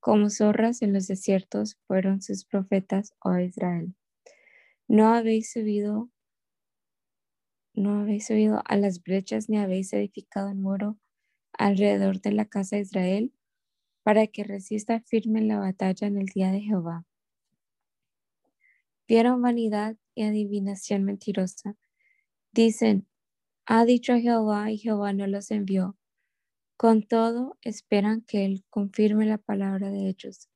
Como 0.00 0.28
zorras 0.28 0.82
en 0.82 0.92
los 0.92 1.06
desiertos 1.06 1.78
fueron 1.86 2.20
sus 2.20 2.44
profetas, 2.44 3.14
oh 3.20 3.38
Israel. 3.38 3.94
No 4.88 5.14
habéis 5.14 5.52
subido, 5.52 6.10
no 7.74 8.00
habéis 8.00 8.26
subido 8.26 8.60
a 8.64 8.76
las 8.76 9.04
brechas 9.04 9.48
ni 9.48 9.58
habéis 9.58 9.92
edificado 9.92 10.50
un 10.50 10.62
muro 10.62 10.98
alrededor 11.58 12.20
de 12.20 12.32
la 12.32 12.46
casa 12.46 12.76
de 12.76 12.82
Israel 12.82 13.32
para 14.02 14.26
que 14.28 14.44
resista 14.44 15.00
firme 15.00 15.40
en 15.40 15.48
la 15.48 15.58
batalla 15.58 16.06
en 16.06 16.18
el 16.18 16.26
día 16.26 16.52
de 16.52 16.60
Jehová. 16.60 17.04
Vieron 19.08 19.42
vanidad 19.42 19.96
y 20.14 20.22
adivinación 20.22 21.04
mentirosa. 21.04 21.76
Dicen, 22.52 23.06
ha 23.66 23.84
dicho 23.84 24.16
Jehová 24.16 24.70
y 24.70 24.78
Jehová 24.78 25.12
no 25.12 25.26
los 25.26 25.50
envió. 25.50 25.96
Con 26.76 27.02
todo, 27.02 27.56
esperan 27.62 28.22
que 28.22 28.44
Él 28.44 28.64
confirme 28.70 29.26
la 29.26 29.38
palabra 29.38 29.90
de 29.90 30.08
ellos. 30.08 30.48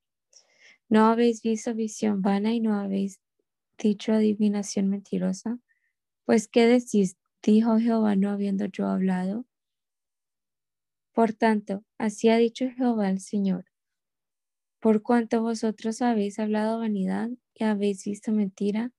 ¿No 0.89 1.07
habéis 1.07 1.43
visto 1.43 1.75
visión 1.75 2.23
vana 2.23 2.53
y 2.53 2.61
no 2.61 2.75
habéis 2.75 3.21
dicho 3.79 4.13
adivinación 4.13 4.89
mentirosa? 4.89 5.59
Pues, 6.25 6.49
¿qué 6.49 6.67
decís? 6.67 7.17
Dijo 7.43 7.79
Jehová 7.79 8.17
no 8.17 8.31
habiendo 8.31 8.67
yo 8.67 8.87
hablado. 8.87 9.47
Por 11.13 11.33
tanto, 11.33 11.85
así 11.99 12.29
ha 12.29 12.37
dicho 12.37 12.67
Jehová 12.77 13.11
el 13.11 13.21
Señor. 13.21 13.65
Por 14.81 15.03
cuanto 15.03 15.43
vosotros 15.43 16.01
habéis 16.03 16.39
hablado 16.39 16.79
vanidad 16.79 17.31
y 17.55 17.65
habéis 17.65 18.05
visto 18.05 18.33
mentira, 18.33 18.93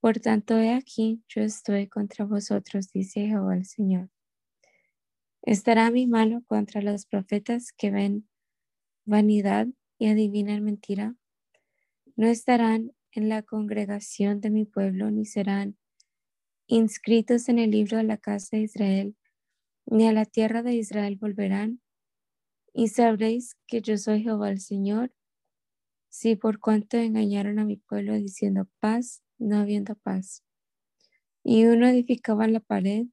por 0.00 0.18
tanto 0.18 0.58
he 0.58 0.74
aquí, 0.74 1.22
yo 1.28 1.42
estoy 1.42 1.88
contra 1.88 2.24
vosotros, 2.24 2.90
dice 2.92 3.26
Jehová 3.26 3.56
el 3.56 3.64
Señor. 3.64 4.10
Estará 5.42 5.90
mi 5.90 6.06
mano 6.06 6.42
contra 6.46 6.82
los 6.82 7.06
profetas 7.06 7.72
que 7.72 7.90
ven 7.90 8.28
vanidad 9.04 9.68
y 9.98 10.08
adivinan 10.08 10.62
mentira. 10.64 11.14
No 12.14 12.26
estarán 12.26 12.92
en 13.12 13.28
la 13.28 13.42
congregación 13.42 14.40
de 14.40 14.50
mi 14.50 14.64
pueblo, 14.64 15.10
ni 15.10 15.24
serán 15.24 15.76
inscritos 16.66 17.48
en 17.48 17.58
el 17.58 17.70
libro 17.70 17.96
de 17.96 18.04
la 18.04 18.18
casa 18.18 18.56
de 18.56 18.62
Israel 18.62 19.16
ni 19.86 20.06
a 20.06 20.12
la 20.12 20.24
tierra 20.24 20.62
de 20.62 20.74
Israel 20.74 21.16
volverán, 21.16 21.80
y 22.74 22.88
sabréis 22.88 23.56
que 23.66 23.82
yo 23.82 23.98
soy 23.98 24.22
Jehová 24.22 24.50
el 24.50 24.60
Señor, 24.60 25.12
si 26.08 26.36
por 26.36 26.58
cuanto 26.58 26.96
engañaron 26.96 27.58
a 27.58 27.64
mi 27.64 27.76
pueblo 27.76 28.14
diciendo 28.14 28.68
paz, 28.80 29.22
no 29.38 29.58
habiendo 29.58 29.94
paz. 29.96 30.42
Y 31.44 31.64
uno 31.66 31.88
edificaba 31.88 32.46
la 32.46 32.60
pared, 32.60 33.06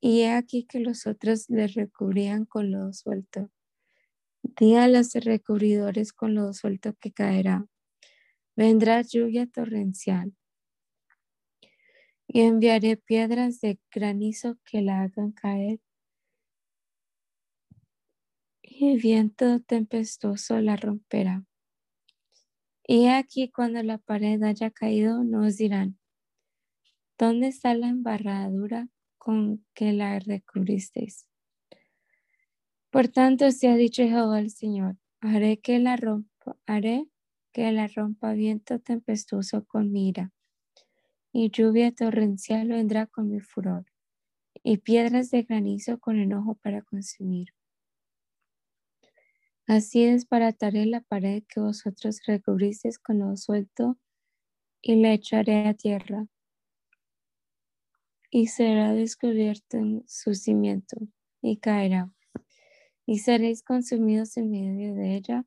y 0.00 0.20
he 0.20 0.32
aquí 0.32 0.64
que 0.64 0.80
los 0.80 1.06
otros 1.06 1.48
le 1.48 1.66
recubrían 1.66 2.46
con 2.46 2.70
lodo 2.70 2.92
suelto. 2.92 3.50
Di 4.42 4.76
a 4.76 4.88
los 4.88 5.12
recubridores 5.12 6.12
con 6.12 6.34
lodo 6.34 6.54
suelto 6.54 6.94
que 7.00 7.12
caerá. 7.12 7.66
Vendrá 8.56 9.02
lluvia 9.02 9.46
torrencial. 9.46 10.34
Y 12.32 12.42
enviaré 12.42 12.96
piedras 12.96 13.60
de 13.60 13.80
granizo 13.90 14.56
que 14.64 14.82
la 14.82 15.02
hagan 15.02 15.32
caer 15.32 15.80
y 18.62 18.96
viento 18.96 19.58
tempestuoso 19.60 20.60
la 20.60 20.76
romperá. 20.76 21.44
Y 22.86 23.08
aquí 23.08 23.50
cuando 23.50 23.82
la 23.82 23.98
pared 23.98 24.40
haya 24.44 24.70
caído, 24.70 25.24
nos 25.24 25.56
dirán, 25.56 25.98
¿dónde 27.18 27.48
está 27.48 27.74
la 27.74 27.88
embarradura 27.88 28.88
con 29.18 29.66
que 29.74 29.92
la 29.92 30.20
recubristeis? 30.20 31.26
Por 32.90 33.08
tanto, 33.08 33.50
se 33.50 33.68
ha 33.68 33.74
dicho 33.74 34.02
Jehová 34.04 34.38
el 34.38 34.50
Señor, 34.50 34.96
haré 35.20 35.58
que 35.58 35.80
la 35.80 35.96
rompa, 35.96 36.56
haré 36.66 37.08
que 37.52 37.70
la 37.72 37.88
rompa 37.88 38.34
viento 38.34 38.78
tempestuoso 38.78 39.64
con 39.66 39.90
mira, 39.90 40.32
y 41.32 41.50
lluvia 41.50 41.92
torrencial 41.92 42.68
vendrá 42.68 43.06
con 43.06 43.30
mi 43.30 43.40
furor, 43.40 43.86
y 44.62 44.78
piedras 44.78 45.30
de 45.30 45.42
granizo 45.42 45.98
con 45.98 46.18
enojo 46.18 46.54
para 46.56 46.82
consumir. 46.82 47.54
Así 49.66 50.04
desbarataré 50.04 50.86
la 50.86 51.00
pared 51.00 51.44
que 51.48 51.60
vosotros 51.60 52.20
recubristeis 52.26 52.98
con 52.98 53.20
lo 53.20 53.36
suelto 53.36 53.98
y 54.82 54.96
la 54.96 55.12
echaré 55.12 55.68
a 55.68 55.74
tierra 55.74 56.26
y 58.30 58.48
será 58.48 58.92
descubierto 58.92 59.76
en 59.76 60.04
su 60.08 60.34
cimiento 60.34 60.96
y 61.40 61.58
caerá 61.58 62.12
y 63.06 63.18
seréis 63.18 63.62
consumidos 63.62 64.36
en 64.36 64.50
medio 64.50 64.94
de 64.94 65.16
ella 65.16 65.44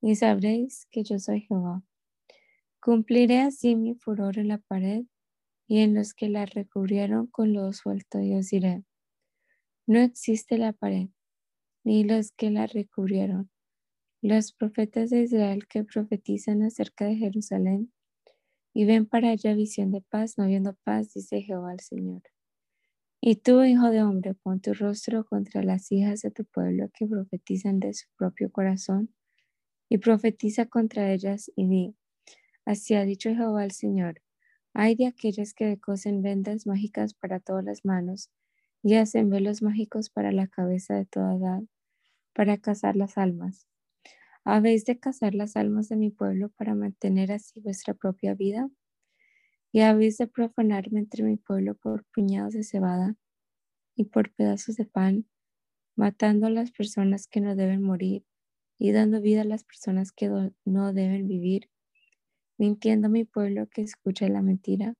y 0.00 0.16
sabréis 0.16 0.86
que 0.90 1.04
yo 1.04 1.18
soy 1.18 1.42
Jehová. 1.42 1.82
Cumpliré 2.80 3.40
así 3.40 3.76
mi 3.76 3.94
furor 3.94 4.38
en 4.38 4.48
la 4.48 4.58
pared 4.58 5.04
y 5.74 5.80
en 5.80 5.92
los 5.92 6.14
que 6.14 6.28
la 6.28 6.46
recubrieron 6.46 7.26
con 7.26 7.52
lo 7.52 7.72
suelto 7.72 8.20
y 8.20 8.32
os 8.36 8.50
diré, 8.50 8.84
no 9.88 9.98
existe 9.98 10.56
la 10.56 10.72
pared, 10.72 11.08
ni 11.82 12.04
los 12.04 12.30
que 12.30 12.48
la 12.48 12.68
recubrieron, 12.68 13.50
los 14.22 14.52
profetas 14.52 15.10
de 15.10 15.22
Israel 15.22 15.66
que 15.66 15.82
profetizan 15.82 16.62
acerca 16.62 17.06
de 17.06 17.16
Jerusalén 17.16 17.92
y 18.72 18.84
ven 18.84 19.04
para 19.04 19.32
ella 19.32 19.52
visión 19.54 19.90
de 19.90 20.00
paz, 20.00 20.38
no 20.38 20.46
viendo 20.46 20.76
paz, 20.84 21.12
dice 21.12 21.42
Jehová 21.42 21.72
el 21.72 21.80
Señor. 21.80 22.22
Y 23.20 23.34
tú, 23.34 23.64
hijo 23.64 23.90
de 23.90 24.04
hombre, 24.04 24.34
pon 24.34 24.60
tu 24.60 24.74
rostro 24.74 25.26
contra 25.26 25.64
las 25.64 25.90
hijas 25.90 26.20
de 26.20 26.30
tu 26.30 26.44
pueblo 26.44 26.88
que 26.94 27.08
profetizan 27.08 27.80
de 27.80 27.94
su 27.94 28.06
propio 28.16 28.52
corazón 28.52 29.12
y 29.88 29.98
profetiza 29.98 30.66
contra 30.66 31.12
ellas 31.12 31.50
y 31.56 31.66
di, 31.66 31.96
así 32.64 32.94
ha 32.94 33.02
dicho 33.02 33.30
Jehová 33.30 33.64
el 33.64 33.72
Señor, 33.72 34.23
hay 34.74 34.96
de 34.96 35.06
aquellas 35.06 35.54
que 35.54 35.78
cosen 35.80 36.22
vendas 36.22 36.66
mágicas 36.66 37.14
para 37.14 37.40
todas 37.40 37.64
las 37.64 37.84
manos 37.86 38.30
y 38.82 38.96
hacen 38.96 39.30
velos 39.30 39.62
mágicos 39.62 40.10
para 40.10 40.32
la 40.32 40.48
cabeza 40.48 40.94
de 40.94 41.06
toda 41.06 41.36
edad, 41.36 41.62
para 42.34 42.58
cazar 42.58 42.96
las 42.96 43.18
almas 43.18 43.68
¿Habéis 44.44 44.86
de 44.86 44.98
cazar 44.98 45.34
las 45.34 45.56
almas 45.56 45.90
de 45.90 45.96
mi 45.96 46.10
pueblo 46.10 46.48
para 46.50 46.74
mantener 46.74 47.30
así 47.32 47.60
vuestra 47.60 47.94
propia 47.94 48.34
vida? 48.34 48.70
¿Y 49.72 49.80
habéis 49.80 50.16
de 50.16 50.26
profanarme 50.26 51.00
entre 51.00 51.22
mi 51.22 51.36
pueblo 51.36 51.74
por 51.74 52.04
puñados 52.14 52.54
de 52.54 52.62
cebada 52.64 53.16
y 53.96 54.04
por 54.06 54.32
pedazos 54.34 54.76
de 54.76 54.86
pan, 54.86 55.26
matando 55.96 56.46
a 56.46 56.50
las 56.50 56.72
personas 56.72 57.26
que 57.28 57.40
no 57.40 57.56
deben 57.56 57.82
morir 57.82 58.24
y 58.78 58.92
dando 58.92 59.20
vida 59.20 59.42
a 59.42 59.44
las 59.46 59.64
personas 59.64 60.12
que 60.12 60.30
no 60.64 60.92
deben 60.94 61.28
vivir, 61.28 61.70
mintiendo 62.58 63.06
a 63.08 63.10
mi 63.10 63.24
pueblo 63.24 63.68
que 63.68 63.82
escucha 63.82 64.28
la 64.28 64.42
mentira? 64.42 64.94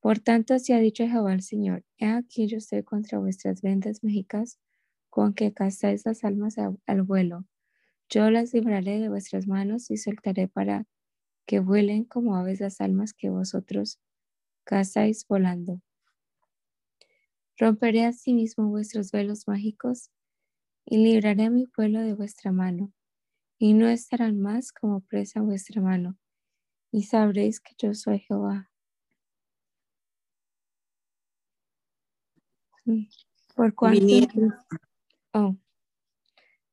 Por 0.00 0.18
tanto, 0.18 0.54
así 0.54 0.72
ha 0.72 0.78
dicho 0.78 1.06
Jehová 1.06 1.32
el 1.32 1.42
Señor, 1.42 1.84
he 1.98 2.06
aquí 2.06 2.46
yo 2.46 2.58
estoy 2.58 2.82
contra 2.82 3.18
vuestras 3.18 3.62
vendas 3.62 4.02
mágicas 4.02 4.58
con 5.10 5.34
que 5.34 5.52
cazáis 5.52 6.04
las 6.06 6.24
almas 6.24 6.56
al 6.58 7.02
vuelo 7.02 7.46
yo 8.10 8.28
las 8.30 8.52
libraré 8.52 8.98
de 8.98 9.08
vuestras 9.08 9.46
manos 9.46 9.90
y 9.90 9.96
soltaré 9.96 10.48
para 10.48 10.84
que 11.46 11.60
vuelen 11.60 12.04
como 12.04 12.36
aves 12.36 12.60
las 12.60 12.80
almas 12.80 13.14
que 13.14 13.30
vosotros 13.30 14.00
cazáis 14.64 15.26
volando. 15.28 15.80
Romperé 17.56 18.04
asimismo 18.04 18.68
vuestros 18.68 19.12
velos 19.12 19.46
mágicos 19.46 20.10
y 20.86 20.98
libraré 20.98 21.44
a 21.44 21.50
mi 21.50 21.66
pueblo 21.66 22.00
de 22.00 22.14
vuestra 22.14 22.52
mano, 22.52 22.92
y 23.58 23.74
no 23.74 23.88
estarán 23.88 24.40
más 24.40 24.72
como 24.72 25.00
presa 25.02 25.42
vuestra 25.42 25.82
mano, 25.82 26.19
y 26.92 27.02
sabréis 27.04 27.60
que 27.60 27.74
yo 27.78 27.94
soy 27.94 28.20
Jehová. 28.20 28.70
Por 33.54 33.74
cuanto, 33.74 34.04
Oh, 35.32 35.56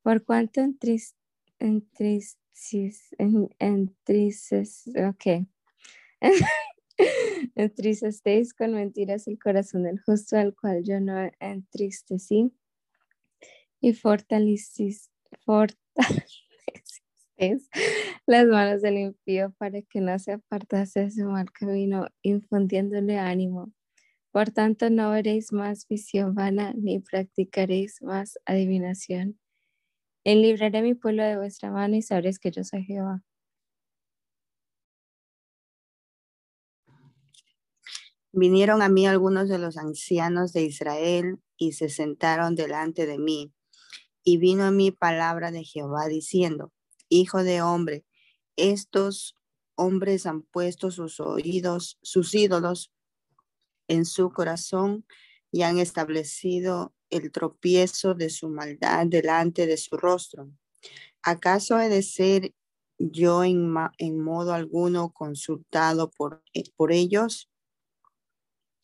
por 0.01 0.23
cuanto 0.23 0.61
entris, 0.61 1.15
entristes, 1.59 3.13
en, 3.19 3.49
entrices, 3.59 4.89
ok. 4.95 5.45
Entristecéis 7.55 8.53
con 8.55 8.73
mentiras 8.73 9.27
el 9.27 9.37
corazón 9.37 9.83
del 9.83 9.99
justo 9.99 10.37
al 10.37 10.55
cual 10.55 10.83
yo 10.83 10.99
no 10.99 11.29
entristecí 11.39 12.51
y 13.79 13.93
fortalecis, 13.93 15.11
fortalecisteis 17.37 17.69
las 18.25 18.45
manos 18.47 18.81
del 18.81 18.97
impío 18.97 19.53
para 19.57 19.81
que 19.81 20.01
no 20.01 20.17
se 20.19 20.33
apartase 20.33 21.01
de 21.01 21.11
su 21.11 21.25
mal 21.25 21.51
camino, 21.51 22.07
infundiéndole 22.21 23.17
ánimo. 23.17 23.71
Por 24.31 24.51
tanto, 24.51 24.89
no 24.89 25.11
veréis 25.11 25.53
más 25.53 25.87
visión 25.87 26.35
vana, 26.35 26.73
ni 26.75 26.99
practicaréis 26.99 28.01
más 28.01 28.37
adivinación. 28.45 29.39
En 30.23 30.41
libraré 30.41 30.81
mi 30.81 30.93
pueblo 30.93 31.23
de 31.23 31.37
vuestra 31.37 31.71
mano 31.71 31.95
y 31.95 32.01
sabréis 32.01 32.37
que 32.39 32.51
yo 32.51 32.63
soy 32.63 32.83
Jehová. 32.83 33.23
Vinieron 38.33 38.81
a 38.81 38.89
mí 38.89 39.07
algunos 39.07 39.49
de 39.49 39.57
los 39.57 39.77
ancianos 39.77 40.53
de 40.53 40.63
Israel 40.63 41.39
y 41.57 41.71
se 41.71 41.89
sentaron 41.89 42.55
delante 42.55 43.07
de 43.07 43.17
mí. 43.17 43.53
Y 44.23 44.37
vino 44.37 44.65
a 44.65 44.71
mí 44.71 44.91
palabra 44.91 45.51
de 45.51 45.63
Jehová 45.63 46.07
diciendo, 46.07 46.73
Hijo 47.09 47.43
de 47.43 47.61
hombre, 47.61 48.05
estos 48.55 49.35
hombres 49.75 50.25
han 50.25 50.41
puesto 50.41 50.91
sus 50.91 51.19
oídos, 51.19 51.97
sus 52.01 52.33
ídolos 52.33 52.91
en 53.87 54.05
su 54.05 54.31
corazón 54.31 55.05
y 55.51 55.61
han 55.61 55.79
establecido 55.79 56.93
el 57.09 57.31
tropiezo 57.31 58.13
de 58.13 58.29
su 58.29 58.49
maldad 58.49 59.05
delante 59.07 59.65
de 59.65 59.77
su 59.77 59.95
rostro. 59.95 60.51
¿Acaso 61.21 61.79
he 61.79 61.89
de 61.89 62.03
ser 62.03 62.53
yo 62.97 63.43
en, 63.43 63.71
modo 64.19 64.53
alguno 64.53 65.11
consultado 65.13 66.09
por, 66.11 66.43
por 66.75 66.91
ellos? 66.91 67.49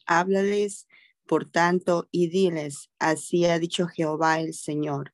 Háblales, 0.06 0.88
por 1.26 1.50
tanto, 1.50 2.08
y 2.12 2.28
diles, 2.28 2.90
así 3.00 3.46
ha 3.46 3.60
dicho 3.60 3.88
Jehová 3.88 4.40
el 4.40 4.54
Señor. 4.54 5.13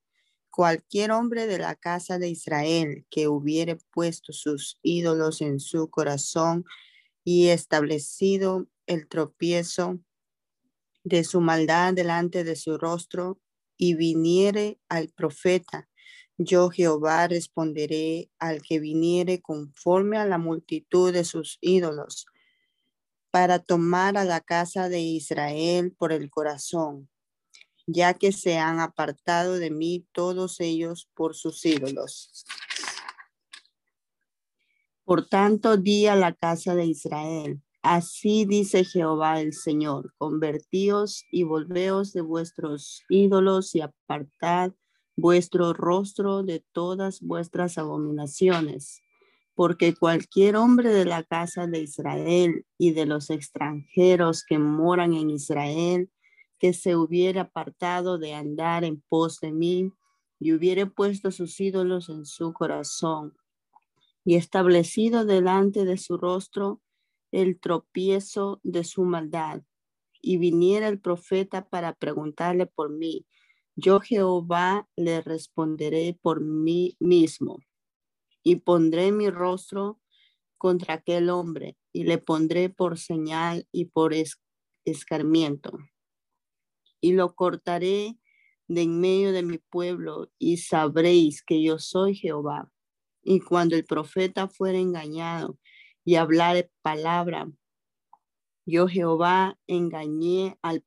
Cualquier 0.60 1.12
hombre 1.12 1.48
de 1.48 1.58
la 1.58 1.74
casa 1.74 2.20
de 2.20 2.28
Israel 2.28 3.06
que 3.10 3.30
hubiere 3.30 3.78
puesto 3.94 4.34
sus 4.34 4.78
ídolos 4.82 5.40
en 5.40 5.62
su 5.62 5.90
corazón 5.90 6.66
y 7.24 7.48
establecido 7.48 8.68
el 8.86 9.08
tropiezo 9.08 10.02
de 11.06 11.24
su 11.24 11.40
maldad 11.40 11.94
delante 11.94 12.44
de 12.44 12.58
su 12.58 12.78
rostro 12.78 13.40
y 13.78 13.94
viniere 13.94 14.82
al 14.90 15.08
profeta, 15.08 15.88
yo 16.38 16.70
Jehová 16.70 17.30
responderé 17.30 18.30
al 18.38 18.62
que 18.62 18.82
viniere 18.82 19.40
conforme 19.40 20.18
a 20.18 20.26
la 20.26 20.40
multitud 20.40 21.14
de 21.14 21.24
sus 21.24 21.58
ídolos 21.62 22.26
para 23.32 23.60
tomar 23.60 24.18
a 24.18 24.26
la 24.26 24.42
casa 24.42 24.90
de 24.90 25.00
Israel 25.00 25.96
por 25.98 26.12
el 26.12 26.30
corazón, 26.30 27.08
ya 27.92 28.14
que 28.14 28.32
se 28.32 28.58
han 28.58 28.80
apartado 28.80 29.54
de 29.54 29.72
mí 29.72 30.06
todos 30.12 30.60
ellos 30.60 31.10
por 31.14 31.36
sus 31.36 31.66
ídolos. 31.66 32.46
Por 35.04 35.28
tanto, 35.28 35.78
di 35.78 36.06
a 36.08 36.16
la 36.16 36.34
casa 36.34 36.76
de 36.76 36.86
Israel, 36.86 37.62
así 37.82 38.46
dice 38.46 38.84
Jehová 38.84 39.42
el 39.42 39.54
Señor, 39.54 40.14
convertíos 40.18 41.26
y 41.32 41.44
volveos 41.44 42.14
de 42.14 42.22
vuestros 42.22 43.04
ídolos 43.10 43.74
y 43.74 43.82
apartad 43.82 44.72
vuestro 45.16 45.74
rostro 45.74 46.44
de 46.44 46.64
todas 46.72 47.22
vuestras 47.22 47.78
abominaciones 47.78 49.02
porque 49.60 49.94
cualquier 49.94 50.56
hombre 50.56 50.88
de 50.94 51.04
la 51.04 51.22
casa 51.22 51.68
de 51.68 51.82
Israel 51.82 52.66
y 52.78 52.92
de 52.92 53.06
los 53.06 53.30
extranjeros 53.30 54.46
que 54.46 54.58
moran 54.58 55.14
en 55.14 55.32
Israel, 55.32 56.10
que 56.60 56.74
se 56.74 56.96
hubiera 56.96 57.42
apartado 57.42 58.18
de 58.18 58.34
andar 58.34 58.84
en 58.84 59.02
pos 59.08 59.40
de 59.40 59.52
mí 59.52 59.92
y 60.40 60.54
hubiere 60.54 60.86
puesto 60.86 61.32
sus 61.32 61.60
ídolos 61.60 62.10
en 62.10 62.26
su 62.26 62.54
corazón 62.54 63.36
y 64.26 64.36
establecido 64.36 65.26
delante 65.26 65.86
de 65.86 65.98
su 65.98 66.18
rostro 66.18 66.82
el 67.32 67.60
tropiezo 67.60 68.60
de 68.64 68.84
su 68.84 69.04
maldad, 69.04 69.62
y 70.22 70.38
viniera 70.38 70.88
el 70.88 71.00
profeta 71.00 71.70
para 71.70 71.94
preguntarle 71.94 72.66
por 72.66 72.90
mí, 72.90 73.26
yo 73.76 74.00
Jehová 74.00 74.90
le 74.96 75.22
responderé 75.22 76.18
por 76.22 76.42
mí 76.42 76.98
mismo 77.00 77.60
y 78.44 78.58
pondré 78.58 79.12
mi 79.12 79.30
rostro 79.30 80.02
contra 80.58 80.96
aquel 80.96 81.30
hombre 81.30 81.78
y 81.94 82.04
le 82.04 82.18
pondré 82.18 82.70
por 82.70 83.00
señal 83.00 83.68
y 83.72 83.86
por 83.86 84.14
escarmiento. 84.84 85.78
Y 87.02 87.14
lo 87.14 87.36
cortaré 87.36 88.18
de 88.68 88.82
en 88.84 89.00
medio 89.00 89.32
de 89.32 89.44
mi 89.44 89.58
pueblo 89.58 90.32
y 90.38 90.58
sabréis 90.58 91.44
que 91.44 91.62
yo 91.62 91.80
soy 91.80 92.16
Jehová. 92.16 92.72
Y 93.24 93.40
cuando 93.40 93.76
el 93.76 93.86
profeta 93.86 94.48
fuera 94.48 94.78
engañado 94.78 95.58
y 96.06 96.16
hablare 96.16 96.72
palabra, 96.82 97.52
yo 98.66 98.88
Jehová 98.88 99.60
engañé 99.68 100.58
al, 100.62 100.86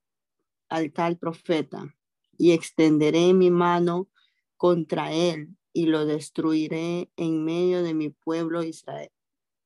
al 0.68 0.92
tal 0.92 1.18
profeta 1.18 1.94
y 2.38 2.52
extenderé 2.52 3.34
mi 3.34 3.50
mano 3.50 4.08
contra 4.56 5.12
él 5.12 5.56
y 5.72 5.86
lo 5.86 6.06
destruiré 6.06 7.10
en 7.16 7.44
medio 7.44 7.82
de 7.82 7.94
mi 7.94 8.10
pueblo 8.10 8.62
Israel. 8.62 9.10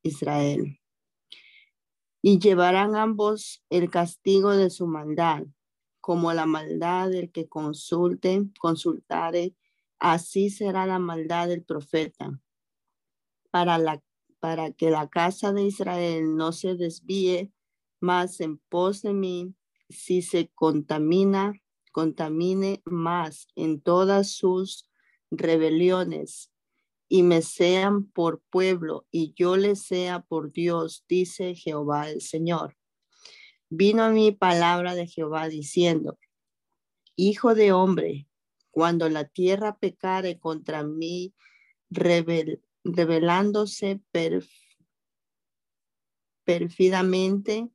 Israel. 0.03 0.81
Y 2.23 2.39
llevarán 2.39 2.97
ambos 2.97 3.63
el 3.71 3.91
castigo 3.91 4.57
de 4.57 4.71
su 4.71 4.87
maldad, 4.87 5.45
como 6.07 6.33
la 6.33 6.47
maldad 6.47 7.11
del 7.11 7.33
que 7.33 7.49
consulte, 7.49 8.45
consultare, 8.61 9.57
así 9.99 10.51
será 10.51 10.87
la 10.87 11.01
maldad 11.01 11.49
del 11.49 11.65
profeta, 11.65 12.41
para, 13.51 13.77
la, 13.79 14.01
para 14.39 14.71
que 14.71 14.91
la 14.91 15.09
casa 15.09 15.53
de 15.53 15.65
Israel 15.65 16.37
no 16.37 16.53
se 16.53 16.77
desvíe 16.77 17.53
más 17.99 18.41
en 18.41 18.59
pos 18.69 19.03
de 19.03 19.15
mí, 19.15 19.57
si 19.89 20.23
se 20.23 20.49
contamina, 20.55 21.55
contamine 21.91 22.83
más 22.85 23.49
en 23.57 23.81
todas 23.81 24.31
sus 24.31 24.89
rebeliones 25.33 26.53
y 27.09 27.25
me 27.25 27.43
sean 27.43 28.05
por 28.13 28.43
pueblo 28.49 29.09
y 29.11 29.35
yo 29.35 29.57
les 29.57 29.83
sea 29.83 30.21
por 30.21 30.53
Dios, 30.53 31.05
dice 31.09 31.57
Jehová 31.57 32.09
el 32.11 32.21
Señor. 32.21 32.77
Vino 33.69 34.05
a 34.05 34.11
mí 34.11 34.31
palabra 34.31 34.95
de 34.95 35.09
Jehová 35.09 35.49
diciendo, 35.49 36.19
Hijo 37.17 37.55
de 37.55 37.73
hombre, 37.73 38.29
cuando 38.71 39.09
la 39.09 39.25
tierra 39.25 39.77
pecare 39.77 40.39
contra 40.39 40.85
mí, 40.85 41.35
revelándose 41.91 44.01
perfidamente 46.45 47.69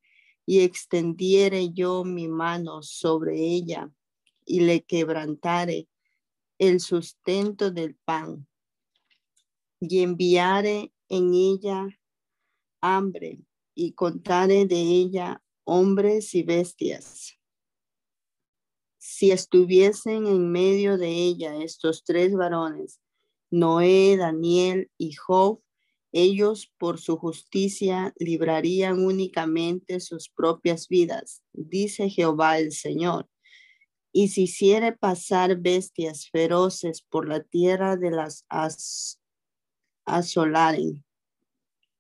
y 0.46 0.62
extendiere 0.62 1.72
yo 1.72 2.06
mi 2.06 2.28
mano 2.28 2.84
sobre 2.84 3.40
ella 3.40 3.92
y 4.46 4.62
le 4.62 4.84
quebrantare 4.84 5.88
el 6.58 6.80
sustento 6.80 7.72
del 7.72 7.96
pan 7.96 8.48
y 9.80 10.04
enviaré 10.04 10.94
en 11.10 11.34
ella 11.34 11.88
hambre 12.80 13.40
y 13.74 13.94
contaré 13.94 14.66
de 14.66 14.80
ella 14.80 15.42
hombres 15.64 16.34
y 16.36 16.44
bestias. 16.44 17.38
Si 18.98 19.32
estuviesen 19.32 20.28
en 20.28 20.52
medio 20.52 20.98
de 20.98 21.10
ella 21.10 21.56
estos 21.64 22.04
tres 22.04 22.34
varones, 22.34 23.00
Noé, 23.50 24.16
Daniel 24.18 24.90
y 24.98 25.14
Job, 25.14 25.62
ellos 26.12 26.72
por 26.78 27.00
su 27.00 27.18
justicia 27.18 28.14
librarían 28.18 29.04
únicamente 29.04 30.00
sus 30.00 30.30
propias 30.30 30.88
vidas, 30.88 31.42
dice 31.54 32.10
Jehová 32.10 32.60
el 32.60 32.72
Señor 32.72 33.30
y 34.12 34.28
si 34.30 34.44
hiciere 34.44 34.92
pasar 34.92 35.58
bestias 35.58 36.30
feroces 36.30 37.02
por 37.02 37.28
la 37.28 37.42
tierra 37.44 37.96
de 37.96 38.12
las 38.12 38.46
asolaren 40.06 41.06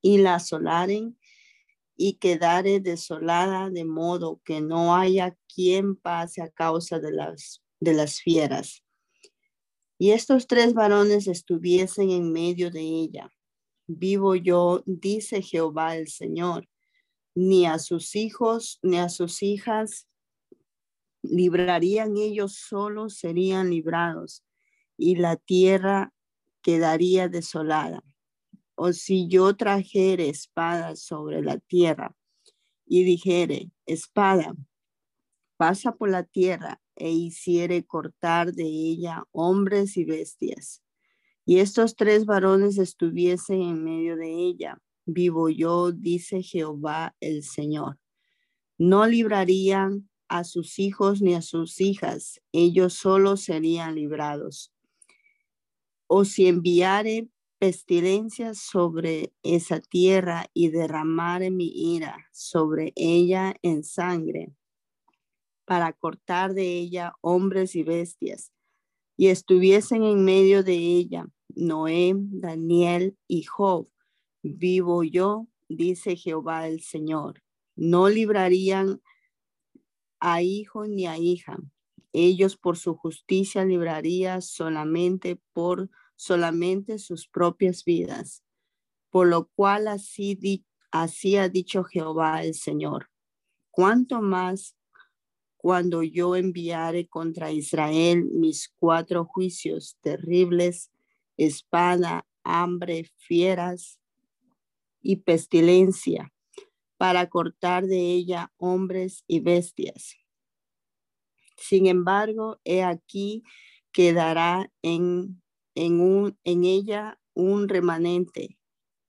y 0.02 0.18
la 0.18 0.36
asolaren 0.36 1.18
y 2.04 2.14
quedare 2.14 2.80
desolada 2.80 3.70
de 3.70 3.86
modo 3.86 4.42
que 4.44 4.60
no 4.60 4.96
haya 4.96 5.38
quien 5.54 5.96
pase 5.96 6.42
a 6.42 6.50
causa 6.50 7.00
de 7.00 7.12
las, 7.12 7.62
de 7.80 7.94
las 7.94 8.20
fieras. 8.22 8.84
Y 10.00 10.10
estos 10.10 10.48
tres 10.48 10.74
varones 10.74 11.28
estuviesen 11.28 12.10
en 12.10 12.32
medio 12.32 12.72
de 12.72 12.82
ella. 12.82 13.30
Vivo 13.86 14.34
yo, 14.34 14.82
dice 14.88 15.44
Jehová 15.44 15.96
el 15.96 16.08
Señor, 16.08 16.68
ni 17.36 17.68
a 17.68 17.78
sus 17.78 18.16
hijos 18.16 18.80
ni 18.82 18.98
a 18.98 19.08
sus 19.08 19.44
hijas 19.44 20.08
librarían 21.22 22.18
ellos 22.18 22.56
solos, 22.68 23.20
serían 23.20 23.70
librados, 23.70 24.44
y 24.98 25.18
la 25.18 25.36
tierra 25.36 26.12
quedaría 26.64 27.28
desolada. 27.28 28.02
O 28.76 28.94
si 28.94 29.28
yo 29.28 29.56
trajere 29.56 30.30
espada 30.30 30.96
sobre 30.96 31.42
la 31.42 31.58
tierra 31.58 32.16
y 32.86 33.04
dijere, 33.04 33.72
espada, 33.86 34.56
pasa 35.58 35.96
por 35.96 36.10
la 36.10 36.24
tierra 36.24 36.82
e 36.96 37.12
hiciere 37.12 37.86
cortar 37.86 38.54
de 38.54 38.66
ella 38.66 39.24
hombres 39.32 39.98
y 39.98 40.06
bestias. 40.06 40.82
Y 41.46 41.60
estos 41.60 41.96
tres 41.96 42.26
varones 42.26 42.78
estuviesen 42.78 43.62
en 43.62 43.84
medio 43.84 44.16
de 44.16 44.32
ella. 44.32 44.82
Vivo 45.06 45.50
yo, 45.50 45.92
dice 45.92 46.44
Jehová 46.44 47.16
el 47.20 47.44
Señor. 47.44 47.98
No 48.78 49.06
librarían 49.06 50.10
a 50.28 50.44
sus 50.44 50.80
hijos 50.80 51.22
ni 51.22 51.34
a 51.34 51.42
sus 51.42 51.82
hijas, 51.82 52.42
ellos 52.54 52.94
solos 52.94 53.42
serían 53.42 53.96
librados. 53.96 54.74
O 56.08 56.24
si 56.24 56.48
enviare 56.48 57.28
pestilencia 57.62 58.56
sobre 58.56 59.36
esa 59.44 59.80
tierra 59.80 60.48
y 60.52 60.70
derramare 60.70 61.52
mi 61.52 61.72
ira 61.96 62.28
sobre 62.32 62.92
ella 62.96 63.54
en 63.62 63.84
sangre, 63.84 64.52
para 65.64 65.94
cortar 65.94 66.56
de 66.56 66.80
ella 66.80 67.14
hombres 67.22 67.76
y 67.76 67.84
bestias, 67.84 68.52
y 69.16 69.28
estuviesen 69.28 70.02
en 70.02 70.26
medio 70.26 70.64
de 70.64 70.74
ella 70.74 71.28
Noé, 71.50 72.14
Daniel 72.16 73.16
y 73.28 73.44
Job, 73.44 73.88
vivo 74.42 75.04
yo, 75.04 75.46
dice 75.70 76.16
Jehová 76.16 76.68
el 76.68 76.82
Señor. 76.82 77.44
No 77.76 78.10
librarían 78.10 79.04
a 80.20 80.42
hijo 80.42 80.88
ni 80.88 81.06
a 81.06 81.20
hija. 81.20 81.60
Ellos 82.12 82.58
por 82.58 82.76
su 82.76 82.96
justicia 82.96 83.64
libraría 83.66 84.42
solamente 84.42 85.40
por 85.54 85.92
solamente 86.22 87.00
sus 87.00 87.28
propias 87.28 87.84
vidas. 87.84 88.44
Por 89.10 89.28
lo 89.28 89.48
cual 89.56 89.88
así, 89.88 90.64
ha 90.92 91.50
dicho 91.50 91.84
Jehová 91.84 92.44
el 92.44 92.54
Señor. 92.54 93.10
Cuanto 93.72 94.22
más 94.22 94.78
cuando 95.58 96.04
yo 96.04 96.36
enviare 96.36 97.08
contra 97.08 97.52
Israel 97.52 98.26
mis 98.26 98.72
cuatro 98.78 99.26
juicios 99.26 99.98
terribles, 100.02 100.92
espada, 101.38 102.28
hambre, 102.44 103.10
fieras 103.18 104.00
y 105.02 105.18
pestilencia, 105.18 106.32
para 106.98 107.30
cortar 107.30 107.88
de 107.88 107.98
ella 107.98 108.54
hombres 108.58 109.24
y 109.26 109.40
bestias. 109.40 110.18
Sin 111.58 111.88
embargo, 111.88 112.60
he 112.64 112.84
aquí 112.84 113.42
quedará 113.92 114.72
en, 114.84 115.42
en, 115.86 116.00
un, 116.00 116.38
en 116.44 116.64
ella 116.64 117.20
un 117.34 117.68
remanente, 117.68 118.58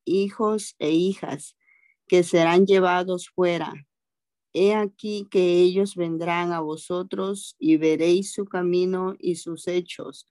hijos 0.04 0.74
e 0.78 0.90
hijas, 0.90 1.56
que 2.06 2.22
serán 2.22 2.66
llevados 2.66 3.28
fuera. 3.28 3.72
He 4.52 4.74
aquí 4.74 5.26
que 5.30 5.60
ellos 5.60 5.96
vendrán 5.96 6.52
a 6.52 6.60
vosotros 6.60 7.56
y 7.58 7.76
veréis 7.76 8.32
su 8.32 8.44
camino 8.44 9.14
y 9.18 9.36
sus 9.36 9.68
hechos, 9.68 10.26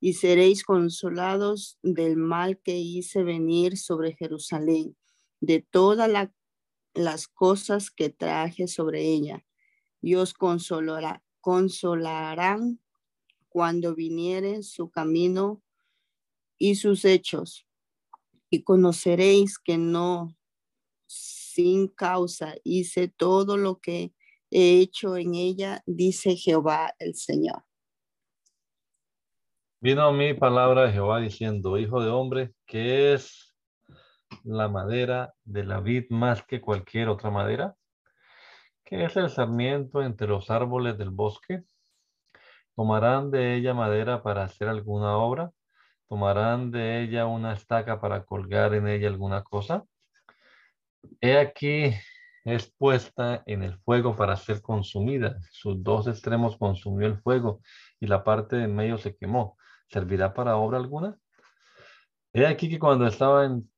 y 0.00 0.14
seréis 0.14 0.62
consolados 0.64 1.78
del 1.82 2.16
mal 2.16 2.60
que 2.62 2.78
hice 2.78 3.22
venir 3.22 3.76
sobre 3.76 4.14
Jerusalén, 4.14 4.96
de 5.40 5.60
toda 5.60 6.08
la 6.08 6.32
las 6.94 7.28
cosas 7.28 7.90
que 7.90 8.10
traje 8.10 8.66
sobre 8.66 9.02
ella 9.02 9.44
y 10.00 10.16
os 10.16 10.34
consolará, 10.34 11.22
consolarán 11.40 12.80
cuando 13.48 13.94
viniere 13.94 14.62
su 14.62 14.90
camino 14.90 15.62
y 16.58 16.74
sus 16.74 17.04
hechos. 17.04 17.66
Y 18.50 18.62
conoceréis 18.62 19.58
que 19.58 19.78
no 19.78 20.36
sin 21.06 21.88
causa 21.88 22.54
hice 22.64 23.08
todo 23.08 23.56
lo 23.56 23.78
que 23.78 24.12
he 24.50 24.80
hecho 24.80 25.16
en 25.16 25.34
ella, 25.34 25.82
dice 25.86 26.36
Jehová 26.36 26.94
el 26.98 27.14
Señor. 27.14 27.64
Vino 29.80 30.12
mi 30.12 30.34
palabra 30.34 30.86
de 30.86 30.92
Jehová 30.92 31.20
diciendo, 31.20 31.78
Hijo 31.78 32.02
de 32.02 32.10
hombre, 32.10 32.52
¿qué 32.66 33.14
es 33.14 33.54
la 34.44 34.68
madera 34.68 35.34
de 35.44 35.64
la 35.64 35.80
vid 35.80 36.06
más 36.10 36.42
que 36.42 36.60
cualquier 36.60 37.08
otra 37.08 37.30
madera? 37.30 37.76
¿Qué 38.84 39.04
es 39.04 39.16
el 39.16 39.28
sarmiento 39.30 40.02
entre 40.02 40.26
los 40.26 40.50
árboles 40.50 40.96
del 40.96 41.10
bosque? 41.10 41.62
¿Tomarán 42.74 43.30
de 43.30 43.54
ella 43.54 43.74
madera 43.74 44.22
para 44.22 44.44
hacer 44.44 44.68
alguna 44.68 45.16
obra? 45.18 45.52
¿Tomarán 46.08 46.70
de 46.70 47.02
ella 47.02 47.26
una 47.26 47.52
estaca 47.52 48.00
para 48.00 48.24
colgar 48.24 48.74
en 48.74 48.88
ella 48.88 49.08
alguna 49.08 49.42
cosa? 49.42 49.84
He 51.20 51.38
aquí 51.38 51.94
es 52.44 52.72
puesta 52.78 53.42
en 53.46 53.62
el 53.62 53.78
fuego 53.78 54.16
para 54.16 54.36
ser 54.36 54.62
consumida. 54.62 55.38
Sus 55.50 55.82
dos 55.82 56.06
extremos 56.06 56.56
consumió 56.56 57.06
el 57.06 57.18
fuego 57.18 57.60
y 58.00 58.06
la 58.06 58.24
parte 58.24 58.56
de 58.56 58.68
medio 58.68 58.98
se 58.98 59.16
quemó. 59.16 59.56
¿Servirá 59.88 60.34
para 60.34 60.56
obra 60.56 60.78
alguna? 60.78 61.18
He 62.32 62.46
aquí 62.46 62.68
que 62.68 62.78
cuando 62.78 63.06
estaba 63.06 63.44
en 63.44 63.70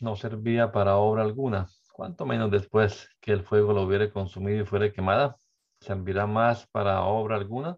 no 0.00 0.14
servía 0.14 0.70
para 0.72 0.96
obra 0.96 1.22
alguna, 1.22 1.68
cuanto 1.92 2.26
menos 2.26 2.50
después 2.50 3.08
que 3.20 3.32
el 3.32 3.42
fuego 3.42 3.72
lo 3.72 3.82
hubiera 3.82 4.10
consumido 4.10 4.62
y 4.62 4.66
fuera 4.66 4.92
quemada, 4.92 5.36
servirá 5.80 6.26
más 6.26 6.66
para 6.68 7.02
obra 7.02 7.36
alguna. 7.36 7.76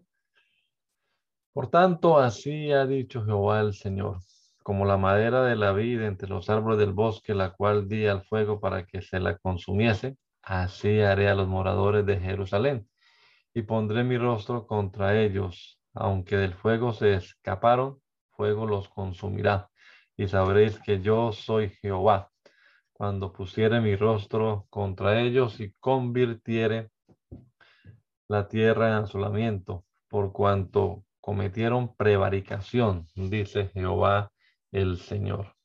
Por 1.53 1.69
tanto, 1.69 2.17
así 2.17 2.71
ha 2.71 2.85
dicho 2.85 3.25
Jehová 3.25 3.59
el 3.59 3.73
Señor, 3.73 4.19
como 4.63 4.85
la 4.85 4.95
madera 4.95 5.43
de 5.43 5.57
la 5.57 5.73
vida 5.73 6.07
entre 6.07 6.29
los 6.29 6.49
árboles 6.49 6.79
del 6.79 6.93
bosque, 6.93 7.33
la 7.33 7.51
cual 7.51 7.89
di 7.89 8.07
al 8.07 8.23
fuego 8.23 8.61
para 8.61 8.85
que 8.85 9.01
se 9.01 9.19
la 9.19 9.37
consumiese, 9.37 10.15
así 10.43 11.01
haré 11.01 11.27
a 11.27 11.35
los 11.35 11.49
moradores 11.49 12.05
de 12.05 12.17
Jerusalén, 12.21 12.87
y 13.53 13.63
pondré 13.63 14.05
mi 14.05 14.17
rostro 14.17 14.65
contra 14.65 15.19
ellos, 15.19 15.77
aunque 15.93 16.37
del 16.37 16.53
fuego 16.53 16.93
se 16.93 17.15
escaparon, 17.15 18.01
fuego 18.29 18.65
los 18.65 18.87
consumirá. 18.87 19.69
Y 20.15 20.29
sabréis 20.29 20.79
que 20.79 21.01
yo 21.01 21.33
soy 21.33 21.71
Jehová, 21.81 22.31
cuando 22.93 23.33
pusiere 23.33 23.81
mi 23.81 23.97
rostro 23.97 24.67
contra 24.69 25.19
ellos 25.19 25.59
y 25.59 25.73
convirtiere 25.81 26.91
la 28.29 28.47
tierra 28.47 28.87
en 28.87 29.03
asolamiento, 29.03 29.83
por 30.07 30.31
cuanto 30.31 31.03
cometieron 31.21 31.95
prevaricación, 31.95 33.07
dice 33.15 33.67
Jehová 33.67 34.31
el 34.71 34.97
Señor. 34.97 35.55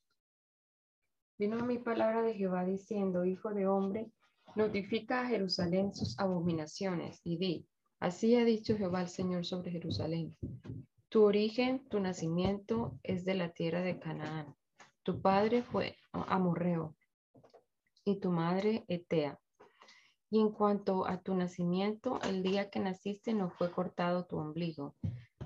Vino 1.38 1.64
mi 1.64 1.78
palabra 1.78 2.22
de 2.22 2.34
Jehová 2.34 2.64
diciendo, 2.64 3.24
Hijo 3.24 3.52
de 3.52 3.66
hombre, 3.66 4.10
notifica 4.54 5.20
a 5.20 5.26
Jerusalén 5.26 5.94
sus 5.94 6.18
abominaciones 6.18 7.20
y 7.24 7.36
di, 7.36 7.66
así 8.00 8.36
ha 8.36 8.44
dicho 8.44 8.76
Jehová 8.76 9.02
el 9.02 9.08
Señor 9.08 9.44
sobre 9.44 9.70
Jerusalén. 9.70 10.36
Tu 11.08 11.22
origen, 11.22 11.88
tu 11.88 12.00
nacimiento 12.00 12.98
es 13.02 13.24
de 13.24 13.34
la 13.34 13.50
tierra 13.50 13.80
de 13.80 13.98
Canaán. 13.98 14.54
Tu 15.02 15.20
padre 15.20 15.62
fue 15.62 15.96
amorreo 16.12 16.96
y 18.04 18.18
tu 18.18 18.30
madre 18.30 18.84
etea. 18.88 19.38
Y 20.30 20.40
en 20.40 20.50
cuanto 20.50 21.06
a 21.06 21.20
tu 21.22 21.34
nacimiento, 21.34 22.20
el 22.22 22.42
día 22.42 22.70
que 22.70 22.80
naciste 22.80 23.32
no 23.34 23.50
fue 23.50 23.70
cortado 23.70 24.26
tu 24.26 24.38
ombligo, 24.38 24.96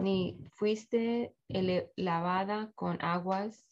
ni 0.01 0.39
fuiste 0.53 1.35
lavada 1.97 2.73
con 2.75 3.03
aguas, 3.03 3.65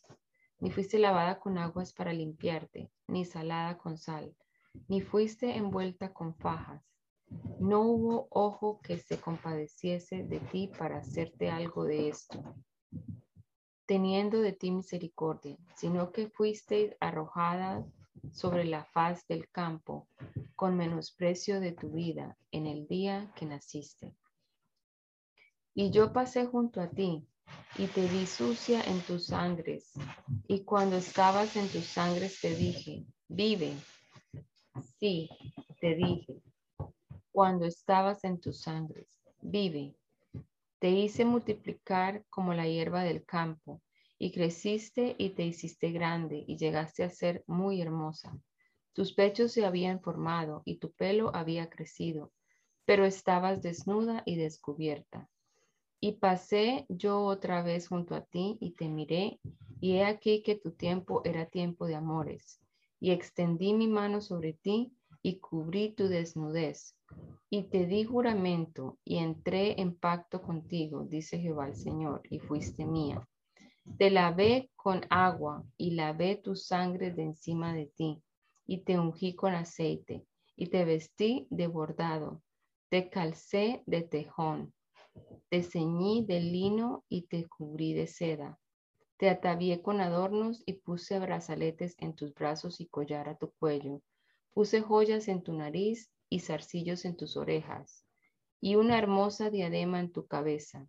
ni 0.61 0.71
fuiste 0.71 0.99
lavada 0.99 1.39
con 1.39 1.59
aguas 1.59 1.93
para 1.93 2.13
limpiarte, 2.13 2.91
ni 3.07 3.25
salada 3.25 3.79
con 3.79 3.99
sal, 3.99 4.35
ni 4.89 5.01
fuiste 5.01 5.57
envuelta 5.57 6.13
con 6.13 6.35
fajas 6.35 6.89
no 7.61 7.83
hubo 7.83 8.29
ojo 8.31 8.81
que 8.81 8.99
se 8.99 9.21
compadeciese 9.21 10.25
de 10.25 10.41
ti 10.41 10.71
para 10.79 10.99
hacerte 10.99 11.51
algo 11.51 11.85
de 11.85 12.09
esto, 12.09 12.43
teniendo 13.87 14.41
de 14.41 14.53
ti 14.53 14.71
misericordia, 14.71 15.57
sino 15.75 16.13
que 16.13 16.29
fuiste 16.29 16.97
arrojada 17.01 17.85
sobre 18.31 18.65
la 18.65 18.85
faz 18.85 19.27
del 19.27 19.49
campo 19.51 20.09
con 20.57 20.77
menosprecio 20.77 21.61
de 21.61 21.73
tu 21.73 21.91
vida 21.91 22.37
en 22.51 22.67
el 22.67 22.87
día 22.87 23.33
que 23.37 23.47
naciste. 23.47 24.15
Y 25.81 25.91
yo 25.91 26.13
pasé 26.13 26.45
junto 26.45 26.81
a 26.81 26.91
ti 26.91 27.25
y 27.77 27.87
te 27.87 28.09
vi 28.09 28.27
sucia 28.27 28.83
en 28.83 29.01
tus 29.03 29.27
sangres, 29.27 29.93
y 30.49 30.65
cuando 30.65 30.97
estabas 30.97 31.55
en 31.55 31.69
tus 31.69 31.85
sangres 31.85 32.41
te 32.41 32.57
dije, 32.57 33.05
vive. 33.29 33.77
Sí, 34.99 35.31
te 35.81 35.95
dije, 35.95 36.43
cuando 37.31 37.65
estabas 37.65 38.25
en 38.25 38.41
tus 38.41 38.61
sangres. 38.61 39.07
Vive. 39.41 39.95
Te 40.81 40.91
hice 40.91 41.25
multiplicar 41.25 42.25
como 42.29 42.55
la 42.55 42.67
hierba 42.67 43.05
del 43.05 43.25
campo, 43.25 43.81
y 44.19 44.33
creciste 44.33 45.15
y 45.17 45.31
te 45.31 45.45
hiciste 45.45 45.93
grande, 45.93 46.43
y 46.45 46.57
llegaste 46.57 47.05
a 47.05 47.09
ser 47.09 47.45
muy 47.47 47.81
hermosa. 47.81 48.37
Tus 48.95 49.13
pechos 49.13 49.53
se 49.53 49.65
habían 49.65 50.01
formado, 50.01 50.63
y 50.65 50.79
tu 50.79 50.91
pelo 50.91 51.31
había 51.37 51.71
crecido. 51.71 52.33
pero 52.85 53.05
estabas 53.05 53.63
desnuda 53.63 54.25
y 54.27 54.35
descubierta. 54.37 55.29
Y 56.01 56.13
pasé 56.13 56.87
yo 56.89 57.25
otra 57.25 57.63
vez 57.63 57.89
junto 57.89 58.15
a 58.15 58.21
ti 58.21 58.57
y 58.61 58.71
te 58.73 58.89
miré, 58.89 59.41
y 59.81 59.95
he 59.95 60.05
aquí 60.05 60.43
que 60.43 60.55
tu 60.55 60.71
tiempo 60.73 61.23
era 61.25 61.47
tiempo 61.47 61.87
de 61.87 61.97
amores, 61.97 62.61
y 63.01 63.11
extendí 63.11 63.75
mi 63.75 63.89
mano 63.89 64.21
sobre 64.21 64.53
ti 64.53 64.93
y 65.23 65.39
cubrí 65.39 65.95
tu 65.95 66.07
desnudez, 66.07 66.97
y 67.51 67.65
te 67.65 67.87
di 67.87 68.05
juramento, 68.05 68.99
y 69.05 69.17
entré 69.19 69.81
en 69.81 69.97
pacto 69.97 70.41
contigo, 70.41 71.05
dice 71.05 71.39
Jehová 71.41 71.67
el 71.67 71.75
Señor, 71.75 72.23
y 72.31 72.39
fuiste 72.39 72.85
mía. 72.85 73.27
Te 73.99 74.11
lavé 74.11 74.71
con 74.77 75.01
agua 75.11 75.65
y 75.77 75.93
lavé 75.93 76.37
tu 76.37 76.55
sangre 76.55 77.11
de 77.11 77.25
encima 77.25 77.75
de 77.75 77.87
ti, 77.87 78.23
y 78.67 78.79
te 78.79 78.99
ungí 79.01 79.35
con 79.35 79.55
aceite, 79.55 80.25
y 80.55 80.67
te 80.69 80.85
vestí 80.85 81.49
de 81.51 81.67
bordado, 81.67 82.43
te 82.89 83.11
calcé 83.11 83.83
de 83.87 84.03
tejón 84.03 84.73
te 85.49 85.63
ceñí 85.63 86.25
de 86.27 86.41
lino 86.41 87.05
y 87.09 87.23
te 87.23 87.47
cubrí 87.47 87.95
de 87.95 88.07
seda. 88.07 88.59
Te 89.17 89.31
atavié 89.31 89.83
con 89.83 90.01
adornos 90.01 90.63
y 90.67 90.75
puse 90.75 91.19
brazaletes 91.19 91.95
en 91.99 92.15
tus 92.15 92.35
brazos 92.35 92.81
y 92.81 92.87
collar 92.87 93.29
a 93.29 93.37
tu 93.37 93.51
cuello. 93.59 94.03
Puse 94.53 94.81
joyas 94.81 95.29
en 95.29 95.43
tu 95.43 95.53
nariz 95.53 96.13
y 96.29 96.41
zarcillos 96.41 97.05
en 97.05 97.17
tus 97.17 97.37
orejas 97.37 98.05
y 98.61 98.77
una 98.77 98.99
hermosa 98.99 99.51
diadema 99.51 100.01
en 100.01 100.13
tu 100.13 100.27
cabeza. 100.27 100.87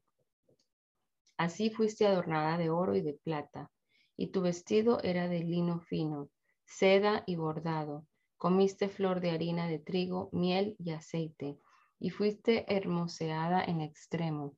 Así 1.38 1.69
fuiste 1.69 2.05
adornada 2.05 2.57
de 2.57 2.69
oro 2.69 2.95
y 2.95 3.01
de 3.01 3.13
plata, 3.13 3.71
y 4.17 4.27
tu 4.27 4.41
vestido 4.41 5.01
era 5.03 5.30
de 5.30 5.39
lino 5.39 5.80
fino, 5.80 6.30
seda 6.65 7.23
y 7.25 7.36
bordado. 7.36 8.05
Comiste 8.38 8.89
flor 8.89 9.21
de 9.21 9.32
harina 9.32 9.67
de 9.67 9.80
trigo, 9.80 10.30
miel 10.34 10.75
y 10.80 10.91
aceite 10.91 11.57
y 11.99 12.09
fuiste 12.09 12.65
hermoseada 12.73 13.63
en 13.63 13.81
extremo. 13.81 14.55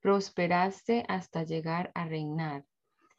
Prosperaste 0.00 1.04
hasta 1.08 1.42
llegar 1.42 1.90
a 1.94 2.04
reinar 2.04 2.64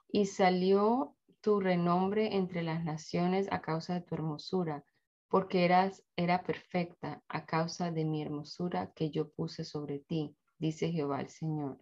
y 0.07 0.28
salió 0.28 1.15
tu 1.41 1.59
renombre 1.59 2.36
entre 2.36 2.63
las 2.63 2.84
naciones 2.84 3.47
a 3.51 3.61
causa 3.61 3.95
de 3.95 4.01
tu 4.01 4.15
hermosura, 4.15 4.84
porque 5.28 5.65
eras 5.65 6.03
era 6.15 6.43
perfecta 6.43 7.21
a 7.28 7.45
causa 7.45 7.91
de 7.91 8.05
mi 8.05 8.21
hermosura 8.21 8.91
que 8.95 9.09
yo 9.09 9.30
puse 9.30 9.63
sobre 9.63 9.99
ti, 9.99 10.36
dice 10.57 10.91
Jehová 10.91 11.21
el 11.21 11.30
Señor. 11.30 11.78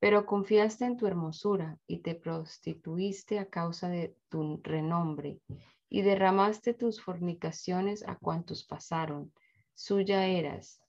Pero 0.00 0.26
confiaste 0.26 0.84
en 0.84 0.96
tu 0.96 1.06
hermosura 1.06 1.78
y 1.86 1.98
te 1.98 2.14
prostituiste 2.14 3.38
a 3.38 3.46
causa 3.46 3.88
de 3.88 4.16
tu 4.28 4.60
renombre 4.62 5.40
y 5.88 6.02
derramaste 6.02 6.74
tus 6.74 7.00
fornicaciones 7.02 8.06
a 8.06 8.16
cuantos 8.16 8.64
pasaron. 8.64 9.32
Suya 9.74 10.26
eras 10.26 10.80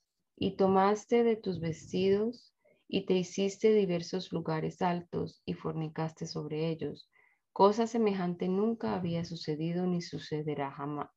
y 0.42 0.52
tomaste 0.52 1.24
de 1.24 1.36
tus 1.36 1.60
vestidos 1.60 2.54
y 2.88 3.06
te 3.06 3.14
hiciste 3.14 3.74
diversos 3.74 4.32
lugares 4.32 4.82
altos 4.82 5.42
y 5.46 5.54
fornicaste 5.54 6.26
sobre 6.26 6.70
ellos. 6.70 7.12
Cosa 7.52 7.88
semejante 7.88 8.48
nunca 8.48 8.96
había 8.96 9.26
sucedido 9.26 9.86
ni 9.86 10.02
sucederá 10.02 10.72
jamás, 10.72 11.10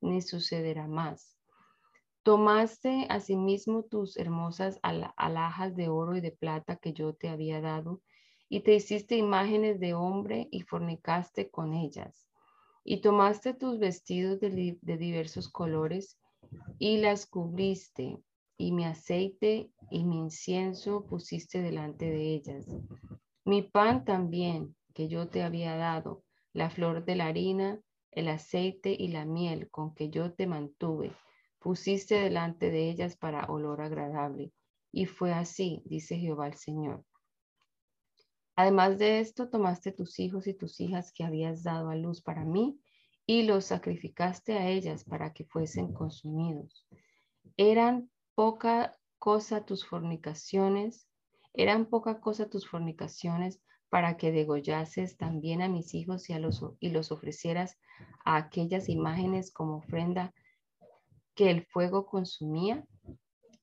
ni 0.00 0.22
sucederá 0.22 0.86
más. 0.86 1.36
Tomaste 2.22 3.06
asimismo 3.10 3.82
tus 3.82 4.16
hermosas 4.16 4.78
alhajas 4.82 5.74
de 5.74 5.88
oro 5.88 6.16
y 6.16 6.20
de 6.20 6.30
plata 6.30 6.76
que 6.76 6.92
yo 6.92 7.14
te 7.14 7.28
había 7.28 7.60
dado, 7.60 8.00
y 8.48 8.60
te 8.60 8.74
hiciste 8.74 9.16
imágenes 9.16 9.80
de 9.80 9.94
hombre 9.94 10.48
y 10.52 10.62
fornicaste 10.62 11.50
con 11.50 11.74
ellas. 11.74 12.28
Y 12.84 13.00
tomaste 13.00 13.54
tus 13.54 13.80
vestidos 13.80 14.38
de, 14.38 14.78
de 14.80 14.96
diversos 14.96 15.48
colores 15.48 16.20
y 16.78 16.98
las 16.98 17.26
cubriste, 17.26 18.18
y 18.56 18.72
mi 18.72 18.84
aceite 18.84 19.70
y 19.90 20.04
mi 20.04 20.18
incienso 20.18 21.04
pusiste 21.06 21.60
delante 21.60 22.06
de 22.06 22.34
ellas. 22.34 22.66
Mi 23.44 23.62
pan 23.62 24.04
también, 24.04 24.74
que 24.94 25.08
yo 25.08 25.28
te 25.28 25.42
había 25.42 25.76
dado, 25.76 26.24
la 26.52 26.70
flor 26.70 27.04
de 27.04 27.16
la 27.16 27.26
harina, 27.26 27.80
el 28.12 28.28
aceite 28.28 28.94
y 28.96 29.08
la 29.08 29.24
miel 29.24 29.70
con 29.70 29.94
que 29.94 30.08
yo 30.08 30.32
te 30.32 30.46
mantuve, 30.46 31.12
pusiste 31.58 32.14
delante 32.14 32.70
de 32.70 32.90
ellas 32.90 33.16
para 33.16 33.46
olor 33.46 33.80
agradable. 33.80 34.52
Y 34.92 35.06
fue 35.06 35.32
así, 35.32 35.82
dice 35.86 36.16
Jehová 36.16 36.46
el 36.46 36.54
Señor. 36.54 37.04
Además 38.56 38.98
de 38.98 39.18
esto, 39.18 39.48
tomaste 39.48 39.90
tus 39.90 40.20
hijos 40.20 40.46
y 40.46 40.54
tus 40.54 40.80
hijas 40.80 41.12
que 41.12 41.24
habías 41.24 41.64
dado 41.64 41.90
a 41.90 41.96
luz 41.96 42.22
para 42.22 42.44
mí 42.44 42.78
y 43.26 43.44
los 43.44 43.66
sacrificaste 43.66 44.58
a 44.58 44.68
ellas 44.68 45.04
para 45.04 45.32
que 45.32 45.44
fuesen 45.44 45.92
consumidos. 45.92 46.86
Eran 47.56 48.10
poca 48.34 48.96
cosa 49.18 49.64
tus 49.64 49.86
fornicaciones, 49.86 51.08
eran 51.54 51.86
poca 51.86 52.20
cosa 52.20 52.50
tus 52.50 52.68
fornicaciones 52.68 53.62
para 53.88 54.16
que 54.16 54.32
degollases 54.32 55.16
también 55.16 55.62
a 55.62 55.68
mis 55.68 55.94
hijos 55.94 56.28
y, 56.28 56.32
a 56.32 56.38
los, 56.38 56.64
los 56.80 57.12
ofrecieras 57.12 57.78
a 58.24 58.36
aquellas 58.36 58.88
imágenes 58.88 59.52
como 59.52 59.76
ofrenda 59.76 60.34
que 61.34 61.50
el 61.50 61.64
fuego 61.66 62.06
consumía. 62.06 62.84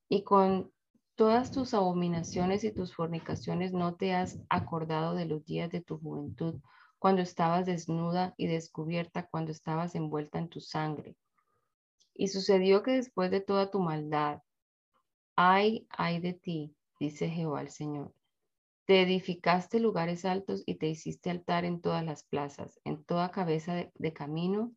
Y 0.07 0.23
con 0.23 0.71
todas 1.15 1.51
tus 1.51 1.73
abominaciones 1.73 2.63
y 2.63 2.71
tus 2.71 2.95
fornicaciones 2.95 3.73
no 3.73 3.95
te 3.95 4.13
has 4.13 4.39
acordado 4.49 5.15
de 5.15 5.25
los 5.25 5.45
días 5.45 5.69
de 5.69 5.81
tu 5.81 5.99
juventud 5.99 6.61
cuando 7.01 7.23
estabas 7.23 7.65
desnuda 7.65 8.35
y 8.37 8.45
descubierta, 8.45 9.25
cuando 9.25 9.51
estabas 9.51 9.95
envuelta 9.95 10.37
en 10.37 10.49
tu 10.49 10.61
sangre. 10.61 11.17
Y 12.13 12.27
sucedió 12.27 12.83
que 12.83 12.91
después 12.91 13.31
de 13.31 13.41
toda 13.41 13.71
tu 13.71 13.79
maldad, 13.79 14.43
ay, 15.35 15.87
ay 15.89 16.19
de 16.19 16.33
ti, 16.33 16.75
dice 16.99 17.27
Jehová 17.27 17.61
el 17.61 17.71
Señor. 17.71 18.13
Te 18.85 19.01
edificaste 19.01 19.79
lugares 19.79 20.25
altos 20.25 20.61
y 20.67 20.75
te 20.75 20.89
hiciste 20.89 21.31
altar 21.31 21.65
en 21.65 21.81
todas 21.81 22.05
las 22.05 22.23
plazas, 22.23 22.79
en 22.83 23.03
toda 23.03 23.31
cabeza 23.31 23.73
de, 23.73 23.91
de 23.95 24.13
camino 24.13 24.71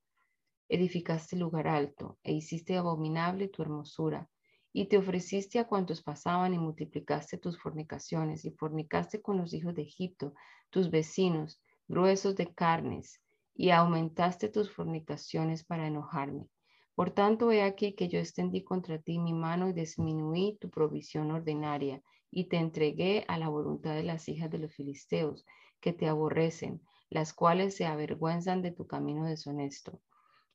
edificaste 0.71 1.37
lugar 1.37 1.69
alto 1.69 2.19
e 2.23 2.33
hiciste 2.33 2.79
abominable 2.79 3.49
tu 3.49 3.61
hermosura. 3.61 4.31
Y 4.73 4.87
te 4.87 4.97
ofreciste 4.97 5.59
a 5.59 5.67
cuantos 5.67 6.03
pasaban 6.03 6.55
y 6.55 6.59
multiplicaste 6.59 7.37
tus 7.37 7.59
fornicaciones 7.59 8.47
y 8.47 8.51
fornicaste 8.53 9.21
con 9.21 9.37
los 9.37 9.53
hijos 9.53 9.75
de 9.75 9.83
Egipto, 9.83 10.33
tus 10.71 10.91
vecinos, 10.91 11.61
gruesos 11.89 12.37
de 12.37 12.53
carnes, 12.53 13.21
y 13.55 13.71
aumentaste 13.71 14.49
tus 14.49 14.71
fornicaciones 14.71 15.65
para 15.65 15.87
enojarme. 15.87 16.49
Por 16.95 17.11
tanto, 17.11 17.51
he 17.51 17.63
aquí 17.63 17.95
que 17.95 18.09
yo 18.09 18.19
extendí 18.19 18.63
contra 18.63 18.99
ti 18.99 19.19
mi 19.19 19.33
mano 19.33 19.69
y 19.69 19.73
disminuí 19.73 20.59
tu 20.61 20.71
provisión 20.71 21.31
ordinaria, 21.31 22.03
y 22.31 22.49
te 22.49 22.57
entregué 22.57 23.25
a 23.29 23.39
la 23.39 23.49
voluntad 23.49 23.95
de 23.95 24.03
las 24.03 24.29
hijas 24.29 24.51
de 24.51 24.59
los 24.59 24.75
filisteos, 24.75 25.45
que 25.81 25.93
te 25.93 26.09
aborrecen, 26.09 26.81
las 27.11 27.33
cuales 27.33 27.77
se 27.77 27.87
avergüenzan 27.87 28.63
de 28.63 28.73
tu 28.73 28.87
camino 28.87 29.25
deshonesto. 29.25 30.01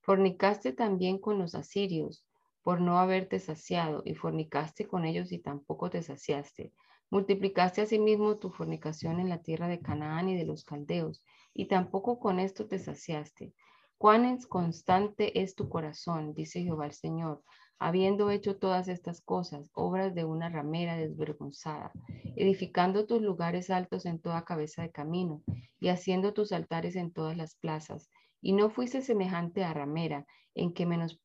Fornicaste 0.01 0.73
también 0.73 1.19
con 1.19 1.39
los 1.39 1.55
asirios, 1.55 2.25
por 2.63 2.82
no 2.82 2.99
haberte 2.99 3.39
saciado, 3.39 4.01
y 4.05 4.15
fornicaste 4.15 4.88
con 4.88 5.05
ellos 5.05 5.32
y 5.32 5.39
tampoco 5.39 5.89
te 5.89 6.01
saciaste. 6.01 6.73
Multiplicaste 7.12 7.82
asimismo 7.82 8.38
tu 8.38 8.51
fornicación 8.51 9.20
en 9.20 9.30
la 9.30 9.41
tierra 9.41 9.68
de 9.68 9.80
Canaán 9.80 10.30
y 10.30 10.38
de 10.38 10.45
los 10.45 10.64
caldeos, 10.64 11.24
y 11.53 11.66
tampoco 11.66 12.20
con 12.20 12.39
esto 12.39 12.68
te 12.68 12.78
saciaste. 12.78 13.53
Cuán 13.97 14.38
constante 14.47 15.41
es 15.41 15.55
tu 15.55 15.70
corazón, 15.70 16.34
dice 16.34 16.62
Jehová 16.62 16.86
el 16.86 16.93
Señor, 16.93 17.43
habiendo 17.80 18.30
hecho 18.30 18.57
todas 18.57 18.88
estas 18.88 19.22
cosas, 19.22 19.70
obras 19.74 20.14
de 20.14 20.24
una 20.24 20.49
ramera 20.49 20.97
desvergonzada, 20.97 21.91
edificando 22.36 23.05
tus 23.05 23.22
lugares 23.22 23.70
altos 23.70 24.05
en 24.05 24.20
toda 24.20 24.45
cabeza 24.45 24.84
de 24.84 24.91
camino, 24.91 25.41
y 25.80 25.88
haciendo 25.88 26.34
tus 26.34 26.51
altares 26.51 26.95
en 26.95 27.12
todas 27.12 27.36
las 27.36 27.55
plazas. 27.55 28.10
Y 28.41 28.53
no 28.53 28.70
fuiste 28.70 29.01
semejante 29.01 29.64
a 29.64 29.74
ramera, 29.74 30.26
en 30.55 30.74
que, 30.74 30.86
menos, 30.86 31.20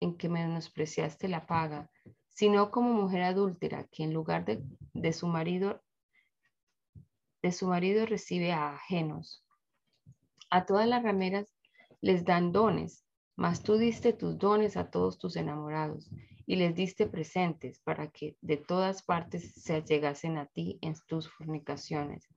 en 0.00 0.16
que 0.16 0.28
menospreciaste 0.28 1.28
la 1.28 1.46
paga, 1.46 1.90
sino 2.32 2.70
como 2.70 2.92
mujer 2.92 3.22
adúltera 3.22 3.84
que 3.84 4.04
en 4.04 4.12
lugar 4.12 4.44
de, 4.44 5.12
su 5.12 5.26
marido 5.26 5.82
de 7.42 7.52
su 7.52 7.66
marido 7.66 8.06
recibe 8.06 8.52
a 8.52 8.74
ajenos. 8.74 9.44
A 10.48 10.64
todas 10.64 10.86
las 10.86 11.02
rameras 11.02 11.52
les 12.00 12.24
dan 12.24 12.52
dones, 12.52 13.04
mas 13.36 13.62
tú 13.62 13.76
diste 13.76 14.12
tus 14.12 14.38
dones 14.38 14.76
a 14.76 14.90
todos 14.90 15.18
tus 15.18 15.36
enamorados 15.36 16.08
y 16.46 16.56
les 16.56 16.74
diste 16.74 17.06
presentes 17.06 17.80
para 17.80 18.08
que 18.08 18.36
de 18.40 18.56
todas 18.56 19.02
partes 19.02 19.54
se 19.54 19.74
allegasen 19.74 20.38
a 20.38 20.46
ti 20.46 20.78
en 20.82 20.94
tus 21.06 21.28
fornicaciones. 21.28 22.28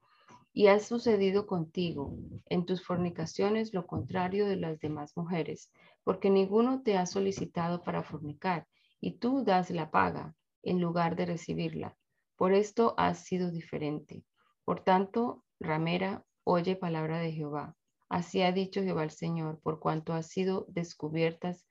Y 0.54 0.68
ha 0.68 0.80
sucedido 0.80 1.46
contigo 1.48 2.18
en 2.46 2.66
tus 2.66 2.84
fornicaciones 2.84 3.74
lo 3.74 3.86
contrario 3.86 4.48
de 4.48 4.56
las 4.56 4.80
demás 4.80 5.16
mujeres, 5.18 5.70
porque 6.04 6.30
ninguno 6.30 6.82
te 6.82 6.98
ha 6.98 7.06
solicitado 7.06 7.84
para 7.84 8.04
fornicar 8.04 8.66
y 9.06 9.20
tú 9.20 9.44
das 9.44 9.70
la 9.70 9.92
paga 9.92 10.36
en 10.64 10.82
lugar 10.82 11.16
de 11.16 11.28
recibirla. 11.28 11.96
Por 12.38 12.54
esto 12.54 12.96
has 12.98 13.24
sido 13.24 13.52
diferente. 13.52 14.26
Por 14.66 14.84
tanto, 14.84 15.44
ramera, 15.60 16.26
oye 16.44 16.76
palabra 16.76 17.20
de 17.20 17.32
Jehová. 17.32 17.76
Así 18.10 18.42
ha 18.42 18.52
dicho 18.52 18.82
Jehová 18.82 19.04
el 19.04 19.12
Señor, 19.12 19.60
por 19.62 19.80
cuanto 19.80 20.14
has 20.14 20.30
sido 20.30 20.66
descubiertas, 20.70 21.68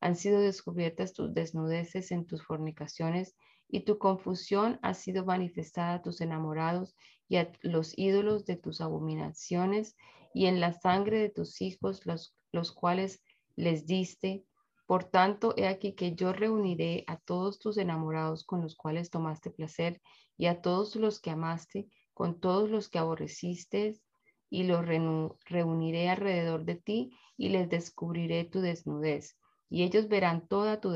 Han 0.00 0.16
sido 0.16 0.40
descubiertas 0.40 1.12
tus 1.12 1.34
desnudeces 1.34 2.12
en 2.12 2.26
tus 2.26 2.42
fornicaciones 2.46 3.36
y 3.68 3.80
tu 3.84 3.98
confusión 3.98 4.78
ha 4.82 4.94
sido 4.94 5.26
manifestada 5.26 5.96
a 5.96 6.02
tus 6.02 6.22
enamorados 6.22 6.96
y 7.28 7.36
a 7.36 7.52
los 7.60 7.92
ídolos 7.98 8.46
de 8.46 8.56
tus 8.56 8.80
abominaciones 8.80 9.96
y 10.32 10.46
en 10.46 10.60
la 10.60 10.72
sangre 10.72 11.18
de 11.20 11.28
tus 11.28 11.60
hijos, 11.60 12.06
los, 12.06 12.34
los 12.52 12.72
cuales 12.72 13.22
les 13.56 13.84
diste. 13.86 14.46
Por 14.90 15.04
tanto, 15.04 15.54
he 15.56 15.68
aquí 15.68 15.92
que 15.92 16.16
yo 16.16 16.32
reuniré 16.32 17.04
a 17.06 17.16
todos 17.16 17.60
tus 17.60 17.76
enamorados 17.76 18.42
con 18.42 18.60
los 18.60 18.74
cuales 18.74 19.08
tomaste 19.08 19.48
placer 19.52 20.02
y 20.36 20.46
a 20.46 20.62
todos 20.62 20.96
los 20.96 21.20
que 21.20 21.30
amaste, 21.30 21.88
con 22.12 22.40
todos 22.40 22.68
los 22.68 22.88
que 22.88 22.98
aborreciste, 22.98 24.00
y 24.50 24.64
los 24.64 24.84
reuniré 25.44 26.08
alrededor 26.08 26.64
de 26.64 26.74
ti 26.74 27.12
y 27.36 27.50
les 27.50 27.68
descubriré 27.68 28.46
tu 28.46 28.62
desnudez. 28.62 29.38
Y 29.68 29.84
ellos 29.84 30.08
verán 30.08 30.48
toda 30.48 30.80
tu, 30.80 30.92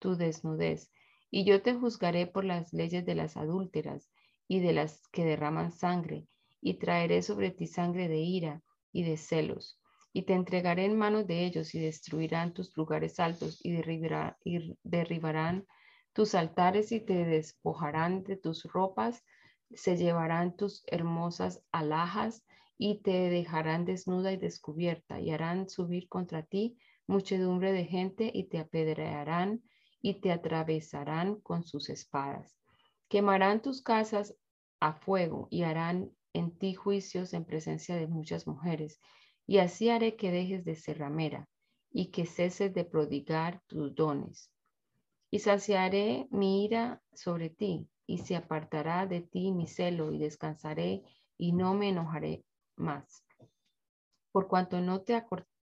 tu 0.00 0.16
desnudez. 0.16 0.90
Y 1.30 1.44
yo 1.44 1.62
te 1.62 1.74
juzgaré 1.74 2.26
por 2.26 2.44
las 2.44 2.72
leyes 2.72 3.06
de 3.06 3.14
las 3.14 3.36
adúlteras 3.36 4.10
y 4.48 4.58
de 4.58 4.72
las 4.72 5.06
que 5.12 5.24
derraman 5.24 5.70
sangre, 5.70 6.26
y 6.60 6.74
traeré 6.80 7.22
sobre 7.22 7.52
ti 7.52 7.68
sangre 7.68 8.08
de 8.08 8.18
ira 8.18 8.64
y 8.90 9.04
de 9.04 9.16
celos 9.16 9.79
y 10.12 10.22
te 10.22 10.34
entregaré 10.34 10.84
en 10.84 10.98
manos 10.98 11.26
de 11.26 11.44
ellos 11.44 11.74
y 11.74 11.80
destruirán 11.80 12.52
tus 12.52 12.76
lugares 12.76 13.20
altos 13.20 13.60
y, 13.64 13.74
y 14.44 14.78
derribarán 14.82 15.66
tus 16.12 16.34
altares 16.34 16.90
y 16.92 17.00
te 17.00 17.24
despojarán 17.24 18.24
de 18.24 18.36
tus 18.36 18.64
ropas, 18.64 19.22
se 19.72 19.96
llevarán 19.96 20.56
tus 20.56 20.82
hermosas 20.88 21.62
alhajas 21.70 22.44
y 22.76 23.02
te 23.02 23.30
dejarán 23.30 23.84
desnuda 23.84 24.32
y 24.32 24.36
descubierta 24.36 25.20
y 25.20 25.30
harán 25.30 25.68
subir 25.68 26.08
contra 26.08 26.42
ti 26.42 26.78
muchedumbre 27.06 27.72
de 27.72 27.84
gente 27.84 28.30
y 28.32 28.44
te 28.44 28.58
apedrearán 28.58 29.62
y 30.00 30.20
te 30.20 30.32
atravesarán 30.32 31.36
con 31.40 31.64
sus 31.64 31.90
espadas. 31.90 32.56
Quemarán 33.08 33.62
tus 33.62 33.82
casas 33.82 34.34
a 34.80 34.94
fuego 34.94 35.46
y 35.50 35.62
harán 35.62 36.10
en 36.32 36.56
ti 36.56 36.74
juicios 36.74 37.34
en 37.34 37.44
presencia 37.44 37.96
de 37.96 38.06
muchas 38.06 38.46
mujeres 38.46 39.00
y 39.50 39.58
así 39.58 39.90
haré 39.90 40.14
que 40.14 40.30
dejes 40.30 40.64
de 40.64 40.76
ser 40.76 41.00
ramera 41.00 41.48
y 41.90 42.12
que 42.12 42.24
ceses 42.24 42.72
de 42.72 42.84
prodigar 42.84 43.60
tus 43.66 43.92
dones. 43.96 44.48
Y 45.28 45.40
saciaré 45.40 46.28
mi 46.30 46.64
ira 46.64 47.02
sobre 47.14 47.50
ti, 47.50 47.88
y 48.06 48.18
se 48.18 48.36
apartará 48.36 49.08
de 49.08 49.22
ti 49.22 49.50
mi 49.50 49.66
celo, 49.66 50.12
y 50.12 50.18
descansaré, 50.18 51.02
y 51.36 51.50
no 51.50 51.74
me 51.74 51.88
enojaré 51.88 52.44
más. 52.76 53.24
Por 54.30 54.46
cuanto 54.46 54.80
no 54.80 55.00
te 55.00 55.20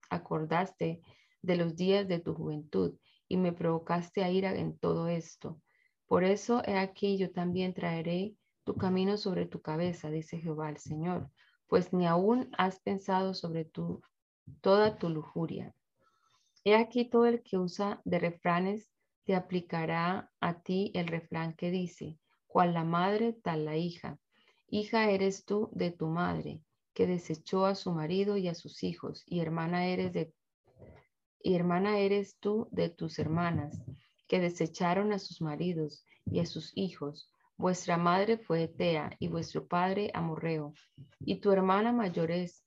acordaste 0.10 1.00
de 1.42 1.56
los 1.56 1.74
días 1.78 2.10
de 2.10 2.20
tu 2.20 2.34
juventud, 2.34 2.98
y 3.30 3.38
me 3.38 3.54
provocaste 3.54 4.22
a 4.22 4.30
ira 4.30 4.54
en 4.54 4.78
todo 4.78 5.08
esto. 5.08 5.62
Por 6.08 6.26
eso 6.26 6.62
he 6.66 6.78
aquí 6.78 7.18
yo 7.18 7.32
también 7.32 7.74
traeré 7.74 8.36
tu 8.66 8.76
camino 8.76 9.16
sobre 9.16 9.46
tu 9.46 9.62
cabeza, 9.62 10.10
dice 10.10 10.40
Jehová 10.42 10.68
el 10.72 10.78
Señor 10.78 11.32
pues 11.72 11.94
ni 11.94 12.06
aún 12.06 12.50
has 12.58 12.82
pensado 12.82 13.34
sobre 13.34 13.64
tu, 13.64 14.02
toda 14.60 14.98
tu 14.98 15.08
lujuria. 15.08 15.74
He 16.66 16.76
aquí 16.76 17.06
todo 17.06 17.28
el 17.28 17.44
que 17.44 17.58
usa 17.58 18.02
de 18.04 18.20
refranes 18.20 18.92
te 19.24 19.36
aplicará 19.36 20.30
a 20.42 20.62
ti 20.64 20.92
el 20.94 21.08
refrán 21.08 21.54
que 21.56 21.72
dice, 21.72 22.20
cual 22.46 22.74
la 22.74 22.84
madre, 22.84 23.32
tal 23.42 23.64
la 23.64 23.78
hija. 23.78 24.20
Hija 24.68 25.12
eres 25.12 25.46
tú 25.46 25.70
de 25.72 25.92
tu 25.92 26.08
madre, 26.08 26.62
que 26.94 27.08
desechó 27.08 27.66
a 27.66 27.76
su 27.76 27.94
marido 27.94 28.36
y 28.36 28.50
a 28.50 28.54
sus 28.54 28.84
hijos, 28.84 29.24
y 29.26 29.40
hermana 29.40 29.86
eres 29.86 30.12
de 30.12 30.34
y 31.42 31.56
hermana 31.56 32.00
eres 32.00 32.38
tú 32.42 32.68
de 32.72 32.90
tus 32.90 33.18
hermanas, 33.18 33.82
que 34.28 34.42
desecharon 34.42 35.14
a 35.14 35.20
sus 35.20 35.40
maridos 35.40 36.04
y 36.26 36.42
a 36.42 36.46
sus 36.46 36.74
hijos, 36.76 37.32
Vuestra 37.62 37.96
madre 37.96 38.40
fue 38.40 38.64
Etea 38.64 39.16
y 39.20 39.28
vuestro 39.28 39.68
padre 39.68 40.10
Amorreo. 40.16 40.74
Y 41.20 41.42
tu 41.42 41.52
hermana 41.52 41.92
mayor 41.92 42.32
es, 42.32 42.66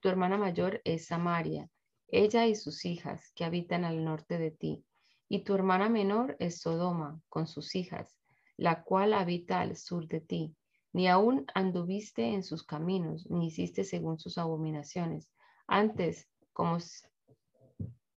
tu 0.00 0.08
hermana 0.08 0.38
mayor 0.38 0.80
es 0.84 1.08
Samaria, 1.08 1.68
ella 2.08 2.46
y 2.46 2.54
sus 2.54 2.86
hijas 2.86 3.30
que 3.34 3.44
habitan 3.44 3.84
al 3.84 4.02
norte 4.02 4.38
de 4.38 4.50
ti. 4.50 4.82
Y 5.28 5.44
tu 5.44 5.54
hermana 5.54 5.90
menor 5.90 6.36
es 6.38 6.62
Sodoma 6.62 7.20
con 7.28 7.46
sus 7.46 7.74
hijas, 7.74 8.18
la 8.56 8.82
cual 8.82 9.12
habita 9.12 9.60
al 9.60 9.76
sur 9.76 10.08
de 10.08 10.22
ti. 10.22 10.56
Ni 10.94 11.06
aún 11.06 11.44
anduviste 11.54 12.24
en 12.24 12.42
sus 12.42 12.64
caminos, 12.64 13.28
ni 13.28 13.48
hiciste 13.48 13.84
según 13.84 14.18
sus 14.18 14.38
abominaciones. 14.38 15.30
Antes, 15.66 16.30
como 16.54 16.78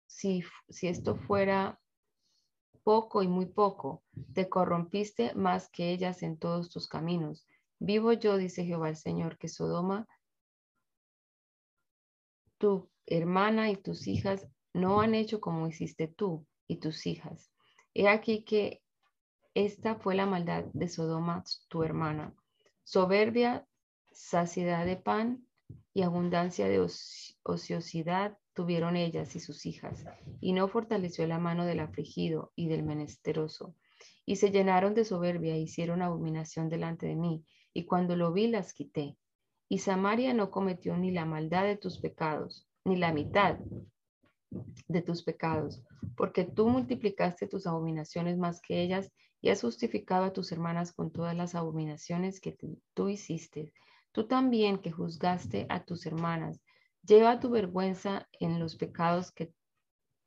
si, 0.06 0.44
si 0.68 0.86
esto 0.86 1.16
fuera 1.16 1.80
poco 2.86 3.24
y 3.24 3.26
muy 3.26 3.46
poco, 3.46 4.04
te 4.32 4.48
corrompiste 4.48 5.34
más 5.34 5.68
que 5.70 5.90
ellas 5.90 6.22
en 6.22 6.38
todos 6.38 6.70
tus 6.70 6.86
caminos. 6.86 7.44
Vivo 7.80 8.12
yo, 8.12 8.36
dice 8.36 8.64
Jehová 8.64 8.90
el 8.90 8.96
Señor, 8.96 9.38
que 9.38 9.48
Sodoma, 9.48 10.06
tu 12.58 12.88
hermana 13.04 13.72
y 13.72 13.76
tus 13.76 14.06
hijas 14.06 14.46
no 14.72 15.00
han 15.00 15.16
hecho 15.16 15.40
como 15.40 15.66
hiciste 15.66 16.06
tú 16.06 16.46
y 16.68 16.76
tus 16.76 17.08
hijas. 17.08 17.50
He 17.92 18.06
aquí 18.06 18.44
que 18.44 18.84
esta 19.54 19.96
fue 19.96 20.14
la 20.14 20.26
maldad 20.26 20.66
de 20.72 20.86
Sodoma, 20.86 21.42
tu 21.66 21.82
hermana. 21.82 22.36
Soberbia, 22.84 23.66
saciedad 24.12 24.86
de 24.86 24.96
pan 24.96 25.44
y 25.92 26.02
abundancia 26.02 26.68
de 26.68 26.86
ociosidad 27.42 28.38
tuvieron 28.56 28.96
ellas 28.96 29.36
y 29.36 29.40
sus 29.40 29.66
hijas, 29.66 30.04
y 30.40 30.54
no 30.54 30.66
fortaleció 30.66 31.26
la 31.26 31.38
mano 31.38 31.66
del 31.66 31.78
afligido 31.78 32.52
y 32.56 32.68
del 32.68 32.82
menesteroso. 32.82 33.76
Y 34.24 34.36
se 34.36 34.50
llenaron 34.50 34.94
de 34.94 35.04
soberbia 35.04 35.54
e 35.54 35.60
hicieron 35.60 36.00
abominación 36.00 36.70
delante 36.70 37.06
de 37.06 37.16
mí, 37.16 37.44
y 37.74 37.84
cuando 37.84 38.16
lo 38.16 38.32
vi 38.32 38.48
las 38.48 38.72
quité. 38.72 39.18
Y 39.68 39.78
Samaria 39.78 40.32
no 40.32 40.50
cometió 40.50 40.96
ni 40.96 41.10
la 41.10 41.26
maldad 41.26 41.64
de 41.64 41.76
tus 41.76 41.98
pecados, 41.98 42.66
ni 42.84 42.96
la 42.96 43.12
mitad 43.12 43.58
de 44.88 45.02
tus 45.02 45.22
pecados, 45.22 45.84
porque 46.16 46.44
tú 46.44 46.68
multiplicaste 46.68 47.46
tus 47.46 47.66
abominaciones 47.66 48.38
más 48.38 48.62
que 48.62 48.80
ellas 48.80 49.12
y 49.42 49.50
has 49.50 49.60
justificado 49.60 50.24
a 50.24 50.32
tus 50.32 50.50
hermanas 50.50 50.92
con 50.92 51.12
todas 51.12 51.36
las 51.36 51.54
abominaciones 51.54 52.40
que 52.40 52.56
tú 52.94 53.08
hiciste. 53.10 53.74
Tú 54.12 54.26
también 54.26 54.78
que 54.78 54.92
juzgaste 54.92 55.66
a 55.68 55.84
tus 55.84 56.06
hermanas 56.06 56.62
Lleva 57.06 57.38
tu 57.38 57.50
vergüenza 57.50 58.28
en 58.40 58.58
los 58.58 58.74
pecados 58.74 59.30
que 59.30 59.54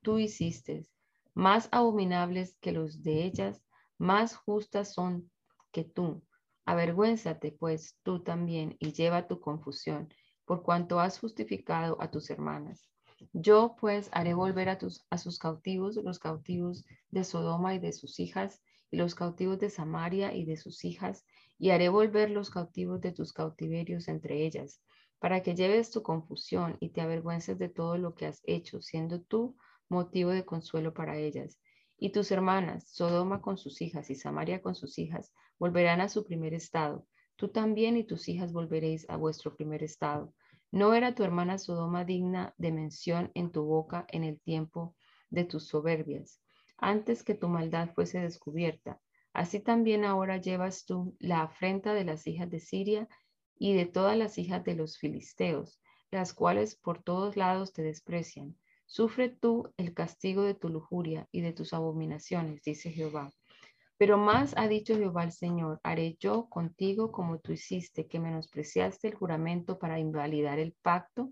tú 0.01 0.17
hiciste, 0.17 0.87
más 1.33 1.67
abominables 1.73 2.55
que 2.61 2.71
los 2.71 3.03
de 3.03 3.25
ellas, 3.25 3.61
más 3.97 4.37
justas 4.37 4.93
son 4.93 5.29
que 5.73 5.83
tú. 5.83 6.23
Avergüénzate, 6.65 7.51
pues, 7.51 7.97
tú 8.01 8.23
también, 8.23 8.77
y 8.79 8.93
lleva 8.93 9.27
tu 9.27 9.41
confusión, 9.41 10.07
por 10.45 10.63
cuanto 10.63 11.01
has 11.01 11.19
justificado 11.19 12.01
a 12.01 12.09
tus 12.11 12.29
hermanas. 12.29 12.87
Yo, 13.33 13.75
pues, 13.77 14.09
haré 14.13 14.33
volver 14.33 14.69
a, 14.69 14.77
tus, 14.77 15.05
a 15.09 15.17
sus 15.17 15.37
cautivos, 15.37 15.97
los 15.97 16.17
cautivos 16.17 16.85
de 17.09 17.25
Sodoma 17.25 17.75
y 17.75 17.79
de 17.79 17.91
sus 17.91 18.21
hijas, 18.21 18.61
y 18.89 18.95
los 18.95 19.15
cautivos 19.15 19.59
de 19.59 19.69
Samaria 19.69 20.33
y 20.33 20.45
de 20.45 20.55
sus 20.55 20.85
hijas, 20.85 21.25
y 21.57 21.71
haré 21.71 21.89
volver 21.89 22.29
los 22.29 22.49
cautivos 22.49 23.01
de 23.01 23.11
tus 23.11 23.33
cautiverios 23.33 24.07
entre 24.07 24.45
ellas, 24.45 24.81
para 25.19 25.43
que 25.43 25.55
lleves 25.55 25.91
tu 25.91 26.01
confusión 26.01 26.77
y 26.79 26.89
te 26.89 27.01
avergüences 27.01 27.59
de 27.59 27.69
todo 27.69 27.97
lo 27.97 28.15
que 28.15 28.25
has 28.25 28.41
hecho, 28.45 28.81
siendo 28.81 29.21
tú 29.21 29.55
motivo 29.89 30.31
de 30.31 30.45
consuelo 30.45 30.93
para 30.93 31.17
ellas. 31.17 31.59
Y 31.97 32.11
tus 32.11 32.31
hermanas, 32.31 32.89
Sodoma 32.89 33.41
con 33.41 33.57
sus 33.57 33.81
hijas 33.81 34.09
y 34.09 34.15
Samaria 34.15 34.61
con 34.61 34.75
sus 34.75 34.97
hijas, 34.97 35.33
volverán 35.57 35.99
a 35.99 36.07
su 36.07 36.25
primer 36.25 36.53
estado. 36.53 37.05
Tú 37.35 37.49
también 37.49 37.97
y 37.97 38.05
tus 38.05 38.29
hijas 38.29 38.53
volveréis 38.53 39.09
a 39.09 39.17
vuestro 39.17 39.55
primer 39.55 39.83
estado. 39.83 40.33
¿No 40.71 40.93
era 40.93 41.15
tu 41.15 41.23
hermana 41.23 41.57
Sodoma 41.57 42.05
digna 42.05 42.53
de 42.57 42.71
mención 42.71 43.31
en 43.33 43.51
tu 43.51 43.63
boca 43.63 44.05
en 44.09 44.23
el 44.23 44.39
tiempo 44.39 44.95
de 45.29 45.43
tus 45.43 45.67
soberbias, 45.67 46.41
antes 46.77 47.23
que 47.23 47.35
tu 47.35 47.49
maldad 47.49 47.89
fuese 47.93 48.19
descubierta? 48.19 49.01
Así 49.33 49.59
también 49.59 50.05
ahora 50.05 50.37
llevas 50.37 50.85
tú 50.85 51.15
la 51.19 51.41
afrenta 51.41 51.93
de 51.93 52.05
las 52.05 52.25
hijas 52.27 52.49
de 52.49 52.59
Siria 52.59 53.07
y 53.59 53.73
de 53.73 53.85
todas 53.85 54.17
las 54.17 54.37
hijas 54.37 54.63
de 54.63 54.73
los 54.73 54.97
filisteos, 54.97 55.79
las 56.09 56.33
cuales 56.33 56.75
por 56.75 57.03
todos 57.03 57.35
lados 57.37 57.73
te 57.73 57.83
desprecian. 57.83 58.57
Sufre 58.87 59.29
tú 59.29 59.71
el 59.77 59.93
castigo 59.93 60.41
de 60.41 60.55
tu 60.55 60.69
lujuria 60.69 61.27
y 61.31 61.41
de 61.41 61.53
tus 61.53 61.73
abominaciones, 61.73 62.63
dice 62.63 62.89
Jehová. 62.89 63.31
Pero 63.97 64.17
más 64.17 64.53
ha 64.57 64.67
dicho 64.67 64.95
Jehová 64.95 65.25
el 65.25 65.33
Señor, 65.33 65.79
haré 65.83 66.15
yo 66.19 66.47
contigo 66.49 67.11
como 67.11 67.39
tú 67.39 67.51
hiciste, 67.51 68.07
que 68.07 68.19
menospreciaste 68.19 69.09
el 69.09 69.15
juramento 69.15 69.77
para 69.77 69.99
invalidar 69.99 70.57
el 70.57 70.73
pacto. 70.81 71.29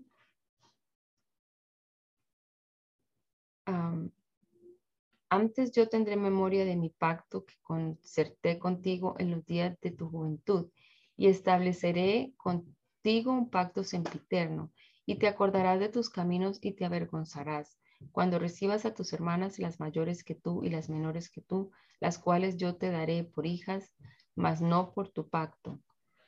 antes 5.30 5.72
yo 5.72 5.90
tendré 5.90 6.16
memoria 6.16 6.64
de 6.64 6.74
mi 6.74 6.88
pacto 6.88 7.44
que 7.44 7.54
concerté 7.62 8.58
contigo 8.58 9.14
en 9.18 9.30
los 9.30 9.44
días 9.44 9.78
de 9.80 9.90
tu 9.90 10.08
juventud 10.08 10.70
y 11.18 11.26
estableceré 11.26 12.32
contigo 12.36 13.32
un 13.32 13.50
pacto 13.50 13.82
sempiterno, 13.82 14.72
y 15.04 15.16
te 15.16 15.26
acordarás 15.26 15.80
de 15.80 15.88
tus 15.88 16.10
caminos 16.10 16.60
y 16.62 16.72
te 16.72 16.84
avergonzarás. 16.84 17.76
Cuando 18.12 18.38
recibas 18.38 18.86
a 18.86 18.94
tus 18.94 19.12
hermanas, 19.12 19.58
las 19.58 19.80
mayores 19.80 20.22
que 20.22 20.36
tú 20.36 20.62
y 20.62 20.70
las 20.70 20.88
menores 20.88 21.28
que 21.28 21.40
tú, 21.40 21.72
las 21.98 22.18
cuales 22.20 22.56
yo 22.56 22.76
te 22.76 22.90
daré 22.92 23.24
por 23.24 23.46
hijas, 23.46 23.92
mas 24.36 24.62
no 24.62 24.94
por 24.94 25.08
tu 25.08 25.28
pacto, 25.28 25.80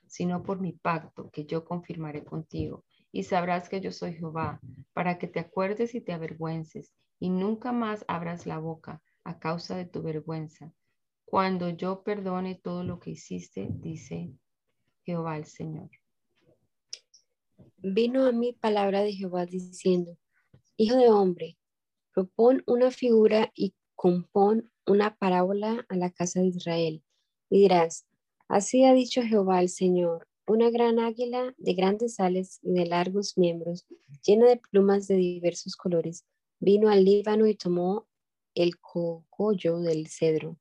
sino 0.08 0.42
por 0.42 0.60
mi 0.60 0.72
pacto 0.72 1.30
que 1.30 1.46
yo 1.46 1.64
confirmaré 1.64 2.24
contigo. 2.24 2.84
Y 3.12 3.22
sabrás 3.22 3.68
que 3.68 3.80
yo 3.80 3.92
soy 3.92 4.14
Jehová, 4.14 4.60
para 4.92 5.18
que 5.18 5.28
te 5.28 5.38
acuerdes 5.38 5.94
y 5.94 6.00
te 6.00 6.12
avergüences, 6.12 6.92
y 7.20 7.30
nunca 7.30 7.70
más 7.70 8.04
abras 8.08 8.44
la 8.44 8.58
boca 8.58 9.00
a 9.22 9.38
causa 9.38 9.76
de 9.76 9.84
tu 9.84 10.02
vergüenza. 10.02 10.72
Cuando 11.24 11.68
yo 11.68 12.02
perdone 12.02 12.56
todo 12.56 12.82
lo 12.82 12.98
que 12.98 13.10
hiciste, 13.10 13.68
dice 13.70 14.32
Jehová 15.10 15.44
Señor. 15.44 15.90
Vino 17.78 18.26
a 18.26 18.32
mí 18.32 18.52
palabra 18.52 19.02
de 19.02 19.12
Jehová 19.12 19.44
diciendo, 19.44 20.16
Hijo 20.76 20.96
de 20.96 21.10
hombre, 21.10 21.58
propón 22.14 22.62
una 22.66 22.90
figura 22.92 23.50
y 23.54 23.74
compón 23.96 24.70
una 24.86 25.16
parábola 25.16 25.84
a 25.88 25.96
la 25.96 26.10
casa 26.10 26.40
de 26.40 26.46
Israel. 26.46 27.02
Y 27.50 27.62
dirás, 27.62 28.06
así 28.48 28.84
ha 28.84 28.94
dicho 28.94 29.22
Jehová 29.22 29.60
el 29.60 29.68
Señor, 29.68 30.28
una 30.46 30.70
gran 30.70 31.00
águila 31.00 31.54
de 31.58 31.74
grandes 31.74 32.20
alas 32.20 32.60
y 32.62 32.72
de 32.72 32.86
largos 32.86 33.36
miembros, 33.36 33.86
llena 34.24 34.46
de 34.46 34.58
plumas 34.58 35.08
de 35.08 35.16
diversos 35.16 35.74
colores, 35.74 36.24
vino 36.60 36.88
al 36.88 37.04
Líbano 37.04 37.46
y 37.46 37.56
tomó 37.56 38.06
el 38.54 38.78
cogollo 38.78 39.80
del 39.80 40.06
cedro. 40.06 40.56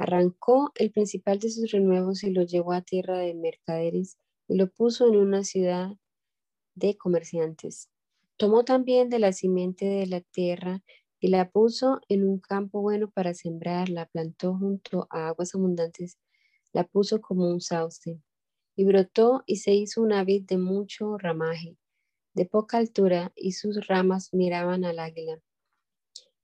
Arrancó 0.00 0.72
el 0.76 0.90
principal 0.90 1.38
de 1.38 1.50
sus 1.50 1.70
renuevos 1.70 2.24
y 2.24 2.30
lo 2.32 2.42
llevó 2.42 2.72
a 2.72 2.82
tierra 2.82 3.18
de 3.18 3.34
mercaderes 3.34 4.16
y 4.48 4.56
lo 4.56 4.68
puso 4.68 5.06
en 5.06 5.16
una 5.16 5.44
ciudad 5.44 5.92
de 6.74 6.96
comerciantes. 6.96 7.90
Tomó 8.38 8.64
también 8.64 9.10
de 9.10 9.18
la 9.20 9.32
simiente 9.32 9.84
de 9.86 10.06
la 10.06 10.22
tierra 10.22 10.82
y 11.20 11.28
la 11.28 11.50
puso 11.50 12.00
en 12.08 12.26
un 12.28 12.40
campo 12.40 12.80
bueno 12.80 13.10
para 13.10 13.34
sembrar, 13.34 13.90
la 13.90 14.06
plantó 14.06 14.56
junto 14.56 15.06
a 15.10 15.28
aguas 15.28 15.54
abundantes, 15.54 16.18
la 16.72 16.84
puso 16.84 17.20
como 17.20 17.46
un 17.48 17.60
sauce, 17.60 18.20
y 18.76 18.84
brotó 18.84 19.44
y 19.46 19.56
se 19.56 19.74
hizo 19.74 20.02
una 20.02 20.24
vid 20.24 20.46
de 20.46 20.58
mucho 20.58 21.18
ramaje, 21.18 21.76
de 22.34 22.46
poca 22.46 22.78
altura, 22.78 23.32
y 23.36 23.52
sus 23.52 23.86
ramas 23.86 24.34
miraban 24.34 24.84
al 24.84 24.98
águila, 25.00 25.40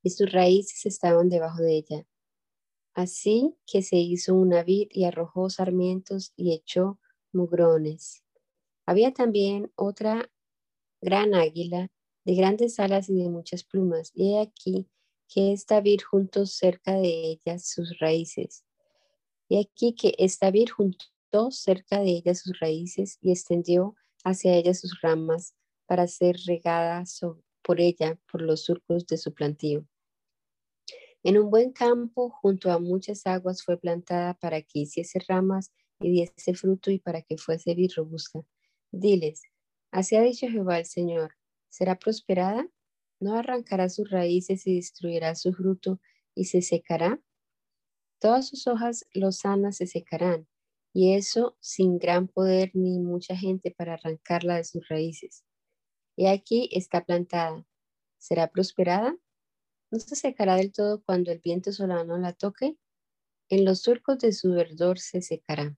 y 0.03 0.09
sus 0.09 0.31
raíces 0.31 0.85
estaban 0.87 1.29
debajo 1.29 1.61
de 1.61 1.77
ella. 1.77 2.05
Así 2.97 3.55
que 3.67 3.83
se 3.83 3.97
hizo 3.97 4.33
una 4.33 4.63
vid 4.63 4.87
y 4.89 5.03
arrojó 5.03 5.51
sarmientos 5.51 6.33
y 6.35 6.51
echó 6.51 6.99
mugrones. 7.31 8.23
Había 8.87 9.13
también 9.13 9.71
otra 9.75 10.31
gran 10.99 11.35
águila 11.35 11.91
de 12.25 12.33
grandes 12.33 12.79
alas 12.79 13.07
y 13.07 13.13
de 13.13 13.29
muchas 13.29 13.63
plumas, 13.63 14.11
y 14.15 14.33
he 14.33 14.41
aquí 14.41 14.89
que 15.27 15.53
está 15.53 15.79
vir 15.79 16.01
junto 16.01 16.47
cerca 16.47 16.95
de 16.95 17.37
ellas 17.45 17.69
sus 17.69 17.99
raíces. 17.99 18.65
Y 19.47 19.59
aquí 19.61 19.93
que 19.93 20.15
está 20.17 20.49
vir 20.49 20.71
junto 20.71 21.51
cerca 21.51 21.99
de 21.99 22.09
ellas 22.09 22.39
sus 22.39 22.59
raíces 22.59 23.19
y 23.21 23.29
extendió 23.29 23.95
hacia 24.23 24.55
ella 24.55 24.73
sus 24.73 24.99
ramas 25.01 25.53
para 25.85 26.07
ser 26.07 26.35
regada 26.47 27.03
por 27.61 27.79
ella 27.79 28.19
por 28.31 28.41
los 28.41 28.61
surcos 28.61 29.05
de 29.05 29.17
su 29.17 29.35
plantío. 29.35 29.85
En 31.27 31.37
un 31.37 31.49
buen 31.49 31.73
campo, 31.73 32.29
junto 32.29 32.71
a 32.71 32.79
muchas 32.79 33.27
aguas, 33.27 33.61
fue 33.61 33.77
plantada 33.77 34.33
para 34.35 34.61
que 34.61 34.79
hiciese 34.79 35.19
ramas 35.27 35.73
y 35.99 36.09
diese 36.09 36.53
fruto 36.53 36.89
y 36.89 36.99
para 36.99 37.21
que 37.21 37.37
fuese 37.37 37.75
vir 37.75 37.91
robusta. 37.97 38.45
Diles, 38.93 39.41
así 39.91 40.15
ha 40.15 40.21
dicho 40.21 40.47
Jehová 40.47 40.79
el 40.79 40.85
Señor, 40.85 41.33
¿será 41.67 41.99
prosperada? 41.99 42.69
¿No 43.19 43.35
arrancará 43.35 43.89
sus 43.89 44.09
raíces 44.09 44.65
y 44.67 44.75
destruirá 44.75 45.35
su 45.35 45.51
fruto 45.51 45.99
y 46.33 46.45
se 46.45 46.61
secará? 46.61 47.21
Todas 48.21 48.47
sus 48.47 48.65
hojas 48.65 49.05
lozanas 49.11 49.75
se 49.75 49.85
secarán, 49.85 50.47
y 50.93 51.13
eso 51.15 51.57
sin 51.59 51.99
gran 51.99 52.29
poder 52.29 52.71
ni 52.73 52.99
mucha 52.99 53.35
gente 53.35 53.71
para 53.71 53.95
arrancarla 53.95 54.55
de 54.55 54.63
sus 54.63 54.87
raíces. 54.87 55.43
Y 56.15 56.27
aquí 56.27 56.69
está 56.71 57.03
plantada. 57.03 57.67
¿Será 58.17 58.47
prosperada? 58.47 59.13
¿No 59.89 59.99
se 59.99 60.17
secará 60.17 60.57
del 60.57 60.73
todo 60.73 61.01
cuando 61.01 61.31
el 61.31 61.39
viento 61.39 61.71
solano 61.71 62.17
la 62.17 62.33
toque? 62.33 62.75
En 63.49 63.63
los 63.63 63.83
surcos 63.83 64.19
de 64.19 64.33
su 64.33 64.51
verdor 64.51 64.99
se 64.99 65.21
secará. 65.21 65.77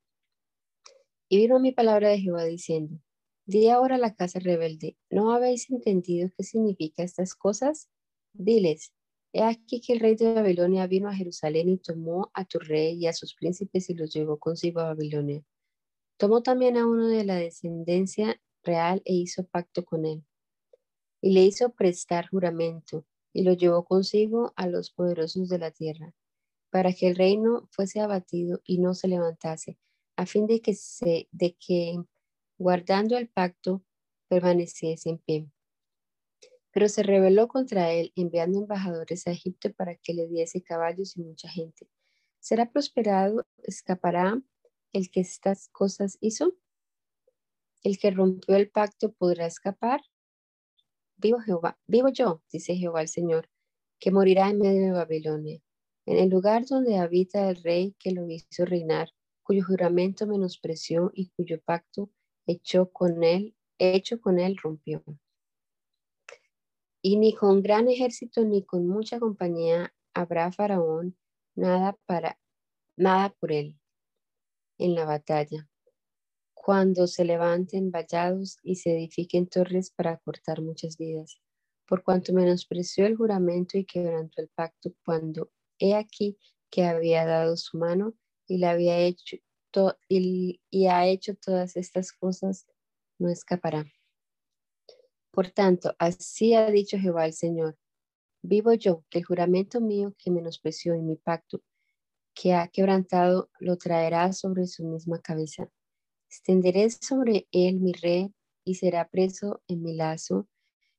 Y 1.30 1.38
vino 1.38 1.60
mi 1.60 1.72
palabra 1.72 2.10
de 2.10 2.20
Jehová 2.20 2.44
diciendo, 2.46 3.00
Di 3.46 3.70
ahora 3.70 3.96
a 3.96 4.00
la 4.00 4.16
casa 4.16 4.40
rebelde, 4.40 4.98
¿no 5.12 5.32
habéis 5.32 5.70
entendido 5.70 6.30
qué 6.36 6.44
significa 6.44 7.04
estas 7.04 7.36
cosas? 7.36 7.88
Diles, 8.34 8.94
he 9.32 9.44
aquí 9.44 9.80
que 9.80 9.94
el 9.94 10.00
rey 10.00 10.16
de 10.16 10.34
Babilonia 10.34 10.88
vino 10.88 11.08
a 11.08 11.14
Jerusalén 11.14 11.70
y 11.70 11.78
tomó 11.78 12.32
a 12.34 12.46
tu 12.46 12.58
rey 12.58 12.96
y 12.96 13.06
a 13.06 13.14
sus 13.14 13.36
príncipes 13.36 13.92
y 13.92 13.94
los 13.94 14.12
llevó 14.12 14.40
consigo 14.40 14.80
a 14.80 14.86
Babilonia. 14.86 15.44
Tomó 16.18 16.42
también 16.42 16.78
a 16.78 16.88
uno 16.88 17.08
de 17.08 17.26
la 17.26 17.36
descendencia 17.36 18.42
real 18.64 19.04
e 19.06 19.14
hizo 19.14 19.46
pacto 19.46 19.86
con 19.86 20.06
él. 20.06 20.24
Y 21.22 21.34
le 21.34 21.44
hizo 21.44 21.72
prestar 21.74 22.28
juramento 22.30 23.06
y 23.34 23.44
lo 23.44 23.54
llevó 23.54 23.86
consigo 23.86 24.54
a 24.56 24.68
los 24.68 24.92
poderosos 24.92 25.50
de 25.50 25.60
la 25.60 25.72
tierra, 25.72 26.14
para 26.70 26.94
que 26.94 27.08
el 27.08 27.16
reino 27.16 27.68
fuese 27.72 28.00
abatido 28.00 28.62
y 28.64 28.80
no 28.80 28.94
se 28.94 29.08
levantase, 29.08 29.78
a 30.16 30.26
fin 30.26 30.48
de 30.48 30.62
que, 30.62 30.74
se, 30.74 31.28
de 31.32 31.56
que 31.56 31.98
guardando 32.58 33.18
el 33.18 33.30
pacto 33.30 33.84
permaneciese 34.28 35.10
en 35.10 35.18
pie. 35.20 35.50
Pero 36.72 36.88
se 36.88 37.04
rebeló 37.04 37.48
contra 37.48 37.92
él, 37.92 38.12
enviando 38.16 38.60
embajadores 38.60 39.26
a 39.28 39.32
Egipto 39.32 39.74
para 39.74 39.96
que 39.96 40.14
le 40.14 40.28
diese 40.28 40.62
caballos 40.62 41.18
y 41.18 41.22
mucha 41.22 41.50
gente. 41.50 41.90
¿Será 42.40 42.72
prosperado? 42.72 43.46
¿Escapará 43.64 44.42
el 44.94 45.10
que 45.10 45.22
estas 45.22 45.70
cosas 45.70 46.18
hizo? 46.22 46.56
¿El 47.84 47.98
que 47.98 48.12
rompió 48.12 48.56
el 48.56 48.70
pacto 48.70 49.12
podrá 49.14 49.46
escapar? 49.46 50.02
Vivo 51.22 51.40
Jehová, 51.40 51.78
vivo 51.86 52.08
yo, 52.08 52.42
dice 52.50 52.76
Jehová 52.76 53.02
el 53.02 53.10
Señor, 53.10 53.50
que 54.00 54.10
morirá 54.10 54.50
en 54.50 54.60
medio 54.60 54.86
de 54.86 54.92
Babilonia, 54.92 55.62
en 56.06 56.18
el 56.18 56.30
lugar 56.30 56.66
donde 56.66 56.98
habita 56.98 57.50
el 57.50 57.58
rey 57.62 57.94
que 58.00 58.12
lo 58.12 58.26
hizo 58.30 58.64
reinar 58.64 59.10
cuyo 59.44 59.66
juramento 59.66 60.26
menospreció 60.28 61.12
y 61.14 61.30
cuyo 61.32 61.60
pacto 61.60 62.10
hecho 62.48 62.90
con 62.94 63.22
él, 63.26 63.54
hecho 63.80 64.22
con 64.22 64.40
él 64.40 64.56
rompió. 64.64 65.04
Y 67.02 67.18
ni 67.18 67.34
con 67.36 67.62
gran 67.62 67.90
ejército 67.90 68.46
ni 68.46 68.64
con 68.64 68.88
mucha 68.88 69.20
compañía 69.20 69.94
habrá 70.14 70.54
faraón 70.54 71.18
nada 71.54 71.98
para 72.06 72.40
nada 72.96 73.36
por 73.42 73.52
él 73.52 73.78
en 74.78 74.96
la 74.96 75.04
batalla. 75.04 75.68
Cuando 76.70 77.08
se 77.08 77.26
levanten 77.26 77.90
vallados 77.90 78.60
y 78.62 78.76
se 78.76 78.96
edifiquen 78.96 79.48
torres 79.48 79.90
para 79.90 80.20
cortar 80.20 80.62
muchas 80.62 80.98
vidas, 80.98 81.42
por 81.88 82.04
cuanto 82.04 82.32
menospreció 82.32 83.08
el 83.08 83.18
juramento 83.18 83.80
y 83.80 83.86
quebrantó 83.86 84.44
el 84.44 84.50
pacto 84.50 84.94
cuando 85.04 85.50
he 85.80 85.96
aquí 85.96 86.38
que 86.70 86.86
había 86.86 87.26
dado 87.26 87.58
su 87.58 87.80
mano 87.80 88.14
y 88.46 88.60
la 88.60 88.70
había 88.70 89.00
hecho 89.00 89.38
y, 90.08 90.62
y 90.70 90.86
ha 90.86 91.08
hecho 91.08 91.34
todas 91.34 91.76
estas 91.76 92.12
cosas, 92.12 92.68
no 93.18 93.32
escapará. 93.32 93.84
Por 95.32 95.50
tanto, 95.50 95.96
así 95.98 96.54
ha 96.54 96.70
dicho 96.70 97.00
Jehová 97.00 97.26
el 97.26 97.34
Señor, 97.34 97.80
vivo 98.44 98.74
yo, 98.76 99.04
que 99.10 99.18
el 99.18 99.26
juramento 99.26 99.82
mío 99.82 100.14
que 100.20 100.30
menospreció 100.30 100.94
en 100.94 101.08
mi 101.08 101.16
pacto, 101.16 101.64
que 102.36 102.54
ha 102.54 102.68
quebrantado, 102.68 103.50
lo 103.60 103.76
traerá 103.76 104.34
sobre 104.34 104.68
su 104.68 104.86
misma 104.86 105.20
cabeza. 105.20 105.68
Extenderé 106.30 106.92
sobre 106.92 107.48
él 107.52 107.80
mi 107.80 107.92
red 107.92 108.30
y 108.64 108.76
será 108.76 109.10
preso 109.10 109.64
en 109.68 109.82
mi 109.82 109.96
lazo, 109.96 110.48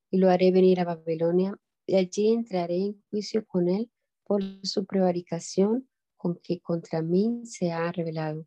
y 0.09 0.17
lo 0.17 0.29
haré 0.29 0.51
venir 0.51 0.81
a 0.81 0.83
Babilonia, 0.83 1.57
y 1.85 1.95
allí 1.95 2.33
entraré 2.33 2.75
en 2.87 3.03
juicio 3.09 3.45
con 3.45 3.69
él 3.69 3.89
por 4.25 4.43
su 4.63 4.85
prevaricación 4.85 5.87
con 6.17 6.35
que 6.35 6.59
contra 6.59 7.01
mí 7.01 7.45
se 7.45 7.71
ha 7.71 7.93
revelado. 7.93 8.45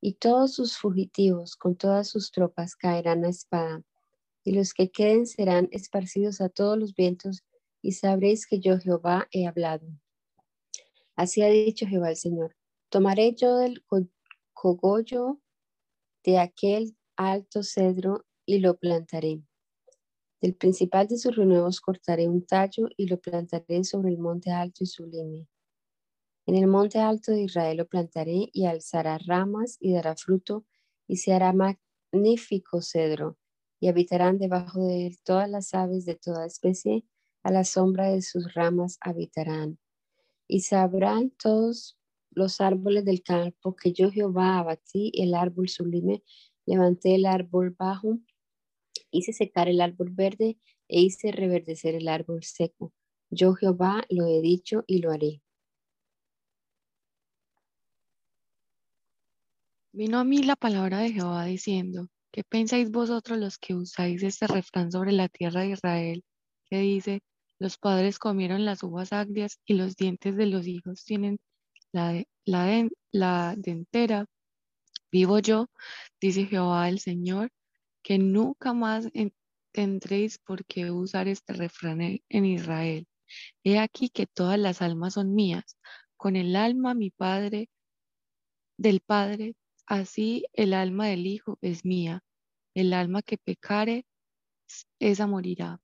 Y 0.00 0.14
todos 0.14 0.54
sus 0.54 0.76
fugitivos 0.76 1.54
con 1.54 1.76
todas 1.76 2.08
sus 2.08 2.32
tropas 2.32 2.74
caerán 2.74 3.24
a 3.24 3.28
espada, 3.28 3.84
y 4.42 4.52
los 4.52 4.74
que 4.74 4.90
queden 4.90 5.24
serán 5.24 5.68
esparcidos 5.70 6.40
a 6.40 6.48
todos 6.48 6.76
los 6.76 6.96
vientos, 6.96 7.44
y 7.80 7.92
sabréis 7.92 8.48
que 8.48 8.58
yo 8.58 8.76
Jehová 8.80 9.28
he 9.30 9.46
hablado. 9.46 9.86
Así 11.14 11.42
ha 11.42 11.48
dicho 11.48 11.86
Jehová 11.86 12.10
el 12.10 12.16
Señor. 12.16 12.56
Tomaré 12.88 13.36
yo 13.36 13.56
del 13.58 13.84
cogollo 14.52 15.40
de 16.26 16.38
aquel 16.38 16.94
alto 17.16 17.62
cedro 17.62 18.26
y 18.44 18.58
lo 18.58 18.76
plantaré. 18.76 19.40
Del 20.42 20.54
principal 20.54 21.08
de 21.08 21.16
sus 21.16 21.34
renuevos 21.34 21.80
cortaré 21.80 22.28
un 22.28 22.44
tallo 22.44 22.88
y 22.98 23.06
lo 23.06 23.18
plantaré 23.18 23.84
sobre 23.84 24.10
el 24.10 24.18
monte 24.18 24.50
alto 24.50 24.84
y 24.84 24.86
sublime 24.86 25.48
en 26.46 26.54
el 26.54 26.68
monte 26.68 27.00
alto 27.00 27.32
de 27.32 27.42
Israel 27.42 27.78
lo 27.78 27.88
plantaré 27.88 28.50
y 28.52 28.66
alzará 28.66 29.18
ramas 29.18 29.76
y 29.80 29.92
dará 29.92 30.14
fruto 30.14 30.64
y 31.08 31.16
se 31.16 31.32
hará 31.32 31.52
magnífico 31.52 32.80
cedro 32.82 33.36
y 33.80 33.88
habitarán 33.88 34.38
debajo 34.38 34.86
de 34.86 35.08
él 35.08 35.18
todas 35.24 35.50
las 35.50 35.74
aves 35.74 36.04
de 36.06 36.14
toda 36.14 36.46
especie, 36.46 37.04
a 37.42 37.50
la 37.50 37.64
sombra 37.64 38.08
de 38.08 38.22
sus 38.22 38.54
ramas 38.54 38.96
habitarán. 39.00 39.78
Y 40.48 40.60
sabrán 40.60 41.30
todos 41.30 41.95
los 42.36 42.60
árboles 42.60 43.04
del 43.04 43.22
campo 43.22 43.74
que 43.74 43.92
yo 43.92 44.10
Jehová 44.10 44.58
abatí 44.58 45.10
el 45.14 45.34
árbol 45.34 45.70
sublime, 45.70 46.22
levanté 46.66 47.14
el 47.14 47.24
árbol 47.24 47.74
bajo, 47.76 48.18
hice 49.10 49.32
secar 49.32 49.68
el 49.68 49.80
árbol 49.80 50.10
verde 50.10 50.58
e 50.86 51.00
hice 51.00 51.32
reverdecer 51.32 51.94
el 51.94 52.08
árbol 52.08 52.44
seco. 52.44 52.92
Yo 53.30 53.54
Jehová 53.54 54.04
lo 54.10 54.26
he 54.26 54.42
dicho 54.42 54.84
y 54.86 54.98
lo 54.98 55.12
haré. 55.12 55.40
Vino 59.92 60.18
a 60.18 60.24
mí 60.24 60.42
la 60.42 60.56
palabra 60.56 60.98
de 60.98 61.12
Jehová 61.12 61.46
diciendo, 61.46 62.08
¿qué 62.30 62.44
pensáis 62.44 62.90
vosotros 62.90 63.38
los 63.38 63.56
que 63.56 63.74
usáis 63.74 64.22
este 64.22 64.46
refrán 64.46 64.92
sobre 64.92 65.12
la 65.12 65.30
tierra 65.30 65.62
de 65.62 65.70
Israel? 65.70 66.22
Que 66.68 66.80
dice, 66.80 67.20
los 67.58 67.78
padres 67.78 68.18
comieron 68.18 68.66
las 68.66 68.82
uvas 68.82 69.14
agrias 69.14 69.58
y 69.64 69.72
los 69.72 69.96
dientes 69.96 70.36
de 70.36 70.44
los 70.44 70.66
hijos 70.66 71.02
tienen 71.06 71.38
la, 71.92 72.22
la, 72.44 72.88
la 73.12 73.54
dentera. 73.56 74.26
Vivo 75.10 75.38
yo, 75.38 75.68
dice 76.20 76.46
Jehová 76.46 76.88
el 76.88 76.98
Señor, 77.00 77.50
que 78.02 78.18
nunca 78.18 78.72
más 78.72 79.08
tendréis 79.72 80.38
por 80.38 80.64
qué 80.66 80.90
usar 80.90 81.28
este 81.28 81.52
refrán 81.52 82.00
en 82.00 82.44
Israel. 82.44 83.06
He 83.64 83.78
aquí 83.78 84.08
que 84.08 84.26
todas 84.26 84.58
las 84.58 84.82
almas 84.82 85.14
son 85.14 85.34
mías. 85.34 85.76
Con 86.16 86.36
el 86.36 86.56
alma 86.56 86.94
mi 86.94 87.10
Padre, 87.10 87.68
del 88.78 89.00
Padre, 89.00 89.54
así 89.86 90.46
el 90.52 90.74
alma 90.74 91.08
del 91.08 91.26
Hijo 91.26 91.58
es 91.60 91.84
mía. 91.84 92.22
El 92.74 92.92
alma 92.92 93.22
que 93.22 93.38
pecare, 93.38 94.06
esa 94.98 95.26
morirá 95.26 95.80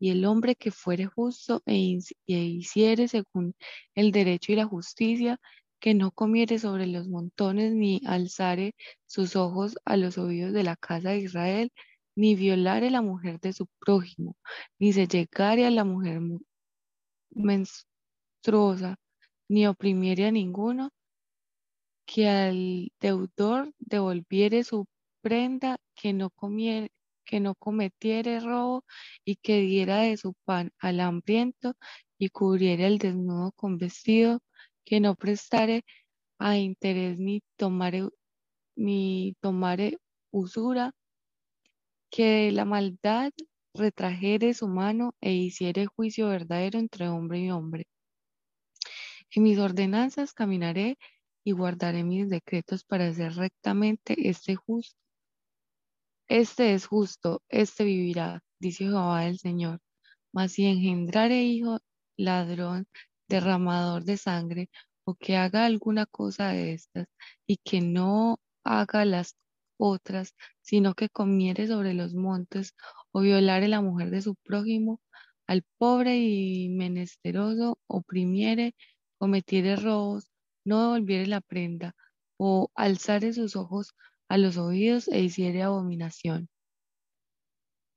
y 0.00 0.10
el 0.10 0.24
hombre 0.24 0.56
que 0.56 0.72
fuere 0.72 1.06
justo 1.06 1.62
e, 1.66 1.98
e, 2.26 2.32
hiciere 2.34 3.06
según 3.06 3.54
el 3.94 4.12
derecho 4.12 4.52
y 4.52 4.56
la 4.56 4.66
justicia, 4.66 5.38
que 5.80 5.94
no 5.94 6.10
comiere 6.12 6.58
sobre 6.58 6.86
los 6.86 7.08
montones, 7.08 7.72
ni 7.72 8.00
alzare 8.06 8.74
sus 9.06 9.36
ojos 9.36 9.76
a 9.84 9.96
los 9.96 10.18
oídos 10.18 10.52
de 10.52 10.64
la 10.64 10.76
casa 10.76 11.10
de 11.10 11.18
Israel, 11.20 11.72
ni 12.16 12.34
violare 12.34 12.90
la 12.90 13.02
mujer 13.02 13.40
de 13.40 13.52
su 13.52 13.66
prójimo, 13.78 14.36
ni 14.78 14.92
se 14.92 15.06
llegare 15.06 15.66
a 15.66 15.70
la 15.70 15.84
mujer 15.84 16.20
menstruosa, 17.30 18.96
ni 19.48 19.66
oprimiere 19.66 20.26
a 20.26 20.32
ninguno, 20.32 20.90
que 22.06 22.28
al 22.28 22.92
deudor 23.00 23.72
devolviere 23.78 24.64
su 24.64 24.86
prenda, 25.22 25.78
que 25.94 26.12
no 26.12 26.30
comiere, 26.30 26.90
que 27.30 27.38
no 27.38 27.54
cometiere 27.54 28.40
robo 28.40 28.84
y 29.24 29.36
que 29.36 29.60
diera 29.60 30.00
de 30.00 30.16
su 30.16 30.34
pan 30.44 30.72
al 30.80 30.98
hambriento 30.98 31.74
y 32.18 32.30
cubriera 32.30 32.88
el 32.88 32.98
desnudo 32.98 33.52
con 33.52 33.78
vestido, 33.78 34.40
que 34.84 34.98
no 34.98 35.14
prestare 35.14 35.84
a 36.40 36.58
interés 36.58 37.20
ni 37.20 37.40
tomare, 37.56 38.08
ni 38.76 39.36
tomare 39.40 39.98
usura, 40.32 40.92
que 42.10 42.50
la 42.50 42.64
maldad 42.64 43.30
retrajere 43.74 44.52
su 44.52 44.66
mano 44.66 45.14
e 45.20 45.32
hiciere 45.32 45.86
juicio 45.86 46.28
verdadero 46.28 46.80
entre 46.80 47.08
hombre 47.08 47.38
y 47.38 47.50
hombre. 47.52 47.86
En 49.30 49.44
mis 49.44 49.58
ordenanzas 49.58 50.32
caminaré 50.32 50.98
y 51.44 51.52
guardaré 51.52 52.02
mis 52.02 52.28
decretos 52.28 52.82
para 52.82 53.06
hacer 53.06 53.34
rectamente 53.34 54.28
este 54.28 54.56
justo 54.56 55.00
este 56.30 56.74
es 56.74 56.86
justo, 56.86 57.42
este 57.48 57.84
vivirá, 57.84 58.42
dice 58.60 58.84
Jehová 58.84 59.26
el 59.26 59.38
Señor. 59.38 59.80
Mas 60.32 60.52
si 60.52 60.64
engendrare 60.66 61.42
hijo 61.42 61.80
ladrón, 62.16 62.86
derramador 63.28 64.04
de 64.04 64.16
sangre, 64.16 64.70
o 65.04 65.14
que 65.16 65.36
haga 65.36 65.66
alguna 65.66 66.06
cosa 66.06 66.50
de 66.50 66.74
estas, 66.74 67.08
y 67.48 67.56
que 67.64 67.80
no 67.80 68.38
haga 68.64 69.04
las 69.04 69.36
otras, 69.76 70.34
sino 70.62 70.94
que 70.94 71.08
comiere 71.08 71.66
sobre 71.66 71.94
los 71.94 72.14
montes, 72.14 72.74
o 73.12 73.22
violare 73.22 73.66
la 73.68 73.80
mujer 73.80 74.10
de 74.10 74.22
su 74.22 74.36
prójimo, 74.36 75.00
al 75.48 75.64
pobre 75.78 76.18
y 76.18 76.68
menesteroso 76.68 77.80
oprimiere, 77.88 78.76
cometiere 79.18 79.74
robos, 79.74 80.30
no 80.64 80.82
devolviere 80.92 81.26
la 81.26 81.40
prenda, 81.40 81.96
o 82.36 82.70
alzare 82.76 83.32
sus 83.32 83.56
ojos 83.56 83.94
a 84.30 84.38
los 84.38 84.56
oídos 84.58 85.08
e 85.08 85.20
hiciere 85.22 85.60
abominación. 85.62 86.48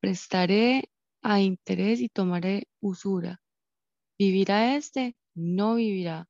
Prestaré 0.02 0.90
a 1.22 1.42
interés 1.42 2.02
y 2.02 2.10
tomaré 2.10 2.68
usura. 2.82 3.40
¿Vivirá 4.18 4.76
éste? 4.76 5.16
No 5.36 5.76
vivirá. 5.76 6.28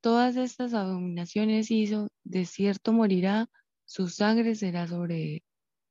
Todas 0.00 0.36
estas 0.36 0.72
abominaciones 0.72 1.72
hizo, 1.72 2.10
de 2.22 2.46
cierto 2.46 2.92
morirá, 2.92 3.50
su 3.84 4.08
sangre 4.08 4.54
será 4.54 4.86
sobre 4.86 5.34
él. 5.34 5.42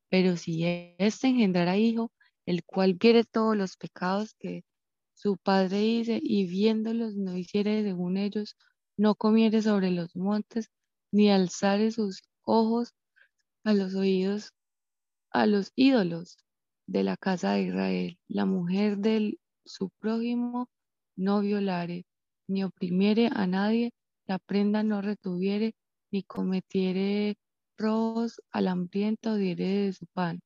Pero 0.09 0.37
si 0.37 0.63
éste 0.97 1.27
engendrará 1.27 1.75
hijo, 1.77 2.13
el 2.45 2.63
cual 2.63 2.93
viere 2.93 3.25
todos 3.25 3.57
los 3.57 3.75
pecados 3.75 4.35
que 4.39 4.63
su 5.15 5.35
padre 5.35 5.83
hizo 5.83 6.13
y 6.15 6.47
viéndolos 6.47 7.15
no 7.15 7.37
hiciere 7.37 7.83
según 7.83 8.15
ellos, 8.15 8.55
no 8.95 9.15
comiere 9.15 9.61
sobre 9.61 9.91
los 9.91 10.15
montes, 10.15 10.69
ni 11.11 11.29
alzare 11.29 11.91
sus 11.91 12.21
ojos 12.43 12.93
a 13.63 13.73
los 13.73 13.95
oídos, 13.95 14.53
a 15.31 15.45
los 15.45 15.71
ídolos 15.75 16.37
de 16.87 17.03
la 17.03 17.17
casa 17.17 17.53
de 17.53 17.63
Israel. 17.63 18.19
La 18.27 18.45
mujer 18.45 18.97
de 18.97 19.39
su 19.65 19.89
prójimo 19.99 20.67
no 21.15 21.41
violare, 21.41 22.05
ni 22.47 22.63
oprimiere 22.63 23.29
a 23.33 23.47
nadie, 23.47 23.91
la 24.27 24.39
prenda 24.39 24.83
no 24.83 25.01
retuviere, 25.01 25.75
ni 26.11 26.23
cometiere 26.23 27.35
robos 27.77 28.41
al 28.51 28.67
hambriento, 28.67 29.35
diré 29.35 29.85
de 29.85 29.93
su 29.93 30.05
pan, 30.07 30.41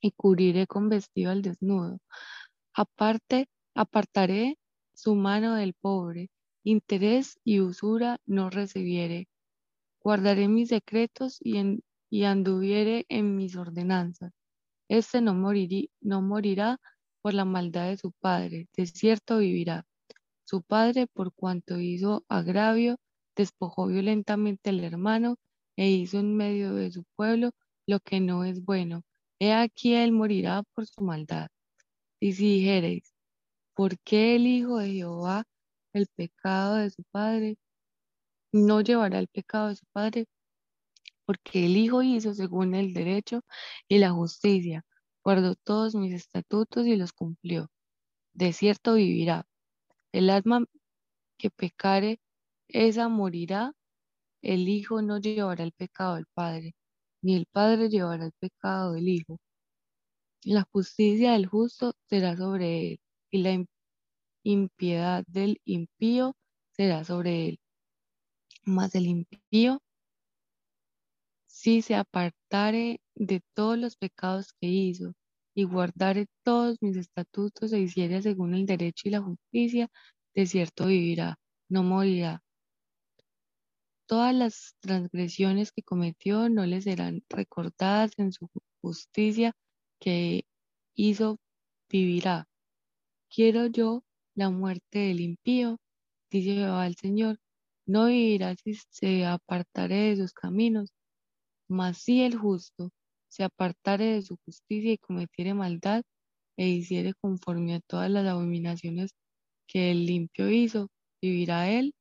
y 0.00 0.12
cubriré 0.12 0.66
con 0.66 0.88
vestido 0.88 1.30
al 1.30 1.42
desnudo. 1.42 1.98
Aparte, 2.74 3.48
apartaré 3.74 4.56
su 4.94 5.14
mano 5.14 5.54
del 5.54 5.74
pobre, 5.74 6.30
interés 6.64 7.38
y 7.44 7.60
usura 7.60 8.18
no 8.26 8.50
recibiere. 8.50 9.28
Guardaré 10.00 10.48
mis 10.48 10.70
decretos 10.70 11.38
y 11.40 11.58
en 11.58 11.82
y 12.10 12.24
anduviere 12.24 13.06
en 13.08 13.36
mis 13.36 13.56
ordenanzas. 13.56 14.32
Este 14.88 15.20
no, 15.20 15.34
no 15.34 16.22
morirá 16.22 16.78
por 17.22 17.34
la 17.34 17.44
maldad 17.44 17.88
de 17.88 17.96
su 17.98 18.12
padre, 18.12 18.68
de 18.76 18.86
cierto 18.86 19.38
vivirá. 19.38 19.84
Su 20.44 20.62
padre, 20.62 21.06
por 21.06 21.32
cuanto 21.34 21.78
hizo 21.78 22.24
agravio, 22.28 22.96
despojó 23.36 23.86
violentamente 23.86 24.70
al 24.70 24.80
hermano 24.80 25.36
e 25.76 25.90
hizo 25.90 26.18
en 26.18 26.36
medio 26.36 26.74
de 26.74 26.90
su 26.90 27.04
pueblo 27.16 27.50
lo 27.86 28.00
que 28.00 28.20
no 28.20 28.44
es 28.44 28.64
bueno. 28.64 29.02
He 29.38 29.52
aquí 29.52 29.94
él 29.94 30.12
morirá 30.12 30.62
por 30.74 30.86
su 30.86 31.02
maldad. 31.02 31.48
Y 32.20 32.32
si 32.32 32.60
dijereis, 32.60 33.14
¿por 33.74 33.98
qué 34.00 34.36
el 34.36 34.46
Hijo 34.46 34.78
de 34.78 34.92
Jehová 34.92 35.44
el 35.92 36.06
pecado 36.16 36.76
de 36.76 36.90
su 36.90 37.04
padre? 37.12 37.56
No 38.52 38.80
llevará 38.80 39.18
el 39.18 39.28
pecado 39.28 39.68
de 39.68 39.76
su 39.76 39.86
padre, 39.92 40.26
porque 41.28 41.66
el 41.66 41.76
Hijo 41.76 42.02
hizo 42.02 42.32
según 42.32 42.74
el 42.74 42.94
derecho 42.94 43.42
y 43.86 43.98
la 43.98 44.12
justicia, 44.12 44.86
guardó 45.22 45.56
todos 45.56 45.94
mis 45.94 46.14
estatutos 46.14 46.86
y 46.86 46.96
los 46.96 47.12
cumplió. 47.12 47.70
De 48.32 48.54
cierto 48.54 48.94
vivirá. 48.94 49.46
El 50.12 50.30
alma 50.30 50.64
que 51.38 51.50
pecare, 51.50 52.18
esa 52.68 53.08
morirá. 53.10 53.74
El 54.42 54.68
Hijo 54.70 55.02
no 55.02 55.18
llevará 55.18 55.64
el 55.64 55.72
pecado 55.72 56.14
del 56.16 56.26
Padre, 56.32 56.74
ni 57.22 57.36
el 57.36 57.46
Padre 57.46 57.90
llevará 57.90 58.24
el 58.24 58.32
pecado 58.40 58.94
del 58.94 59.08
Hijo. 59.08 59.38
La 60.44 60.66
justicia 60.72 61.32
del 61.32 61.46
justo 61.46 61.92
será 62.08 62.38
sobre 62.38 62.92
él, 62.92 63.00
y 63.30 63.38
la 63.42 63.64
impiedad 64.44 65.24
del 65.26 65.60
impío 65.66 66.36
será 66.70 67.04
sobre 67.04 67.48
él. 67.50 67.60
Mas 68.64 68.94
el 68.94 69.06
impío 69.06 69.82
si 71.58 71.82
se 71.82 71.96
apartare 71.96 73.00
de 73.16 73.42
todos 73.52 73.76
los 73.76 73.96
pecados 73.96 74.52
que 74.60 74.68
hizo 74.68 75.14
y 75.56 75.64
guardare 75.64 76.26
todos 76.44 76.76
mis 76.80 76.96
estatutos 76.96 77.72
e 77.72 77.80
hiciere 77.80 78.22
según 78.22 78.54
el 78.54 78.64
derecho 78.64 79.08
y 79.08 79.10
la 79.10 79.22
justicia, 79.22 79.88
de 80.36 80.46
cierto 80.46 80.86
vivirá, 80.86 81.36
no 81.68 81.82
morirá. 81.82 82.44
Todas 84.06 84.32
las 84.36 84.76
transgresiones 84.78 85.72
que 85.72 85.82
cometió 85.82 86.48
no 86.48 86.64
le 86.64 86.80
serán 86.80 87.22
recordadas 87.28 88.12
en 88.18 88.30
su 88.32 88.48
justicia 88.80 89.52
que 89.98 90.44
hizo, 90.94 91.38
vivirá. 91.90 92.46
Quiero 93.28 93.66
yo 93.66 94.04
la 94.36 94.50
muerte 94.50 95.00
del 95.00 95.18
impío, 95.20 95.78
dice 96.30 96.54
Jehová 96.54 96.86
el 96.86 96.94
Señor, 96.94 97.40
no 97.84 98.06
vivirá 98.06 98.54
si 98.54 98.74
se 98.90 99.26
apartare 99.26 99.96
de 99.96 100.16
sus 100.18 100.32
caminos 100.32 100.92
mas 101.68 101.98
si 101.98 102.22
el 102.22 102.36
justo 102.36 102.90
se 103.28 103.44
apartare 103.44 104.06
de 104.06 104.22
su 104.22 104.36
justicia 104.44 104.92
y 104.92 104.98
cometiere 104.98 105.54
maldad, 105.54 106.02
e 106.58 106.68
hiciere 106.68 107.14
conforme 107.20 107.76
a 107.76 107.80
todas 107.80 108.10
las 108.10 108.26
abominaciones 108.26 109.12
que 109.68 109.92
el 109.92 110.06
limpio 110.06 110.50
hizo, 110.50 110.88
vivirá 111.22 111.70
él. 111.70 111.94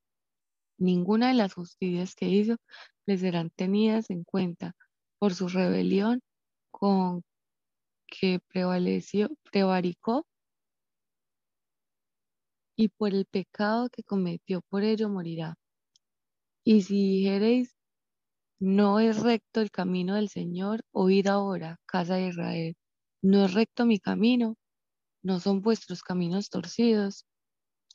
Ninguna 0.79 1.29
de 1.29 1.35
las 1.35 1.53
justicias 1.53 2.15
que 2.15 2.27
hizo 2.29 2.57
le 3.05 3.17
serán 3.17 3.51
tenidas 3.51 4.09
en 4.09 4.23
cuenta 4.23 4.73
por 5.19 5.35
su 5.35 5.47
rebelión 5.47 6.21
con 6.71 7.23
que 8.07 8.39
prevaleció, 8.49 9.29
prevaricó 9.51 10.25
y 12.75 12.89
por 12.89 13.13
el 13.13 13.25
pecado 13.25 13.89
que 13.89 14.03
cometió 14.03 14.61
por 14.69 14.83
ello 14.83 15.09
morirá. 15.09 15.55
Y 16.63 16.81
si 16.83 16.95
dijereis, 17.21 17.76
no 18.59 18.99
es 18.99 19.21
recto 19.21 19.61
el 19.61 19.71
camino 19.71 20.15
del 20.15 20.29
Señor, 20.29 20.81
oíd 20.91 21.27
ahora, 21.27 21.77
casa 21.85 22.15
de 22.15 22.27
Israel, 22.29 22.75
no 23.21 23.45
es 23.45 23.53
recto 23.53 23.85
mi 23.85 23.99
camino, 23.99 24.55
no 25.23 25.39
son 25.39 25.61
vuestros 25.61 26.03
caminos 26.03 26.49
torcidos, 26.49 27.25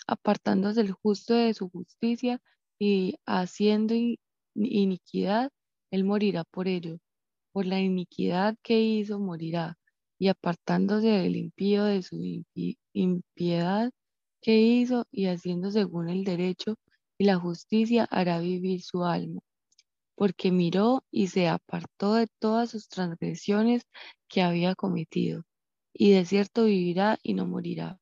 apartándose 0.06 0.80
el 0.82 0.92
justo 0.92 1.34
de 1.34 1.54
su 1.54 1.70
justicia 1.70 2.40
y 2.78 3.16
haciendo 3.26 3.94
iniquidad, 4.54 5.50
él 5.92 6.04
morirá 6.04 6.44
por 6.44 6.68
ello. 6.68 6.98
Por 7.52 7.66
la 7.66 7.80
iniquidad 7.80 8.56
que 8.62 8.80
hizo, 8.82 9.18
morirá, 9.20 9.78
y 10.18 10.28
apartándose 10.28 11.08
del 11.08 11.36
impío 11.36 11.84
de 11.84 12.02
su 12.02 12.16
impiedad 12.94 13.90
que 14.42 14.60
hizo, 14.62 15.06
y 15.12 15.26
haciendo 15.26 15.70
según 15.70 16.08
el 16.10 16.24
derecho 16.24 16.76
y 17.18 17.24
la 17.26 17.36
justicia, 17.38 18.06
hará 18.10 18.40
vivir 18.40 18.82
su 18.82 19.04
alma. 19.04 19.40
Porque 20.14 20.52
miró 20.52 21.04
y 21.10 21.28
se 21.28 21.48
apartó 21.48 22.14
de 22.14 22.28
todas 22.38 22.70
sus 22.70 22.88
transgresiones 22.88 23.82
que 24.28 24.42
había 24.42 24.74
cometido, 24.74 25.44
y 25.92 26.12
de 26.12 26.24
cierto 26.24 26.64
vivirá 26.64 27.18
y 27.22 27.34
no 27.34 27.46
morirá. 27.46 27.98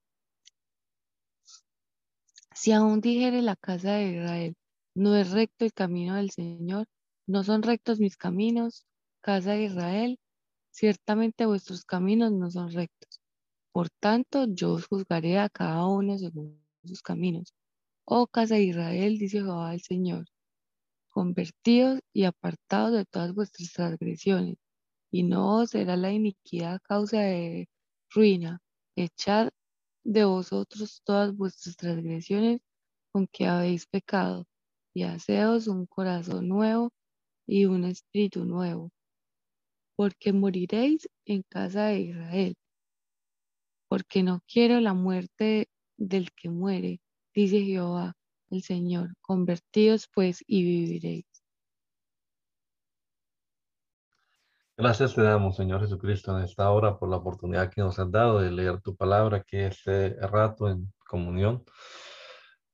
Si 2.55 2.73
aún 2.73 3.01
dijere 3.01 3.43
la 3.43 3.57
casa 3.57 3.95
de 3.95 4.13
Israel, 4.13 4.57
no 4.95 5.17
es 5.17 5.31
recto 5.31 5.65
el 5.65 5.73
camino 5.73 6.17
del 6.17 6.31
Señor, 6.31 6.87
no 7.27 7.45
son 7.45 7.63
rectos 7.63 8.01
mis 8.01 8.17
caminos, 8.17 8.87
casa 9.21 9.53
de 9.53 9.65
Israel, 9.65 10.19
ciertamente 10.71 11.47
vuestros 11.47 11.85
caminos 11.85 12.33
no 12.33 12.51
son 12.51 12.71
rectos. 12.73 13.21
Por 13.73 13.89
tanto, 13.89 14.47
yo 14.49 14.73
os 14.73 14.87
juzgaré 14.87 15.39
a 15.39 15.49
cada 15.49 15.87
uno 15.87 16.19
según 16.19 16.61
sus 16.85 17.03
caminos. 17.03 17.55
Oh 18.05 18.27
casa 18.27 18.57
de 18.57 18.65
Israel, 18.65 19.19
dice 19.19 19.39
Jehová 19.39 19.73
el 19.75 19.83
Señor, 19.83 20.27
convertidos 21.21 22.01
y 22.15 22.25
apartados 22.25 22.93
de 22.93 23.05
todas 23.05 23.35
vuestras 23.35 23.71
transgresiones, 23.75 24.57
y 25.13 25.23
no 25.23 25.59
os 25.59 25.69
será 25.69 25.95
la 25.99 26.11
iniquidad 26.13 26.81
causa 26.83 27.19
de 27.21 27.69
ruina. 28.09 28.61
Echad 28.97 29.51
de 30.03 30.25
vosotros 30.25 31.03
todas 31.05 31.37
vuestras 31.37 31.77
transgresiones 31.77 32.63
con 33.13 33.27
que 33.27 33.47
habéis 33.47 33.87
pecado, 33.87 34.47
y 34.95 35.03
haceos 35.03 35.67
un 35.67 35.85
corazón 35.85 36.49
nuevo 36.49 36.91
y 37.47 37.67
un 37.67 37.85
espíritu 37.85 38.47
nuevo, 38.47 38.91
porque 39.97 40.33
moriréis 40.33 41.07
en 41.27 41.43
casa 41.51 41.89
de 41.89 42.01
Israel, 42.01 42.55
porque 43.91 44.23
no 44.23 44.41
quiero 44.51 44.81
la 44.81 44.95
muerte 44.95 45.69
del 45.99 46.31
que 46.33 46.49
muere, 46.49 47.03
dice 47.35 47.63
Jehová 47.63 48.15
el 48.51 48.63
Señor, 48.63 49.15
convertidos 49.21 50.09
pues 50.13 50.45
y 50.47 50.63
viviréis. 50.63 51.27
Gracias 54.77 55.15
te 55.15 55.23
damos, 55.23 55.57
Señor 55.57 55.83
Jesucristo, 55.83 56.37
en 56.37 56.45
esta 56.45 56.71
hora 56.71 56.99
por 56.99 57.11
la 57.11 57.17
oportunidad 57.17 57.71
que 57.71 57.83
nos 57.83 57.99
has 57.99 58.11
dado 58.11 58.41
de 58.41 58.51
leer 58.51 58.81
tu 58.81 58.97
palabra, 58.97 59.43
que 59.43 59.67
este 59.67 60.15
rato 60.27 60.71
en 60.71 60.91
comunión, 61.07 61.65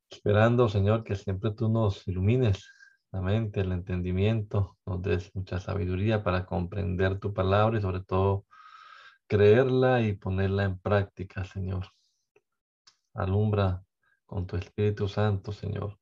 esperando, 0.09 0.69
Señor, 0.69 1.03
que 1.03 1.17
siempre 1.17 1.51
tú 1.51 1.69
nos 1.69 2.07
ilumines 2.07 2.71
la 3.11 3.21
mente, 3.21 3.61
el 3.61 3.73
entendimiento, 3.73 4.79
nos 4.87 5.03
des 5.03 5.35
mucha 5.35 5.59
sabiduría 5.59 6.23
para 6.23 6.47
comprender 6.47 7.19
tu 7.19 7.35
palabra 7.35 7.79
y 7.79 7.83
sobre 7.83 8.03
todo 8.03 8.47
creerla 9.27 10.03
y 10.03 10.13
ponerla 10.13 10.65
en 10.65 10.79
práctica, 10.79 11.45
Señor. 11.45 11.89
Alumbra 13.15 13.86
con 14.27 14.47
tu 14.47 14.57
Espíritu 14.57 15.09
Santo, 15.09 15.53
Señor, 15.53 15.99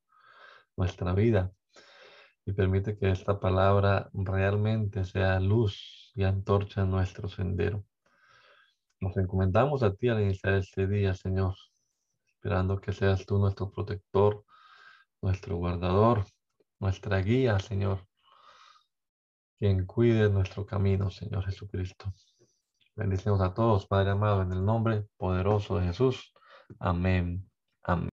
nuestra 0.76 1.12
vida 1.14 1.52
y 2.46 2.52
permite 2.52 2.96
que 2.96 3.10
esta 3.10 3.40
palabra 3.40 4.10
realmente 4.12 5.04
sea 5.04 5.40
luz 5.40 6.12
y 6.14 6.24
antorcha 6.24 6.82
en 6.82 6.90
nuestro 6.90 7.28
sendero. 7.28 7.84
Nos 9.00 9.16
encomendamos 9.16 9.82
a 9.82 9.94
ti 9.94 10.08
al 10.08 10.22
iniciar 10.22 10.54
este 10.54 10.86
día, 10.86 11.14
Señor, 11.14 11.54
esperando 12.26 12.80
que 12.80 12.92
seas 12.92 13.24
tú 13.26 13.38
nuestro 13.38 13.70
protector, 13.70 14.44
nuestro 15.22 15.56
guardador, 15.56 16.24
nuestra 16.78 17.18
guía, 17.20 17.58
Señor, 17.58 18.06
quien 19.58 19.86
cuide 19.86 20.28
nuestro 20.28 20.66
camino, 20.66 21.10
Señor 21.10 21.44
Jesucristo. 21.46 22.12
Bendicemos 22.94 23.40
a 23.40 23.54
todos, 23.54 23.86
Padre 23.86 24.10
amado, 24.10 24.42
en 24.42 24.52
el 24.52 24.64
nombre 24.64 25.06
poderoso 25.16 25.78
de 25.78 25.86
Jesús. 25.86 26.32
Amén. 26.78 27.50
Amén. 27.82 28.13